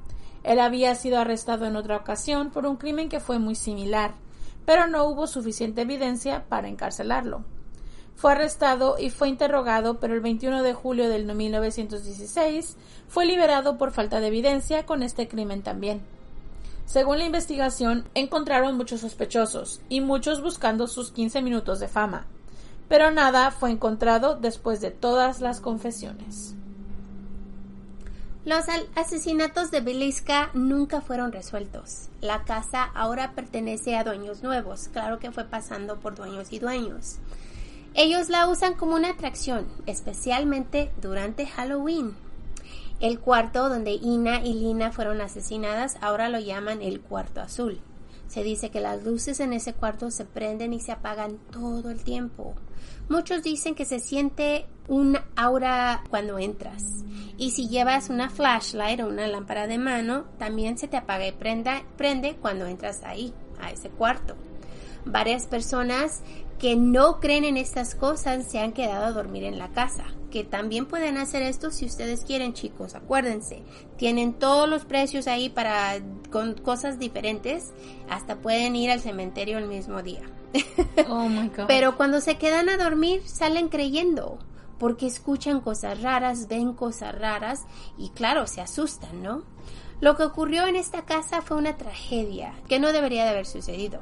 Él 0.42 0.60
había 0.60 0.94
sido 0.94 1.18
arrestado 1.18 1.64
en 1.64 1.76
otra 1.76 1.96
ocasión 1.96 2.50
por 2.50 2.66
un 2.66 2.76
crimen 2.76 3.08
que 3.08 3.18
fue 3.18 3.38
muy 3.38 3.54
similar 3.54 4.27
pero 4.68 4.86
no 4.86 5.06
hubo 5.06 5.26
suficiente 5.26 5.80
evidencia 5.80 6.44
para 6.46 6.68
encarcelarlo. 6.68 7.42
Fue 8.16 8.32
arrestado 8.32 8.98
y 8.98 9.08
fue 9.08 9.30
interrogado, 9.30 9.98
pero 9.98 10.12
el 10.12 10.20
21 10.20 10.62
de 10.62 10.74
julio 10.74 11.08
del 11.08 11.24
1916 11.24 12.76
fue 13.08 13.24
liberado 13.24 13.78
por 13.78 13.92
falta 13.92 14.20
de 14.20 14.26
evidencia 14.26 14.84
con 14.84 15.02
este 15.02 15.26
crimen 15.26 15.62
también. 15.62 16.02
Según 16.84 17.16
la 17.16 17.24
investigación, 17.24 18.10
encontraron 18.12 18.76
muchos 18.76 19.00
sospechosos 19.00 19.80
y 19.88 20.02
muchos 20.02 20.42
buscando 20.42 20.86
sus 20.86 21.12
15 21.12 21.40
minutos 21.40 21.80
de 21.80 21.88
fama, 21.88 22.26
pero 22.90 23.10
nada 23.10 23.50
fue 23.50 23.70
encontrado 23.70 24.36
después 24.36 24.82
de 24.82 24.90
todas 24.90 25.40
las 25.40 25.62
confesiones. 25.62 26.57
Los 28.48 28.64
asesinatos 28.94 29.70
de 29.70 29.82
Belisca 29.82 30.48
nunca 30.54 31.02
fueron 31.02 31.32
resueltos. 31.32 32.08
La 32.22 32.44
casa 32.44 32.82
ahora 32.94 33.32
pertenece 33.32 33.94
a 33.94 34.04
dueños 34.04 34.42
nuevos, 34.42 34.88
claro 34.90 35.18
que 35.18 35.30
fue 35.30 35.44
pasando 35.44 36.00
por 36.00 36.14
dueños 36.14 36.50
y 36.50 36.58
dueños. 36.58 37.16
Ellos 37.92 38.30
la 38.30 38.48
usan 38.48 38.72
como 38.72 38.94
una 38.94 39.10
atracción, 39.10 39.66
especialmente 39.84 40.90
durante 41.02 41.44
Halloween. 41.44 42.16
El 43.00 43.20
cuarto 43.20 43.68
donde 43.68 43.92
Ina 43.92 44.40
y 44.42 44.54
Lina 44.54 44.92
fueron 44.92 45.20
asesinadas 45.20 45.98
ahora 46.00 46.30
lo 46.30 46.38
llaman 46.38 46.80
el 46.80 47.02
cuarto 47.02 47.42
azul. 47.42 47.82
Se 48.28 48.42
dice 48.42 48.70
que 48.70 48.80
las 48.80 49.02
luces 49.04 49.40
en 49.40 49.52
ese 49.52 49.72
cuarto 49.72 50.10
se 50.10 50.24
prenden 50.24 50.72
y 50.72 50.80
se 50.80 50.92
apagan 50.92 51.38
todo 51.50 51.90
el 51.90 52.04
tiempo. 52.04 52.54
Muchos 53.08 53.42
dicen 53.42 53.74
que 53.74 53.86
se 53.86 54.00
siente 54.00 54.66
un 54.86 55.18
aura 55.34 56.04
cuando 56.10 56.38
entras. 56.38 56.84
Y 57.38 57.52
si 57.52 57.68
llevas 57.68 58.10
una 58.10 58.28
flashlight 58.28 59.00
o 59.00 59.08
una 59.08 59.26
lámpara 59.26 59.66
de 59.66 59.78
mano, 59.78 60.24
también 60.38 60.76
se 60.76 60.88
te 60.88 60.98
apaga 60.98 61.26
y 61.26 61.32
prende 61.32 62.36
cuando 62.40 62.66
entras 62.66 63.02
ahí, 63.04 63.32
a 63.60 63.70
ese 63.70 63.88
cuarto. 63.88 64.36
Varias 65.04 65.46
personas 65.46 66.22
que 66.58 66.76
no 66.76 67.20
creen 67.20 67.44
en 67.44 67.56
estas 67.56 67.94
cosas 67.94 68.50
se 68.50 68.58
han 68.58 68.72
quedado 68.72 69.06
a 69.06 69.12
dormir 69.12 69.44
en 69.44 69.58
la 69.58 69.68
casa. 69.68 70.04
Que 70.30 70.44
también 70.44 70.86
pueden 70.86 71.16
hacer 71.16 71.42
esto 71.42 71.70
si 71.70 71.86
ustedes 71.86 72.24
quieren, 72.24 72.52
chicos. 72.52 72.94
Acuérdense, 72.94 73.62
tienen 73.96 74.34
todos 74.34 74.68
los 74.68 74.84
precios 74.84 75.26
ahí 75.26 75.48
para 75.48 76.00
con 76.30 76.54
cosas 76.54 76.98
diferentes. 76.98 77.72
Hasta 78.10 78.36
pueden 78.36 78.76
ir 78.76 78.90
al 78.90 79.00
cementerio 79.00 79.58
el 79.58 79.66
mismo 79.66 80.02
día. 80.02 80.22
Oh 81.08 81.28
my 81.28 81.48
God. 81.48 81.66
Pero 81.66 81.96
cuando 81.96 82.20
se 82.20 82.36
quedan 82.36 82.68
a 82.68 82.76
dormir, 82.76 83.22
salen 83.26 83.68
creyendo. 83.68 84.38
Porque 84.78 85.06
escuchan 85.06 85.60
cosas 85.60 86.02
raras, 86.02 86.46
ven 86.48 86.72
cosas 86.72 87.18
raras 87.18 87.64
y 87.96 88.10
claro, 88.10 88.46
se 88.46 88.60
asustan, 88.60 89.22
¿no? 89.22 89.42
Lo 90.00 90.16
que 90.16 90.22
ocurrió 90.22 90.66
en 90.66 90.76
esta 90.76 91.02
casa 91.02 91.42
fue 91.42 91.56
una 91.56 91.76
tragedia 91.76 92.54
que 92.68 92.78
no 92.78 92.92
debería 92.92 93.24
de 93.24 93.30
haber 93.30 93.46
sucedido. 93.46 94.00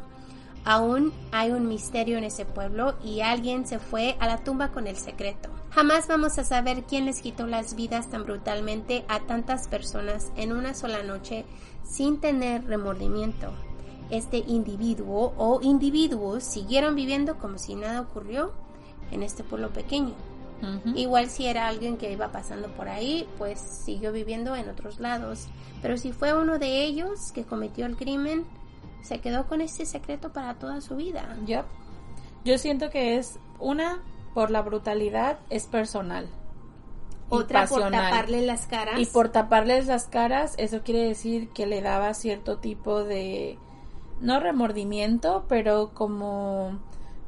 Aún 0.65 1.13
hay 1.33 1.53
un 1.53 1.69
misterio 1.69 2.19
en 2.19 2.25
ese 2.25 2.45
pueblo 2.45 2.97
y 3.03 3.21
alguien 3.21 3.67
se 3.67 3.79
fue 3.79 4.17
a 4.19 4.27
la 4.27 4.39
tumba 4.39 4.73
con 4.73 4.87
el 4.87 4.97
secreto. 4.97 5.49
Jamás 5.77 6.09
vamos 6.09 6.39
a 6.39 6.45
saber 6.45 6.85
quién 6.85 7.05
les 7.05 7.21
quitó 7.21 7.47
las 7.47 7.77
vidas 7.77 8.09
tan 8.09 8.25
brutalmente 8.25 9.05
a 9.09 9.21
tantas 9.21 9.69
personas 9.69 10.33
en 10.35 10.53
una 10.53 10.73
sola 10.73 11.03
noche 11.03 11.45
sin 11.85 12.19
tener 12.19 12.65
remordimiento 12.65 13.53
este 14.11 14.39
individuo 14.39 15.35
o 15.37 15.61
individuos 15.63 16.45
siguieron 16.45 16.95
viviendo 16.95 17.39
como 17.39 17.59
si 17.59 17.75
nada 17.75 18.01
ocurrió 18.01 18.53
en 19.11 19.23
este 19.23 19.45
pueblo 19.45 19.71
pequeño. 19.71 20.15
Igual 20.95 21.29
si 21.29 21.47
era 21.47 21.69
alguien 21.69 21.99
que 21.99 22.11
iba 22.11 22.33
pasando 22.33 22.69
por 22.69 22.89
ahí, 22.89 23.29
pues 23.37 23.61
siguió 23.61 24.11
viviendo 24.11 24.57
en 24.57 24.71
otros 24.71 24.99
lados. 24.99 25.49
Pero 25.83 25.99
si 25.99 26.13
fue 26.13 26.33
uno 26.33 26.59
de 26.59 26.85
ellos 26.85 27.31
que 27.33 27.45
cometió 27.45 27.85
el 27.85 27.97
crimen, 27.97 28.47
se 29.03 29.21
quedó 29.21 29.47
con 29.47 29.61
ese 29.61 29.85
secreto 29.85 30.33
para 30.33 30.55
toda 30.55 30.81
su 30.81 30.97
vida. 30.97 31.37
Yo 32.47 32.57
siento 32.57 32.89
que 32.89 33.19
es 33.19 33.39
una 33.59 34.01
por 34.37 34.51
la 34.51 34.61
brutalidad 34.61 35.39
es 35.49 35.65
personal. 35.65 36.29
y 37.31 37.35
Otra 37.35 37.67
por 37.67 37.91
taparle 37.91 38.43
las 38.43 38.67
caras. 38.67 39.01
Y 39.01 39.07
por 39.07 39.31
taparles 39.31 39.87
las 39.87 40.09
caras, 40.09 40.55
eso 40.59 40.83
quiere 40.83 41.09
decir 41.09 41.49
que 41.55 41.65
le 41.65 41.81
daba 41.81 42.13
cierto 42.13 42.59
tipo 42.59 43.03
de, 43.03 43.59
no 44.21 44.39
remordimiento, 44.39 45.47
pero 45.49 45.93
como 45.95 46.79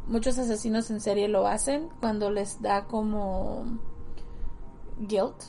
muchos 0.06 0.38
asesinos 0.38 0.90
en 0.90 1.00
serie 1.00 1.28
lo 1.28 1.46
hacen, 1.46 1.88
cuando 1.98 2.30
les 2.30 2.60
da 2.60 2.84
como 2.84 3.64
guilt, 4.98 5.44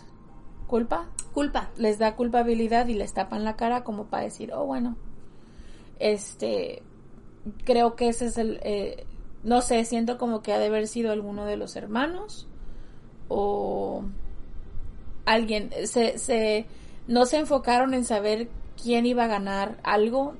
culpa. 0.66 1.10
Culpa. 1.34 1.72
Les 1.76 2.00
da 2.00 2.16
culpabilidad 2.16 2.88
y 2.88 2.94
les 2.94 3.12
tapan 3.12 3.44
la 3.44 3.58
cara 3.58 3.84
como 3.84 4.06
para 4.06 4.24
decir, 4.24 4.54
oh 4.54 4.66
bueno, 4.66 4.96
este, 6.00 6.84
creo 7.66 7.98
que 7.98 8.08
ese 8.08 8.28
es 8.28 8.38
el, 8.38 8.62
eh, 8.64 9.06
no 9.44 9.62
sé, 9.62 9.86
siento 9.86 10.18
como 10.18 10.42
que 10.42 10.54
ha 10.54 10.60
de 10.60 10.68
haber 10.68 10.88
sido 10.88 11.12
alguno 11.12 11.46
de 11.46 11.58
los 11.58 11.76
hermanos 11.76 12.48
o 13.28 14.04
alguien, 15.26 15.70
se, 15.86 16.18
se, 16.18 16.66
no 17.08 17.26
se 17.26 17.38
enfocaron 17.38 17.94
en 17.94 18.06
saber 18.06 18.50
quién 18.82 19.06
iba 19.06 19.26
a 19.26 19.28
ganar 19.28 19.78
algo 19.84 20.36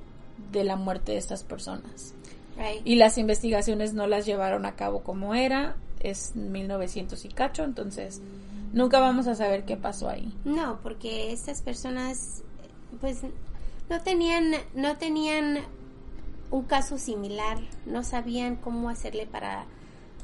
de 0.52 0.64
la 0.64 0.76
muerte 0.76 1.12
de 1.12 1.18
estas 1.18 1.44
personas. 1.44 2.14
Right. 2.56 2.82
Y 2.84 2.96
las 2.96 3.16
investigaciones 3.16 3.94
no 3.94 4.06
las 4.06 4.26
llevaron 4.26 4.66
a 4.66 4.76
cabo 4.76 5.02
como 5.02 5.34
era, 5.34 5.76
es 6.00 6.34
1900 6.34 7.24
y 7.24 7.28
cacho, 7.28 7.64
entonces 7.64 8.20
nunca 8.72 9.00
vamos 9.00 9.26
a 9.26 9.34
saber 9.34 9.64
qué 9.64 9.76
pasó 9.76 10.08
ahí. 10.08 10.34
No, 10.44 10.80
porque 10.82 11.32
estas 11.32 11.62
personas, 11.62 12.42
pues, 13.00 13.22
no 13.88 14.00
tenían, 14.02 14.52
no 14.74 14.96
tenían 14.96 15.60
un 16.50 16.62
caso 16.64 16.98
similar, 16.98 17.58
no 17.86 18.02
sabían 18.02 18.56
cómo 18.56 18.88
hacerle 18.88 19.26
para 19.26 19.64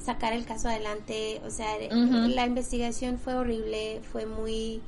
sacar 0.05 0.33
el 0.33 0.45
caso 0.45 0.69
adelante, 0.69 1.41
o 1.47 1.51
sea, 1.51 1.67
la 1.91 2.47
investigación 2.47 3.19
fue 3.19 3.35
horrible, 3.35 4.01
fue 4.13 4.27
muy, 4.27 4.81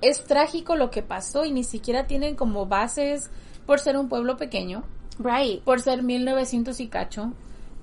Es 0.00 0.24
trágico 0.24 0.74
lo 0.76 0.90
que 0.90 1.02
pasó 1.02 1.44
y 1.44 1.52
ni 1.52 1.62
siquiera 1.64 2.06
tienen 2.06 2.34
como 2.34 2.66
bases 2.66 3.30
por 3.66 3.78
ser 3.78 3.96
un 3.96 4.08
pueblo 4.08 4.36
pequeño, 4.36 4.82
right, 5.20 5.62
por 5.62 5.80
ser 5.80 6.02
1900 6.02 6.80
y 6.80 6.88
cacho, 6.88 7.32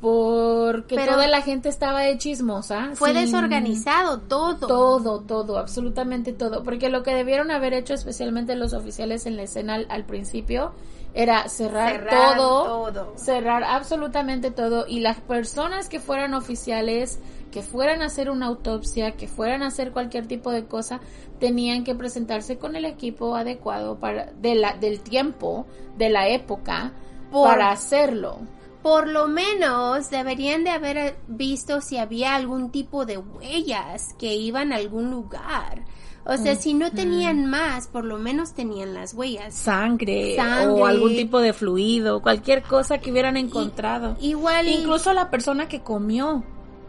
porque 0.01 0.95
Pero- 0.95 1.13
toda 1.13 1.27
la 1.27 1.41
gente 1.41 1.69
estaba 1.69 2.01
de 2.01 2.17
chismosa. 2.17 2.91
fue 2.95 3.13
sin- 3.13 3.21
desorganizado 3.25 4.19
todo. 4.19 4.67
Todo, 4.67 5.19
todo, 5.21 5.57
absolutamente 5.57 6.33
todo. 6.33 6.63
Porque 6.63 6.89
lo 6.89 7.01
que 7.01 7.13
debieron 7.13 7.49
haber 7.49 7.73
hecho, 7.73 7.93
especialmente 7.93 8.55
los 8.55 8.73
oficiales 8.73 9.25
en 9.25 9.37
la 9.37 9.43
escena 9.43 9.75
al, 9.75 9.85
al 9.89 10.03
principio, 10.03 10.73
era 11.15 11.47
cerrar, 11.49 11.91
Cerrar 11.93 12.35
todo, 12.37 12.91
todo. 12.91 13.13
cerrar 13.17 13.63
absolutamente 13.63 14.51
todo. 14.51 14.85
Y 14.87 14.99
las 14.99 15.19
personas 15.21 15.87
que 15.89 15.99
fueran 16.01 16.33
oficiales, 16.33 17.19
que 17.51 17.61
fueran 17.63 18.01
a 18.01 18.07
hacer 18.07 18.29
una 18.29 18.47
autopsia, 18.47 19.13
que 19.13 19.27
fueran 19.29 19.63
a 19.63 19.67
hacer 19.67 19.91
cualquier 19.93 20.27
tipo 20.27 20.51
de 20.51 20.65
cosa, 20.65 20.99
tenían 21.39 21.83
que 21.85 21.95
presentarse 21.95 22.57
con 22.57 22.75
el 22.75 22.83
equipo 22.85 23.35
adecuado 23.35 23.97
para, 23.97 24.25
de 24.33 24.55
la, 24.55 24.73
del 24.73 24.99
tiempo, 24.99 25.65
de 25.97 26.09
la 26.09 26.27
época, 26.27 26.91
Por- 27.31 27.47
para 27.47 27.71
hacerlo. 27.71 28.39
Por 28.83 29.07
lo 29.07 29.27
menos 29.27 30.11
deberían 30.11 30.63
de 30.63 30.69
haber 30.69 31.15
visto 31.27 31.81
si 31.81 31.97
había 31.97 32.35
algún 32.35 32.71
tipo 32.71 33.05
de 33.05 33.17
huellas 33.17 34.13
que 34.19 34.35
iban 34.35 34.71
a 34.71 34.75
algún 34.75 35.09
lugar. 35.09 35.85
O 36.27 36.37
sea, 36.37 36.55
si 36.55 36.73
no 36.73 36.91
tenían 36.91 37.45
más, 37.45 37.87
por 37.87 38.03
lo 38.03 38.17
menos 38.17 38.53
tenían 38.53 38.95
las 38.95 39.13
huellas. 39.13 39.53
Sangre, 39.53 40.35
Sangre. 40.35 40.81
o 40.81 40.87
algún 40.87 41.15
tipo 41.15 41.39
de 41.39 41.53
fluido, 41.53 42.21
cualquier 42.21 42.63
cosa 42.63 42.97
que 42.97 43.11
hubieran 43.11 43.37
encontrado. 43.37 44.17
Igual 44.19 44.67
Incluso 44.67 45.13
la 45.13 45.29
persona 45.29 45.67
que 45.67 45.81
comió. 45.81 46.43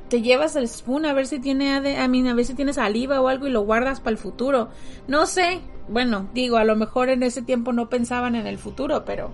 Te 0.09 0.23
llevas 0.23 0.57
el 0.57 0.69
spoon 0.69 1.05
a 1.05 1.13
ver 1.13 1.27
si 1.27 1.41
tiene 1.41 1.75
a 1.75 2.09
mí, 2.09 2.29
a 2.29 2.35
ver 2.35 2.45
si 2.45 2.55
tiene 2.55 2.73
saliva 2.73 3.21
o 3.21 3.29
algo 3.29 3.47
y 3.47 3.51
lo 3.51 3.63
guardas 3.63 4.01
para 4.01 4.13
el 4.13 4.19
futuro. 4.19 4.69
No 5.07 5.27
sé. 5.27 5.61
Bueno, 5.89 6.29
digo, 6.33 6.57
a 6.57 6.65
lo 6.65 6.77
mejor 6.77 7.11
en 7.11 7.23
ese 7.23 7.43
tiempo 7.43 7.73
no 7.73 7.89
pensaban 7.91 8.37
en 8.37 8.47
el 8.47 8.57
futuro, 8.57 9.05
pero 9.05 9.33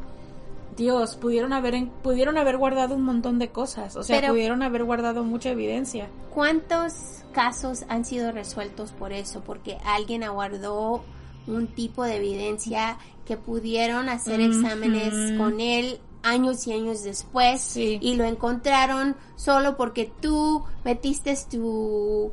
Dios, 0.77 1.17
pudieron 1.17 1.53
haber 1.53 1.75
en- 1.75 1.89
pudieron 1.91 2.39
haber 2.39 2.57
guardado 2.57 2.95
un 2.95 3.03
montón 3.03 3.39
de 3.39 3.51
cosas, 3.51 3.95
o 3.97 4.03
sea, 4.03 4.21
Pero- 4.21 4.33
pudieron 4.33 4.63
haber 4.63 4.85
guardado 4.85 5.23
mucha 5.25 5.51
evidencia. 5.51 6.09
¿Cuántos 6.33 6.95
casos 7.33 7.85
han 7.89 8.05
sido 8.05 8.33
resueltos 8.33 8.93
por 8.93 9.13
eso? 9.13 9.43
Porque 9.45 9.79
alguien 9.85 10.23
aguardó 10.25 11.03
un 11.47 11.67
tipo 11.67 12.05
de 12.05 12.17
evidencia 12.17 12.99
que 13.27 13.37
pudieron 13.37 14.09
hacer 14.09 14.41
exámenes 14.41 15.37
con 15.39 15.61
él 15.61 16.01
años 16.23 16.67
y 16.69 16.73
años 16.73 17.03
después 17.03 17.77
y 17.77 18.15
lo 18.15 18.25
encontraron 18.25 19.17
solo 19.37 19.77
porque 19.77 20.11
tú 20.21 20.63
metiste 20.85 21.37
tu 21.51 22.31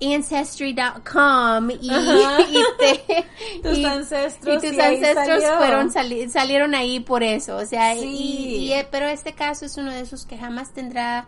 ancestry.com 0.00 1.70
y, 1.80 1.90
y 1.90 2.62
te 2.78 3.26
Tus 3.62 3.78
y- 3.78 3.84
ancestros, 3.84 4.62
y 4.64 4.68
tus 4.70 4.78
ancestros 4.78 5.44
fueron 5.58 5.90
sali- 5.90 6.28
salieron 6.30 6.74
ahí 6.74 7.00
por 7.00 7.22
eso 7.22 7.56
o 7.56 7.66
sea 7.66 7.94
Sí. 7.94 8.72
eh, 8.72 8.86
pero 8.90 9.06
este 9.06 9.32
caso 9.34 9.64
es 9.66 9.76
uno 9.76 9.90
de 9.92 10.00
esos 10.00 10.26
que 10.26 10.36
jamás 10.38 10.72
tendrá 10.72 11.26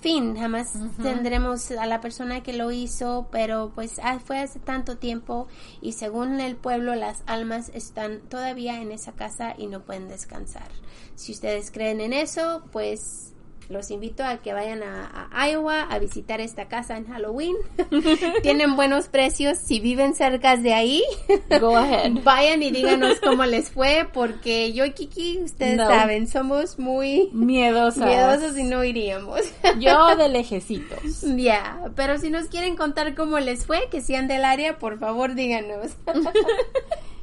fin 0.00 0.36
jamás 0.36 0.74
tendremos 1.02 1.70
a 1.72 1.86
la 1.86 2.00
persona 2.00 2.42
que 2.42 2.52
lo 2.52 2.70
hizo 2.70 3.28
pero 3.32 3.72
pues 3.74 3.98
ah, 4.02 4.18
fue 4.24 4.38
hace 4.38 4.58
tanto 4.60 4.98
tiempo 4.98 5.48
y 5.80 5.92
según 5.92 6.38
el 6.40 6.54
pueblo 6.56 6.94
las 6.94 7.22
almas 7.26 7.70
están 7.74 8.20
todavía 8.28 8.80
en 8.80 8.92
esa 8.92 9.12
casa 9.12 9.54
y 9.56 9.66
no 9.66 9.80
pueden 9.80 10.08
descansar. 10.08 10.68
Si 11.14 11.32
ustedes 11.32 11.70
creen 11.70 12.00
en 12.02 12.12
eso 12.12 12.62
pues 12.72 13.32
los 13.68 13.90
invito 13.90 14.24
a 14.24 14.36
que 14.38 14.52
vayan 14.52 14.82
a, 14.82 15.28
a 15.32 15.48
Iowa 15.50 15.82
a 15.82 15.98
visitar 15.98 16.40
esta 16.40 16.68
casa 16.68 16.96
en 16.96 17.06
Halloween. 17.06 17.56
Tienen 18.42 18.76
buenos 18.76 19.08
precios 19.08 19.58
si 19.58 19.80
viven 19.80 20.14
cerca 20.14 20.56
de 20.56 20.72
ahí. 20.74 21.02
Go 21.60 21.76
ahead. 21.76 22.12
Vayan 22.24 22.62
y 22.62 22.70
díganos 22.70 23.20
cómo 23.20 23.44
les 23.44 23.70
fue, 23.70 24.08
porque 24.12 24.72
yo 24.72 24.84
y 24.84 24.92
Kiki, 24.92 25.40
ustedes 25.42 25.76
No. 25.76 25.86
saben, 25.88 26.28
somos 26.28 26.78
muy 26.78 27.30
Miedosas. 27.32 28.04
miedosos 28.06 28.56
y 28.56 28.64
no 28.64 28.84
iríamos. 28.84 29.40
Yo 29.78 30.14
de 30.16 30.28
lejecitos. 30.28 31.22
Ya, 31.36 31.80
pero 31.96 32.18
si 32.18 32.30
nos 32.30 32.46
quieren 32.46 32.76
contar 32.76 33.14
cómo 33.14 33.38
les 33.40 33.66
fue, 33.66 33.88
que 33.90 34.00
sean 34.00 34.28
del 34.28 34.44
área, 34.44 34.78
por 34.78 34.98
favor 34.98 35.34
díganos. 35.34 35.92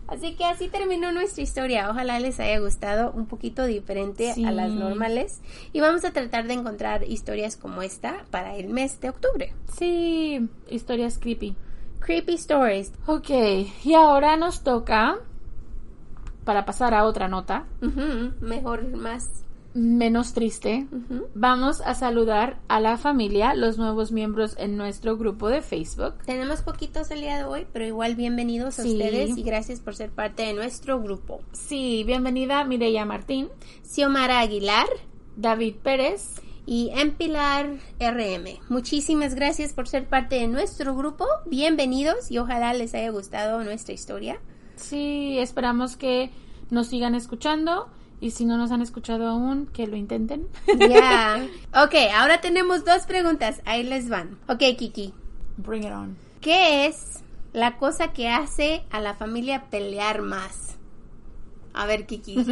Así 0.08 0.36
que 0.36 0.46
así 0.46 0.68
terminó 0.68 1.12
nuestra 1.12 1.42
historia. 1.44 1.90
Ojalá 1.90 2.20
les 2.20 2.40
haya 2.40 2.60
gustado 2.60 3.12
un 3.12 3.26
poquito 3.26 3.66
diferente 3.66 4.34
Sí. 4.34 4.46
a 4.46 4.52
las 4.52 4.72
normales. 4.72 5.42
Y 5.72 5.80
vamos 5.80 6.04
a 6.06 6.12
tratar 6.12 6.46
de 6.48 6.54
encontrar 6.54 7.04
historias 7.04 7.56
como 7.56 7.82
esta 7.82 8.26
para 8.30 8.56
el 8.58 8.68
mes 8.70 9.00
de 9.00 9.10
octubre. 9.10 9.54
Sí, 9.78 10.48
historias 10.70 11.18
creepy. 11.18 11.56
Creepy 12.00 12.34
stories. 12.34 12.92
Ok, 13.08 13.30
y 13.86 13.94
ahora 13.94 14.36
nos 14.36 14.62
toca, 14.62 15.20
para 16.44 16.66
pasar 16.66 16.94
a 16.94 17.06
otra 17.06 17.30
nota, 17.30 17.64
Mejor, 18.42 18.86
más. 18.98 19.30
Menos 19.74 20.34
triste, 20.34 20.88
vamos 21.34 21.82
a 21.82 21.96
saludar 21.96 22.60
a 22.68 22.80
la 22.80 22.98
familia, 22.98 23.54
los 23.56 23.78
nuevos 23.78 24.12
miembros 24.12 24.56
en 24.60 24.78
nuestro 24.78 25.18
grupo 25.18 25.50
de 25.50 25.62
Facebook. 25.62 26.16
Tenemos 26.26 26.62
poquitos 26.62 27.10
el 27.12 27.22
día 27.22 27.38
de 27.38 27.44
hoy, 27.46 27.66
pero 27.74 27.86
igual 27.86 28.16
bienvenidos 28.16 28.80
a 28.80 28.84
Sí. 28.84 28.94
ustedes 28.94 29.38
y 29.38 29.44
gracias 29.44 29.80
por 29.80 29.96
ser 29.96 30.12
parte 30.12 30.44
de 30.44 30.54
nuestro 30.54 31.02
grupo. 31.02 31.42
Sí, 31.54 32.04
bienvenida 32.06 32.64
Mireya 32.66 33.06
Martín, 33.06 33.50
Xiomara 33.84 34.40
Aguilar 34.40 34.88
David 35.36 35.76
Pérez, 35.82 36.36
y 36.66 36.92
Empilar 36.96 37.72
RM. 38.00 38.60
Muchísimas 38.70 39.36
gracias 39.36 39.74
por 39.74 39.88
ser 39.90 40.08
parte 40.08 40.36
de 40.36 40.48
nuestro 40.48 40.96
grupo. 40.96 41.26
Bienvenidos 41.46 42.32
y 42.32 42.38
ojalá 42.38 42.74
les 42.74 42.94
haya 42.94 43.10
gustado 43.10 43.62
nuestra 43.66 43.94
historia. 43.94 44.40
Sí, 44.78 45.38
esperamos 45.40 45.98
que 45.98 46.30
nos 46.70 46.88
sigan 46.88 47.16
escuchando 47.16 47.90
y 48.24 48.32
si 48.32 48.46
no 48.46 48.58
nos 48.58 48.72
han 48.72 48.82
escuchado 48.82 49.28
aún, 49.28 49.68
que 49.68 49.86
lo 49.86 49.98
intenten. 49.98 50.48
Ya. 50.90 51.46
Ok, 51.84 51.96
ahora 52.16 52.40
tenemos 52.40 52.86
dos 52.86 53.02
preguntas. 53.06 53.60
Ahí 53.66 53.84
les 53.84 54.08
van. 54.08 54.38
Ok, 54.48 54.60
Kiki. 54.78 55.14
Bring 55.58 55.84
it 55.84 55.92
on. 55.92 56.16
¿Qué 56.40 56.86
es 56.86 57.22
la 57.52 57.76
cosa 57.76 58.14
que 58.14 58.30
hace 58.30 58.86
a 58.92 59.02
la 59.02 59.14
familia 59.14 59.66
pelear 59.70 60.22
más? 60.22 60.78
A 61.74 61.86
ver, 61.86 62.06
Kiki. 62.06 62.46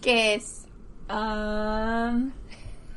¿Qué 0.00 0.34
es? 0.34 0.64
Um, 1.08 2.32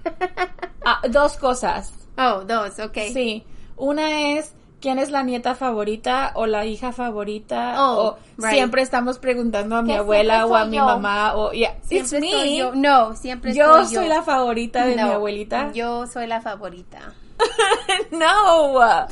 ah, 0.85 1.01
dos 1.11 1.37
cosas. 1.37 1.93
Oh, 2.17 2.45
dos, 2.45 2.79
ok. 2.79 2.97
Sí, 3.13 3.43
una 3.77 4.31
es 4.31 4.53
quién 4.81 4.99
es 4.99 5.11
la 5.11 5.23
nieta 5.23 5.55
favorita 5.55 6.31
o 6.35 6.45
la 6.45 6.65
hija 6.65 6.91
favorita 6.91 7.75
Oh, 7.77 8.01
o 8.01 8.17
right. 8.37 8.53
siempre 8.53 8.81
estamos 8.81 9.19
preguntando 9.19 9.75
a 9.77 9.81
mi 9.81 9.93
abuela 9.93 10.45
o 10.45 10.55
a 10.55 10.65
mi 10.65 10.77
mamá 10.77 11.33
o 11.35 11.51
yeah, 11.51 11.75
it's 11.89 12.11
me. 12.13 12.57
yo. 12.57 12.71
No, 12.75 13.15
siempre 13.15 13.53
Yo 13.53 13.85
soy 13.85 14.07
la 14.07 14.23
favorita 14.23 14.85
de 14.85 14.95
mi 14.95 15.01
abuelita. 15.01 15.71
Yo 15.73 16.07
soy 16.07 16.27
la 16.27 16.41
favorita. 16.41 17.13
no, 18.11 19.07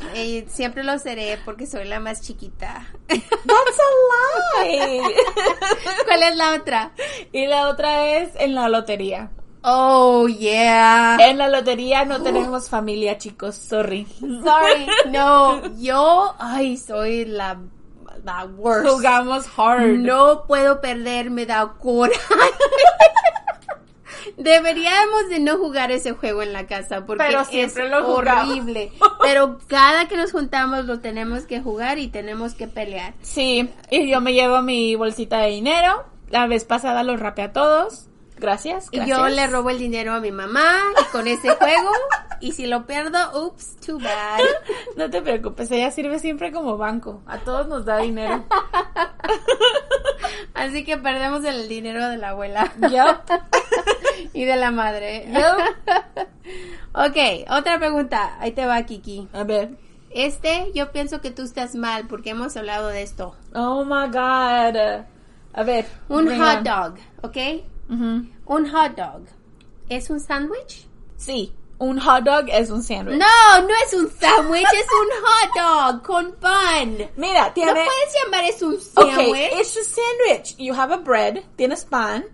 siempre 0.47 0.83
lo 0.83 0.99
seré 0.99 1.39
porque 1.45 1.65
soy 1.65 1.85
la 1.85 1.99
más 1.99 2.21
chiquita. 2.21 2.85
that's 3.07 3.79
a 3.79 4.63
lie. 4.65 5.01
¿Cuál 6.05 6.23
es 6.23 6.35
la 6.35 6.53
otra? 6.55 6.91
y 7.31 7.45
la 7.47 7.69
otra 7.69 8.07
es 8.17 8.29
en 8.35 8.55
la 8.55 8.67
lotería. 8.69 9.29
Oh, 9.69 10.29
yeah. 10.29 11.17
En 11.19 11.37
la 11.37 11.49
lotería 11.49 12.05
no 12.05 12.21
tenemos 12.21 12.69
familia, 12.69 13.17
chicos. 13.17 13.55
Sorry. 13.55 14.07
Sorry. 14.19 14.87
No, 15.11 15.61
yo, 15.75 16.33
ay, 16.39 16.77
soy 16.77 17.25
la, 17.25 17.59
la 18.23 18.45
worst. 18.45 18.89
Jugamos 18.89 19.45
hard. 19.57 19.97
No 19.97 20.45
puedo 20.47 20.79
perder, 20.79 21.31
me 21.31 21.45
da 21.45 21.73
coraje. 21.79 22.17
Deberíamos 24.37 25.27
de 25.29 25.41
no 25.41 25.57
jugar 25.57 25.91
ese 25.91 26.13
juego 26.13 26.43
en 26.43 26.53
la 26.53 26.65
casa 26.65 27.05
porque 27.05 27.25
Pero 27.25 27.41
es 27.51 27.75
lo 27.75 28.07
horrible. 28.07 28.93
Pero 29.21 29.57
cada 29.67 30.07
que 30.07 30.15
nos 30.15 30.31
juntamos 30.31 30.85
lo 30.85 31.01
tenemos 31.01 31.43
que 31.43 31.59
jugar 31.59 31.99
y 31.99 32.07
tenemos 32.07 32.53
que 32.53 32.67
pelear. 32.67 33.15
Sí, 33.21 33.69
y 33.89 34.09
yo 34.09 34.21
me 34.21 34.31
llevo 34.31 34.61
mi 34.61 34.95
bolsita 34.95 35.39
de 35.39 35.49
dinero. 35.49 36.05
La 36.29 36.47
vez 36.47 36.63
pasada 36.63 37.03
los 37.03 37.19
rapé 37.19 37.41
a 37.41 37.51
todos. 37.51 38.06
Gracias. 38.39 38.87
Y 38.91 39.05
yo 39.05 39.27
le 39.29 39.47
robo 39.47 39.69
el 39.69 39.79
dinero 39.79 40.13
a 40.13 40.19
mi 40.19 40.31
mamá 40.31 40.77
con 41.11 41.27
ese 41.27 41.49
juego 41.49 41.91
y 42.39 42.51
si 42.51 42.67
lo 42.67 42.85
pierdo, 42.85 43.45
ups, 43.45 43.77
too 43.85 43.99
bad. 43.99 44.39
No 44.95 45.09
te 45.09 45.21
preocupes, 45.21 45.69
ella 45.71 45.91
sirve 45.91 46.19
siempre 46.19 46.51
como 46.51 46.77
banco. 46.77 47.21
A 47.27 47.39
todos 47.39 47.67
nos 47.67 47.85
da 47.85 47.99
dinero. 47.99 48.45
Así 50.53 50.83
que 50.83 50.97
perdemos 50.97 51.43
el 51.45 51.67
dinero 51.67 52.07
de 52.09 52.17
la 52.17 52.29
abuela. 52.29 52.73
Yup. 52.81 53.41
y 54.33 54.45
de 54.45 54.55
la 54.55 54.71
madre. 54.71 55.31
ok, 56.93 57.49
otra 57.49 57.77
pregunta. 57.77 58.37
Ahí 58.39 58.51
te 58.51 58.65
va, 58.65 58.81
Kiki. 58.83 59.27
A 59.33 59.43
ver. 59.43 59.77
Este, 60.09 60.71
yo 60.73 60.91
pienso 60.91 61.21
que 61.21 61.31
tú 61.31 61.43
estás 61.43 61.75
mal 61.75 62.07
porque 62.07 62.31
hemos 62.31 62.57
hablado 62.57 62.87
de 62.87 63.03
esto. 63.03 63.35
Oh 63.53 63.85
my 63.85 64.07
god. 64.07 65.05
A 65.53 65.63
ver. 65.63 65.85
Un 66.09 66.27
hot 66.27 66.57
on. 66.57 66.63
dog, 66.63 66.95
¿ok? 67.21 67.37
Un 67.89 68.69
hot 68.69 68.95
dog. 68.95 69.21
¿Es 69.89 70.09
un 70.09 70.19
sándwich? 70.19 70.85
Sí, 71.17 71.53
un 71.79 71.99
hot 71.99 72.23
dog 72.23 72.45
es 72.49 72.69
un 72.69 72.81
sándwich. 72.83 73.17
No, 73.17 73.61
no 73.61 73.73
es 73.85 73.93
un 73.93 74.09
sándwich, 74.11 74.65
es 74.73 74.87
un 74.91 75.09
hot 75.23 75.93
dog 75.93 76.03
con 76.03 76.31
pan. 76.35 76.97
Mira, 77.15 77.53
tiene. 77.53 77.71
No 77.71 77.75
puedes 77.77 78.13
llamar 78.23 78.43
eso 78.43 78.67
un 78.67 78.79
sándwich. 78.81 79.51
it's 79.59 79.77
a 79.77 79.83
sandwich. 79.83 80.55
You 80.57 80.73
have 80.73 80.93
a 80.93 80.97
bread, 80.97 81.43
tienes 81.55 81.85
pan 81.85 82.25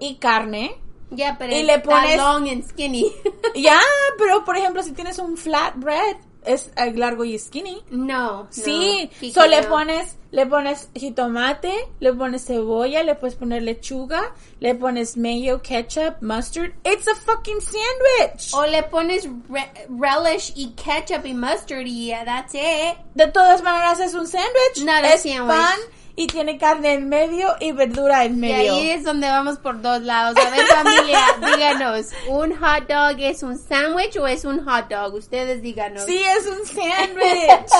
y 0.00 0.16
carne. 0.16 0.76
Ya, 1.12 1.36
pero 1.38 1.52
Y 1.56 1.62
le 1.64 1.78
pones- 1.80 2.16
long 2.18 2.48
and 2.48 2.62
skinny. 2.68 3.10
Ya, 3.56 3.80
pero 4.18 4.44
por 4.44 4.56
ejemplo, 4.56 4.82
si 4.82 4.92
tienes 4.92 5.18
un 5.18 5.36
flat 5.36 5.74
bread, 5.76 6.16
es 6.44 6.70
eh, 6.76 6.92
largo 6.94 7.24
y 7.24 7.38
skinny. 7.38 7.82
No, 7.90 8.46
Sí, 8.50 9.10
no, 9.22 9.30
so 9.32 9.46
le 9.46 9.62
no. 9.62 9.68
pones, 9.68 10.16
le 10.30 10.46
pones 10.46 10.88
jitomate, 10.94 11.72
le 12.00 12.12
pones 12.14 12.44
cebolla, 12.46 13.02
le 13.02 13.14
puedes 13.14 13.34
poner 13.36 13.62
lechuga, 13.62 14.32
le 14.60 14.74
pones 14.74 15.16
mayo, 15.16 15.60
ketchup, 15.62 16.20
mustard. 16.22 16.72
It's 16.84 17.06
a 17.08 17.14
fucking 17.14 17.60
sandwich. 17.60 18.52
O 18.54 18.66
le 18.66 18.82
pones 18.84 19.28
re- 19.48 19.70
relish 19.88 20.52
y 20.56 20.72
ketchup 20.76 21.26
y 21.26 21.34
mustard 21.34 21.86
y 21.86 22.06
yeah, 22.06 22.24
that's 22.24 22.54
it. 22.54 22.96
De 23.14 23.26
todas 23.26 23.62
maneras 23.62 24.00
es 24.00 24.14
un 24.14 24.26
sándwich. 24.26 24.84
Not 24.84 25.04
a 25.04 25.14
es 25.14 25.22
sandwich. 25.22 25.46
pan 25.56 25.78
y 26.20 26.26
tiene 26.26 26.58
carne 26.58 26.92
en 26.92 27.08
medio 27.08 27.56
y 27.60 27.72
verdura 27.72 28.24
en 28.24 28.34
Y 28.34 28.40
medio. 28.40 28.74
ahí 28.74 28.90
es 28.90 29.04
donde 29.04 29.26
vamos 29.26 29.56
por 29.58 29.80
dos 29.80 30.02
lados. 30.02 30.36
A 30.36 30.50
ver, 30.50 30.66
familia, 30.66 31.18
díganos, 31.56 32.08
¿un 32.28 32.54
hot 32.58 32.86
dog 32.86 33.18
es 33.20 33.42
un 33.42 33.56
sándwich 33.56 34.18
o 34.18 34.26
es 34.26 34.44
un 34.44 34.62
hot 34.66 34.88
dog? 34.90 35.14
Ustedes 35.14 35.62
díganos. 35.62 36.04
Sí, 36.04 36.22
es 36.22 36.46
un 36.46 36.66
sándwich. 36.66 37.70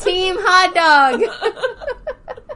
Team 0.04 0.36
Hot 0.36 0.74
Dog. 0.74 1.30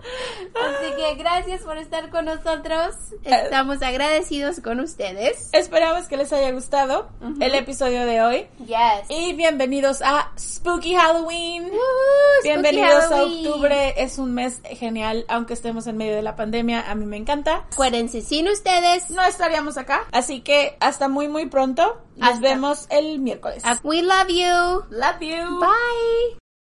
Así 0.55 0.95
que 0.97 1.15
gracias 1.17 1.63
por 1.63 1.79
estar 1.79 2.11
con 2.11 2.27
nosotros. 2.27 2.95
Estamos 3.25 3.83
agradecidos 3.83 4.61
con 4.61 4.81
ustedes. 4.81 5.49
Esperamos 5.53 6.07
que 6.09 6.17
les 6.17 6.33
haya 6.33 6.51
gustado 6.53 7.09
el 7.41 7.55
episodio 7.55 8.05
de 8.07 8.23
hoy. 8.23 8.47
Yes. 8.67 9.09
Y 9.09 9.33
bienvenidos 9.35 10.03
a 10.03 10.31
Spooky 10.39 10.95
Halloween. 10.95 11.65
Spooky 11.65 12.43
bienvenidos 12.43 13.05
Halloween. 13.05 13.47
a 13.47 13.51
octubre. 13.51 13.95
Es 14.03 14.19
un 14.19 14.35
mes 14.35 14.61
genial, 14.65 15.25
aunque 15.29 15.55
estemos 15.55 15.87
en 15.87 15.97
medio 15.97 16.15
de 16.15 16.23
la 16.23 16.37
pandemia. 16.37 16.91
A 16.91 16.95
mí 16.95 17.07
me 17.07 17.17
encanta. 17.17 17.65
Acuérdense, 17.73 18.21
sin 18.21 18.49
ustedes, 18.49 19.11
No 19.11 19.23
estaríamos 19.23 19.77
acá. 19.79 20.07
Así 20.13 20.41
que 20.41 20.77
hasta 20.81 21.09
muy, 21.09 21.29
muy 21.29 21.47
pronto. 21.47 22.01
Nos 22.17 22.29
Hasta. 22.35 22.41
vemos 22.41 22.87
el 22.91 23.19
miércoles. 23.19 23.63
we 23.83 24.03
love 24.03 24.29
you. 24.29 24.85
Love 24.91 25.21
you. 25.21 25.59
Bye. 25.61 26.43